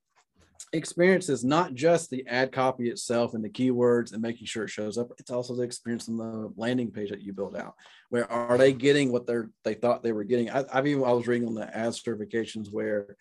experience 0.73 1.29
is 1.29 1.45
not 1.45 1.75
just 1.75 2.11
the 2.11 2.27
ad 2.27 2.53
copy 2.53 2.89
itself 2.89 3.35
and 3.35 3.45
the 3.45 3.49
keywords 3.49 4.13
and 4.13 4.21
making 4.21 4.47
sure 4.47 4.65
it 4.65 4.71
shows 4.71 4.99
up. 4.99 5.11
It's 5.19 5.31
also 5.31 5.55
the 5.55 5.63
experience 5.63 6.09
on 6.09 6.17
the 6.17 6.53
landing 6.57 6.91
page 6.91 7.11
that 7.11 7.23
you 7.23 7.33
build 7.33 7.57
out. 7.57 7.75
Where 8.11 8.31
are 8.31 8.59
they 8.59 8.73
getting 8.73 9.13
what 9.13 9.27
they're 9.27 9.51
they 9.65 9.75
thought 9.75 10.03
they 10.03 10.13
were 10.13 10.25
getting? 10.25 10.51
I, 10.51 10.65
I've 10.73 10.87
even 10.87 11.05
I 11.05 11.13
was 11.13 11.27
reading 11.27 11.49
on 11.49 11.55
the 11.55 11.77
ad 11.77 11.93
certifications 11.93 12.71
where 12.71 13.17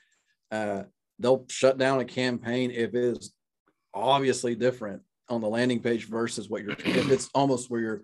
uh, 0.51 0.83
they'll 1.19 1.45
shut 1.49 1.77
down 1.77 1.99
a 1.99 2.05
campaign 2.05 2.71
if 2.71 2.93
it 2.93 3.03
is 3.03 3.33
obviously 3.93 4.55
different 4.55 5.01
on 5.29 5.41
the 5.41 5.47
landing 5.49 5.81
page 5.81 6.07
versus 6.07 6.49
what 6.49 6.61
you're 6.61 6.71
if 6.71 7.09
it's 7.11 7.29
almost 7.35 7.69
where 7.69 7.81
you're 7.81 8.01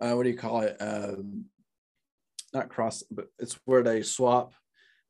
uh, 0.00 0.12
what 0.12 0.24
do 0.24 0.30
you 0.30 0.36
call 0.36 0.60
it? 0.62 0.76
Um, 0.80 1.44
not 2.52 2.68
cross, 2.68 3.02
but 3.10 3.26
it's 3.38 3.58
where 3.64 3.82
they 3.82 4.02
swap 4.02 4.52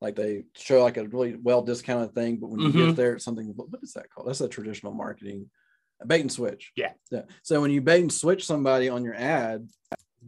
like 0.00 0.14
they 0.16 0.44
show 0.56 0.82
like 0.82 0.98
a 0.98 1.08
really 1.08 1.36
well 1.36 1.62
discounted 1.62 2.14
thing, 2.14 2.36
but 2.36 2.50
when 2.50 2.60
you 2.60 2.68
Mhm. 2.68 2.86
get 2.88 2.96
there, 2.96 3.14
it's 3.14 3.24
something. 3.24 3.46
What 3.56 3.70
what 3.70 3.82
is 3.82 3.94
that 3.94 4.10
called? 4.10 4.28
That's 4.28 4.40
a 4.42 4.48
traditional 4.48 4.92
marketing 4.92 5.50
a 6.00 6.06
bait 6.06 6.20
and 6.20 6.30
switch. 6.32 6.72
Yeah. 6.76 6.92
yeah. 7.10 7.22
So 7.42 7.60
when 7.60 7.70
you 7.70 7.80
bait 7.80 8.00
and 8.02 8.12
switch 8.12 8.44
somebody 8.44 8.88
on 8.88 9.04
your 9.04 9.14
ad, 9.14 9.68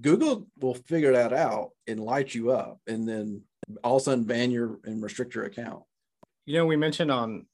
Google 0.01 0.47
will 0.61 0.75
figure 0.75 1.13
that 1.13 1.33
out 1.33 1.71
and 1.87 1.99
light 2.01 2.35
you 2.35 2.53
up, 2.53 2.81
and 2.87 3.07
then 3.07 3.43
all 3.85 3.97
of 3.97 4.03
a 4.03 4.05
sudden 4.05 4.25
ban 4.25 4.51
your 4.53 4.79
and 4.85 5.03
restrict 5.03 5.35
your 5.35 5.45
account. 5.45 5.83
You 6.47 6.55
know, 6.55 6.65
we 6.65 6.77
mentioned 6.77 7.11
on, 7.11 7.47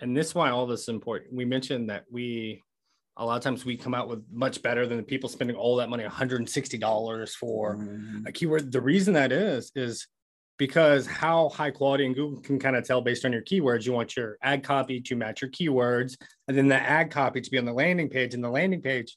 and 0.00 0.16
this 0.16 0.28
is 0.28 0.34
why 0.34 0.50
all 0.50 0.66
this 0.66 0.82
is 0.82 0.88
important. 0.88 1.32
We 1.32 1.44
mentioned 1.44 1.88
that 1.90 2.04
we, 2.10 2.62
a 3.16 3.24
lot 3.24 3.36
of 3.36 3.42
times 3.42 3.64
we 3.64 3.76
come 3.76 3.94
out 3.94 4.08
with 4.08 4.24
much 4.30 4.60
better 4.62 4.86
than 4.86 4.96
the 4.98 5.02
people 5.02 5.28
spending 5.28 5.56
all 5.56 5.76
that 5.76 5.88
money, 5.88 6.04
$160 6.04 7.34
for 7.34 7.76
Mhm. 7.76 8.28
a 8.28 8.32
keyword. 8.32 8.70
The 8.70 8.80
reason 8.80 9.14
that 9.14 9.32
is, 9.32 9.72
is 9.74 10.06
because 10.56 11.06
how 11.06 11.48
high 11.50 11.70
quality 11.70 12.04
and 12.06 12.14
Google 12.14 12.40
can 12.40 12.58
kind 12.58 12.74
of 12.76 12.84
tell 12.84 13.00
based 13.00 13.24
on 13.24 13.32
your 13.32 13.42
keywords, 13.42 13.86
you 13.86 13.92
want 13.92 14.16
your 14.16 14.36
ad 14.42 14.64
copy 14.64 15.00
to 15.00 15.14
match 15.16 15.40
your 15.42 15.50
keywords, 15.50 16.16
and 16.48 16.56
then 16.58 16.66
the 16.68 16.76
ad 16.76 17.10
copy 17.12 17.40
to 17.40 17.50
be 17.50 17.58
on 17.58 17.64
the 17.64 17.72
landing 17.72 18.08
page. 18.08 18.34
And 18.34 18.42
the 18.42 18.50
landing 18.50 18.82
page, 18.82 19.16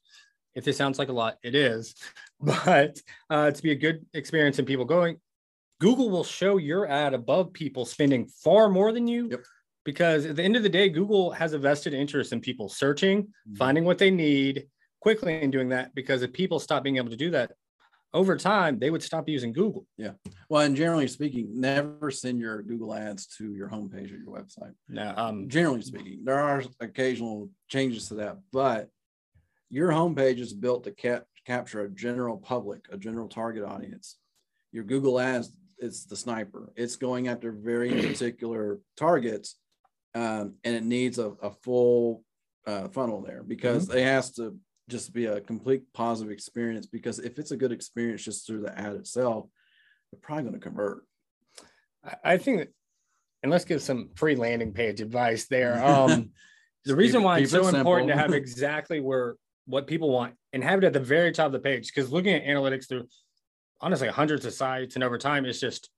if 0.54 0.64
this 0.64 0.78
sounds 0.78 1.00
like 1.00 1.10
a 1.10 1.14
lot, 1.14 1.38
it 1.44 1.56
is, 1.56 1.96
but 2.40 3.00
uh, 3.30 3.50
to 3.52 3.64
be 3.64 3.72
a 3.72 3.76
good 3.76 4.06
experience 4.14 4.60
and 4.60 4.68
people 4.68 4.86
going, 4.86 5.20
Google 5.82 6.12
will 6.12 6.24
show 6.24 6.58
your 6.58 6.88
ad 6.88 7.14
above 7.16 7.52
people 7.54 7.86
spending 7.86 8.28
far 8.28 8.70
more 8.70 8.92
than 8.94 9.08
you. 9.08 9.28
Yep. 9.32 9.42
Because 9.84 10.28
at 10.28 10.36
the 10.36 10.44
end 10.44 10.56
of 10.56 10.62
the 10.62 10.70
day, 10.70 10.90
Google 10.90 11.32
has 11.32 11.54
a 11.54 11.58
vested 11.58 11.94
interest 11.96 12.32
in 12.34 12.40
people 12.40 12.70
searching, 12.70 13.24
Mm-hmm. 13.24 13.56
finding 13.56 13.84
what 13.84 13.98
they 13.98 14.12
need 14.12 14.68
quickly 15.00 15.42
and 15.42 15.52
doing 15.52 15.70
that. 15.70 15.96
Because 15.96 16.22
if 16.22 16.32
people 16.32 16.60
stop 16.60 16.84
being 16.84 16.98
able 16.98 17.10
to 17.10 17.18
do 17.18 17.32
that 17.32 17.54
over 18.14 18.38
time, 18.38 18.78
they 18.78 18.92
would 18.92 19.02
stop 19.02 19.28
using 19.28 19.52
Google. 19.54 19.88
Yeah. 19.98 20.12
Well, 20.50 20.62
and 20.62 20.76
generally 20.76 21.08
speaking, 21.08 21.48
never 21.60 22.12
send 22.12 22.40
your 22.40 22.62
Google 22.62 22.94
ads 22.94 23.26
to 23.38 23.52
your 23.56 23.68
homepage 23.70 24.14
or 24.14 24.18
your 24.18 24.34
website. 24.40 24.74
Now, 24.88 25.16
um, 25.18 25.50
Generally 25.50 25.82
speaking, 25.82 26.20
there 26.24 26.40
are 26.40 26.62
occasional 26.80 27.50
changes 27.70 28.08
to 28.10 28.14
that, 28.16 28.38
but 28.54 28.90
your 29.72 29.90
homepage 29.90 30.40
is 30.40 30.54
built 30.54 30.84
to 30.84 30.92
cap- 30.92 31.26
capture 31.48 31.82
a 31.82 31.90
general 31.90 32.38
public, 32.38 32.86
a 32.92 32.98
general 32.98 33.28
target 33.28 33.64
audience. 33.64 34.18
Your 34.74 34.84
Google 34.84 35.20
ads, 35.20 35.52
it's 35.82 36.06
the 36.06 36.16
sniper. 36.16 36.72
It's 36.76 36.96
going 36.96 37.28
after 37.28 37.52
very 37.52 37.90
particular 38.08 38.80
targets, 38.96 39.56
um, 40.16 40.56
and 40.64 40.76
it 40.76 40.84
needs 40.84 41.20
a, 41.20 41.32
a 41.42 41.52
full 41.52 42.24
uh, 42.66 42.88
funnel 42.90 43.22
there 43.22 43.44
because 43.44 43.90
it 43.90 44.04
has 44.04 44.32
to 44.36 44.56
just 44.90 45.14
be 45.14 45.26
a 45.26 45.42
complete 45.42 45.84
positive 45.94 46.32
experience. 46.32 46.86
Because 46.86 47.20
if 47.20 47.40
it's 47.40 47.52
a 47.52 47.58
good 47.58 47.72
experience 47.72 48.24
just 48.24 48.46
through 48.46 48.62
the 48.62 48.78
ad 48.80 48.94
itself, 48.94 49.48
they're 50.12 50.20
probably 50.22 50.44
going 50.44 50.54
to 50.54 50.60
convert. 50.60 51.04
I- 52.24 52.38
think 52.38 52.70
and 53.44 53.52
let's 53.52 53.66
give 53.66 53.82
some 53.82 54.10
free 54.16 54.36
landing 54.36 54.72
page 54.74 55.02
advice 55.02 55.48
there. 55.48 55.84
Um, 55.84 56.32
the 56.86 56.96
reason 56.96 57.22
why 57.22 57.40
it's 57.40 57.52
keep 57.52 57.62
it 57.62 57.66
so 57.66 57.78
important 57.78 58.10
to 58.10 58.18
have 58.18 58.34
exactly 58.34 59.00
where 59.00 59.36
what 59.66 59.86
people 59.86 60.10
want 60.10 60.34
and 60.52 60.64
have 60.64 60.80
it 60.80 60.86
at 60.86 60.94
the 60.94 61.00
very 61.00 61.32
top 61.32 61.48
of 61.48 61.52
the 61.52 61.60
page 61.60 61.88
because 61.94 62.12
looking 62.12 62.34
at 62.34 62.44
analytics 62.44 62.88
through 62.88 63.08
honestly 63.82 64.08
hundreds 64.08 64.46
of 64.46 64.54
sites 64.54 64.96
and 64.96 65.04
over 65.04 65.18
time 65.18 65.46
it's 65.46 65.60
just 65.60 65.90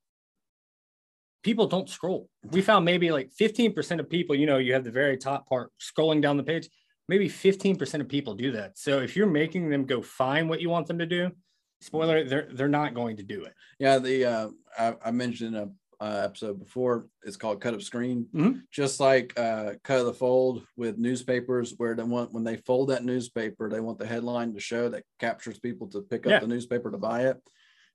people 1.43 1.67
don't 1.67 1.89
scroll 1.89 2.29
we 2.51 2.61
found 2.61 2.85
maybe 2.85 3.11
like 3.11 3.29
15% 3.39 3.99
of 3.99 4.09
people 4.09 4.35
you 4.35 4.45
know 4.45 4.57
you 4.57 4.73
have 4.73 4.83
the 4.83 4.91
very 4.91 5.17
top 5.17 5.47
part 5.47 5.71
scrolling 5.79 6.21
down 6.21 6.37
the 6.37 6.43
page 6.43 6.69
maybe 7.09 7.27
15% 7.27 7.99
of 8.01 8.07
people 8.07 8.33
do 8.33 8.51
that 8.51 8.77
so 8.77 8.99
if 8.99 9.15
you're 9.15 9.27
making 9.27 9.69
them 9.69 9.85
go 9.85 10.01
find 10.01 10.49
what 10.49 10.61
you 10.61 10.69
want 10.69 10.87
them 10.87 10.99
to 10.99 11.05
do 11.05 11.29
spoiler 11.81 12.23
they're 12.23 12.47
they're 12.53 12.67
not 12.69 12.93
going 12.93 13.17
to 13.17 13.23
do 13.23 13.43
it 13.43 13.53
Yeah, 13.79 13.99
the 13.99 14.25
uh, 14.25 14.49
I, 14.77 14.95
I 15.05 15.11
mentioned 15.11 15.55
in 15.55 15.61
a 15.63 15.69
uh, 16.03 16.21
episode 16.25 16.59
before. 16.59 17.07
It's 17.23 17.37
called 17.37 17.61
cut 17.61 17.73
up 17.73 17.81
screen, 17.81 18.27
Mhm. 18.35 18.63
just 18.71 18.99
like 18.99 19.31
uh, 19.39 19.73
cut 19.83 19.99
of 19.99 20.05
the 20.07 20.13
fold 20.13 20.65
with 20.75 20.97
newspapers, 20.97 21.75
where 21.77 21.95
they 21.95 22.03
want 22.03 22.33
when 22.33 22.43
they 22.43 22.57
fold 22.57 22.89
that 22.89 23.05
newspaper, 23.05 23.69
they 23.69 23.79
want 23.79 23.99
the 23.99 24.05
headline 24.07 24.53
to 24.53 24.59
show 24.59 24.89
that 24.89 25.03
captures 25.19 25.59
people 25.59 25.87
to 25.89 26.01
pick 26.01 26.25
up 26.25 26.31
Yeah. 26.31 26.39
the 26.39 26.47
newspaper 26.47 26.91
to 26.91 26.97
buy 26.97 27.27
it. 27.27 27.37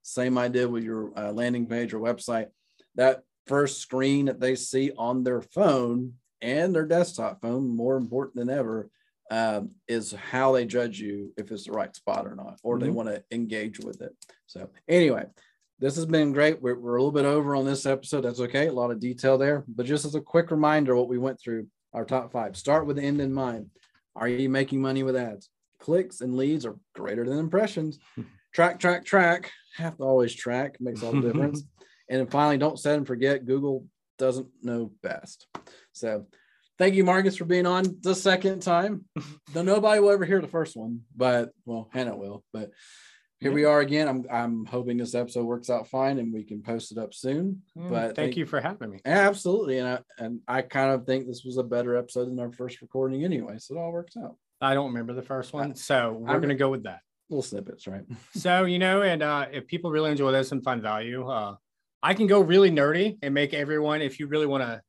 Same 0.08 0.38
idea 0.38 0.66
with 0.66 0.84
your 0.84 1.12
uh, 1.18 1.32
landing 1.32 1.66
page 1.66 1.92
or 1.92 2.00
website. 2.00 2.46
That 2.94 3.22
first 3.46 3.80
screen 3.80 4.26
that 4.26 4.40
they 4.40 4.54
see 4.54 4.90
on 4.96 5.22
their 5.22 5.42
phone 5.42 6.14
and 6.40 6.74
their 6.74 6.86
desktop 6.86 7.42
phone, 7.42 7.68
more 7.68 7.96
important 7.96 8.36
than 8.36 8.48
ever, 8.48 8.88
um, 9.30 9.72
is 9.86 10.12
how 10.12 10.52
they 10.52 10.64
judge 10.64 10.98
you 10.98 11.32
if 11.36 11.50
it's 11.52 11.66
the 11.66 11.72
right 11.72 11.94
spot 11.94 12.26
or 12.26 12.34
not, 12.34 12.58
or 12.62 12.78
they 12.78 12.88
Mhm. 12.88 12.94
want 12.94 13.08
to 13.10 13.22
engage 13.30 13.80
with 13.80 14.00
it. 14.00 14.16
So, 14.46 14.70
anyway, 14.88 15.26
this 15.78 15.96
has 15.96 16.06
been 16.06 16.32
great. 16.32 16.62
We're, 16.62 16.78
we're 16.78 16.96
a 16.96 17.02
little 17.02 17.12
bit 17.12 17.26
over 17.26 17.54
on 17.54 17.66
this 17.66 17.84
episode. 17.84 18.22
That's 18.22 18.40
okay. 18.40 18.68
A 18.68 18.72
lot 18.72 18.90
of 18.90 19.00
detail 19.00 19.36
there, 19.36 19.64
but 19.68 19.84
just 19.84 20.06
as 20.06 20.14
a 20.14 20.20
quick 20.22 20.50
reminder, 20.50 20.96
what 20.96 21.08
we 21.08 21.18
went 21.18 21.38
through 21.38 21.66
our 21.92 22.06
top 22.06 22.32
five. 22.32 22.56
Start 22.56 22.86
with 22.86 22.96
the 22.96 23.02
end 23.02 23.20
in 23.20 23.32
mind. 23.34 23.70
Are 24.16 24.28
you 24.28 24.48
making 24.48 24.80
money 24.80 25.02
with 25.02 25.16
ads? 25.16 25.50
Clicks 25.78 26.22
and 26.22 26.34
leads 26.34 26.64
are 26.64 26.78
greater 26.94 27.24
than 27.26 27.38
impressions. 27.38 27.98
track, 28.52 28.78
track, 28.80 29.04
track. 29.04 29.50
Have 29.76 29.96
to 29.98 30.02
always 30.04 30.34
track. 30.34 30.76
Makes 30.80 31.02
all 31.02 31.12
the 31.12 31.20
difference. 31.32 31.62
and 32.08 32.20
then 32.20 32.26
finally, 32.28 32.58
don't 32.58 32.78
set 32.78 32.96
and 32.96 33.06
forget. 33.06 33.46
Google 33.46 33.86
doesn't 34.18 34.48
know 34.62 34.90
best. 35.02 35.46
So, 35.92 36.26
thank 36.78 36.94
you, 36.94 37.04
Marcus, 37.04 37.36
for 37.36 37.44
being 37.44 37.66
on 37.66 37.84
the 38.02 38.14
second 38.14 38.60
time. 38.60 39.04
Though 39.52 39.62
nobody 39.62 40.00
will 40.00 40.10
ever 40.10 40.24
hear 40.24 40.40
the 40.40 40.48
first 40.48 40.76
one, 40.76 41.02
but 41.16 41.50
well, 41.64 41.88
Hannah 41.92 42.16
will. 42.16 42.42
But 42.52 42.70
here 43.40 43.52
we 43.52 43.64
are 43.64 43.78
again. 43.78 44.08
I'm 44.08 44.24
I'm 44.32 44.64
hoping 44.66 44.96
this 44.96 45.14
episode 45.14 45.44
works 45.44 45.70
out 45.70 45.86
fine 45.88 46.18
and 46.18 46.32
we 46.32 46.42
can 46.42 46.60
post 46.62 46.90
it 46.90 46.98
up 46.98 47.14
soon. 47.14 47.62
Mm, 47.76 47.88
But 47.90 48.16
thank 48.16 48.36
you 48.36 48.46
for 48.46 48.60
having 48.60 48.90
me 48.90 49.00
Absolutely, 49.04 49.78
and 49.78 49.86
I 49.88 49.98
and 50.18 50.40
I 50.48 50.62
kind 50.62 50.90
of 50.92 51.06
think 51.06 51.28
this 51.28 51.44
was 51.44 51.56
a 51.56 51.62
better 51.62 51.96
episode 51.96 52.24
than 52.26 52.40
our 52.40 52.50
first 52.50 52.82
recording 52.82 53.22
anyway, 53.24 53.54
so 53.58 53.76
it 53.76 53.78
all 53.78 53.92
works 53.92 54.16
out. 54.16 54.34
I 54.60 54.74
don't 54.74 54.88
remember 54.88 55.12
the 55.14 55.22
first 55.22 55.52
one, 55.52 55.76
so 55.76 56.14
we're 56.18 56.30
I'm- 56.30 56.40
gonna 56.40 56.56
go 56.56 56.68
with 56.70 56.82
that. 56.82 56.98
Little 57.30 57.42
snippets, 57.42 57.86
right? 57.86 58.04
So 58.34 58.64
you 58.64 58.78
know, 58.78 59.02
and 59.02 59.22
uh, 59.22 59.46
if 59.52 59.66
people 59.66 59.90
really 59.90 60.10
enjoy 60.10 60.32
this 60.32 60.52
and 60.52 60.62
find 60.62 60.80
value, 60.82 61.28
uh, 61.28 61.56
I 62.02 62.14
can 62.14 62.26
go 62.26 62.40
really 62.40 62.70
nerdy 62.70 63.18
and 63.22 63.34
make 63.34 63.52
everyone. 63.54 64.00
If 64.02 64.18
you 64.20 64.26
really 64.28 64.46
want 64.46 64.62
to 64.62 64.80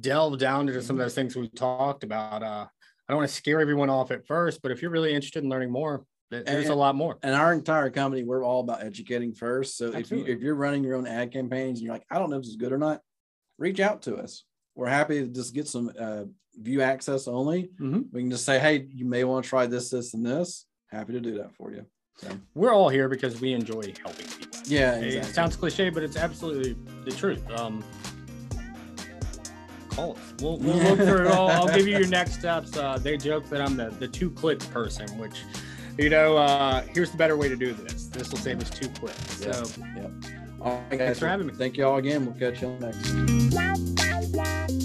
delve 0.00 0.38
down 0.38 0.68
into 0.68 0.82
some 0.82 0.96
of 0.96 1.04
those 1.04 1.14
things 1.14 1.36
we 1.36 1.48
talked 1.48 2.04
about, 2.04 2.42
uh, 2.42 2.66
I 2.66 3.12
don't 3.12 3.18
want 3.18 3.28
to 3.28 3.34
scare 3.34 3.60
everyone 3.60 3.90
off 3.90 4.10
at 4.10 4.26
first, 4.26 4.62
but 4.62 4.70
if 4.72 4.82
you're 4.82 4.90
really 4.90 5.14
interested 5.14 5.42
in 5.42 5.50
learning 5.50 5.70
more, 5.72 6.04
th- 6.30 6.44
there's 6.44 6.68
a 6.68 6.74
lot 6.74 6.94
more. 6.94 7.18
And 7.22 7.34
our 7.34 7.52
entire 7.52 7.90
company, 7.90 8.22
we're 8.24 8.44
all 8.44 8.60
about 8.60 8.82
educating 8.84 9.32
first. 9.32 9.76
So 9.76 9.92
if 9.94 10.10
you 10.10 10.24
if 10.26 10.40
you're 10.40 10.54
running 10.54 10.84
your 10.84 10.96
own 10.96 11.06
ad 11.06 11.32
campaigns 11.32 11.78
and 11.78 11.84
you're 11.86 11.94
like, 11.94 12.06
I 12.10 12.18
don't 12.18 12.30
know 12.30 12.36
if 12.36 12.42
this 12.42 12.50
is 12.50 12.56
good 12.56 12.72
or 12.72 12.78
not, 12.78 13.00
reach 13.58 13.80
out 13.80 14.02
to 14.02 14.16
us. 14.16 14.44
We're 14.74 14.88
happy 14.88 15.20
to 15.20 15.26
just 15.28 15.54
get 15.54 15.66
some 15.66 15.90
uh, 15.98 16.24
view 16.54 16.82
access 16.82 17.26
only. 17.28 17.70
Mhm. 17.80 18.06
We 18.12 18.22
can 18.22 18.30
just 18.30 18.44
say, 18.44 18.58
hey, 18.58 18.86
you 18.90 19.04
may 19.04 19.24
want 19.24 19.44
to 19.44 19.48
try 19.48 19.66
this, 19.66 19.90
this, 19.90 20.14
and 20.14 20.24
this. 20.24 20.66
Happy 20.90 21.12
to 21.12 21.20
do 21.20 21.36
that 21.38 21.52
for 21.54 21.70
you. 21.70 21.84
So 22.16 22.28
We're 22.54 22.72
all 22.74 22.88
here 22.88 23.08
because 23.08 23.40
we 23.40 23.52
enjoy 23.52 23.94
helping 24.02 24.26
people. 24.26 24.60
yeah, 24.66 24.96
It 24.96 25.24
sounds 25.24 25.56
cliche, 25.56 25.88
but 25.90 26.02
it's 26.02 26.16
absolutely 26.16 26.76
the 27.04 27.12
truth. 27.12 27.48
Um, 27.52 27.82
cult. 29.90 30.18
We'll, 30.40 30.58
we'll 30.58 30.76
look 30.76 30.98
through. 30.98 31.28
I'll, 31.28 31.48
I'll 31.48 31.68
give 31.74 31.86
you 31.86 31.96
your 31.98 32.08
next 32.08 32.34
steps. 32.34 32.76
Uh, 32.76 32.98
they 32.98 33.16
joke 33.16 33.48
that 33.50 33.60
I'm 33.60 33.76
the 33.76 33.90
the 33.90 34.08
two 34.08 34.30
clicks 34.30 34.66
person, 34.66 35.06
which 35.18 35.42
you 35.98 36.08
know, 36.10 36.36
uh, 36.36 36.82
here's 36.94 37.10
the 37.10 37.16
better 37.16 37.36
way 37.36 37.48
to 37.48 37.56
do 37.56 37.72
this. 37.72 38.06
This 38.06 38.30
will 38.30 38.38
save 38.38 38.60
us 38.60 38.70
two 38.70 38.88
clicks. 38.88 39.36
So, 39.38 39.50
Yep. 39.96 40.10
All 40.60 40.72
right, 40.74 40.90
guys. 40.90 40.98
Thanks 40.98 41.18
for 41.18 41.26
having 41.26 41.46
me. 41.46 41.52
Thank 41.54 41.76
you 41.76 41.86
all 41.86 41.96
again. 41.96 42.24
We'll 42.26 42.34
catch 42.34 42.62
you 42.62 42.68
on 42.68 42.78
the 42.80 42.86
next. 43.50 44.79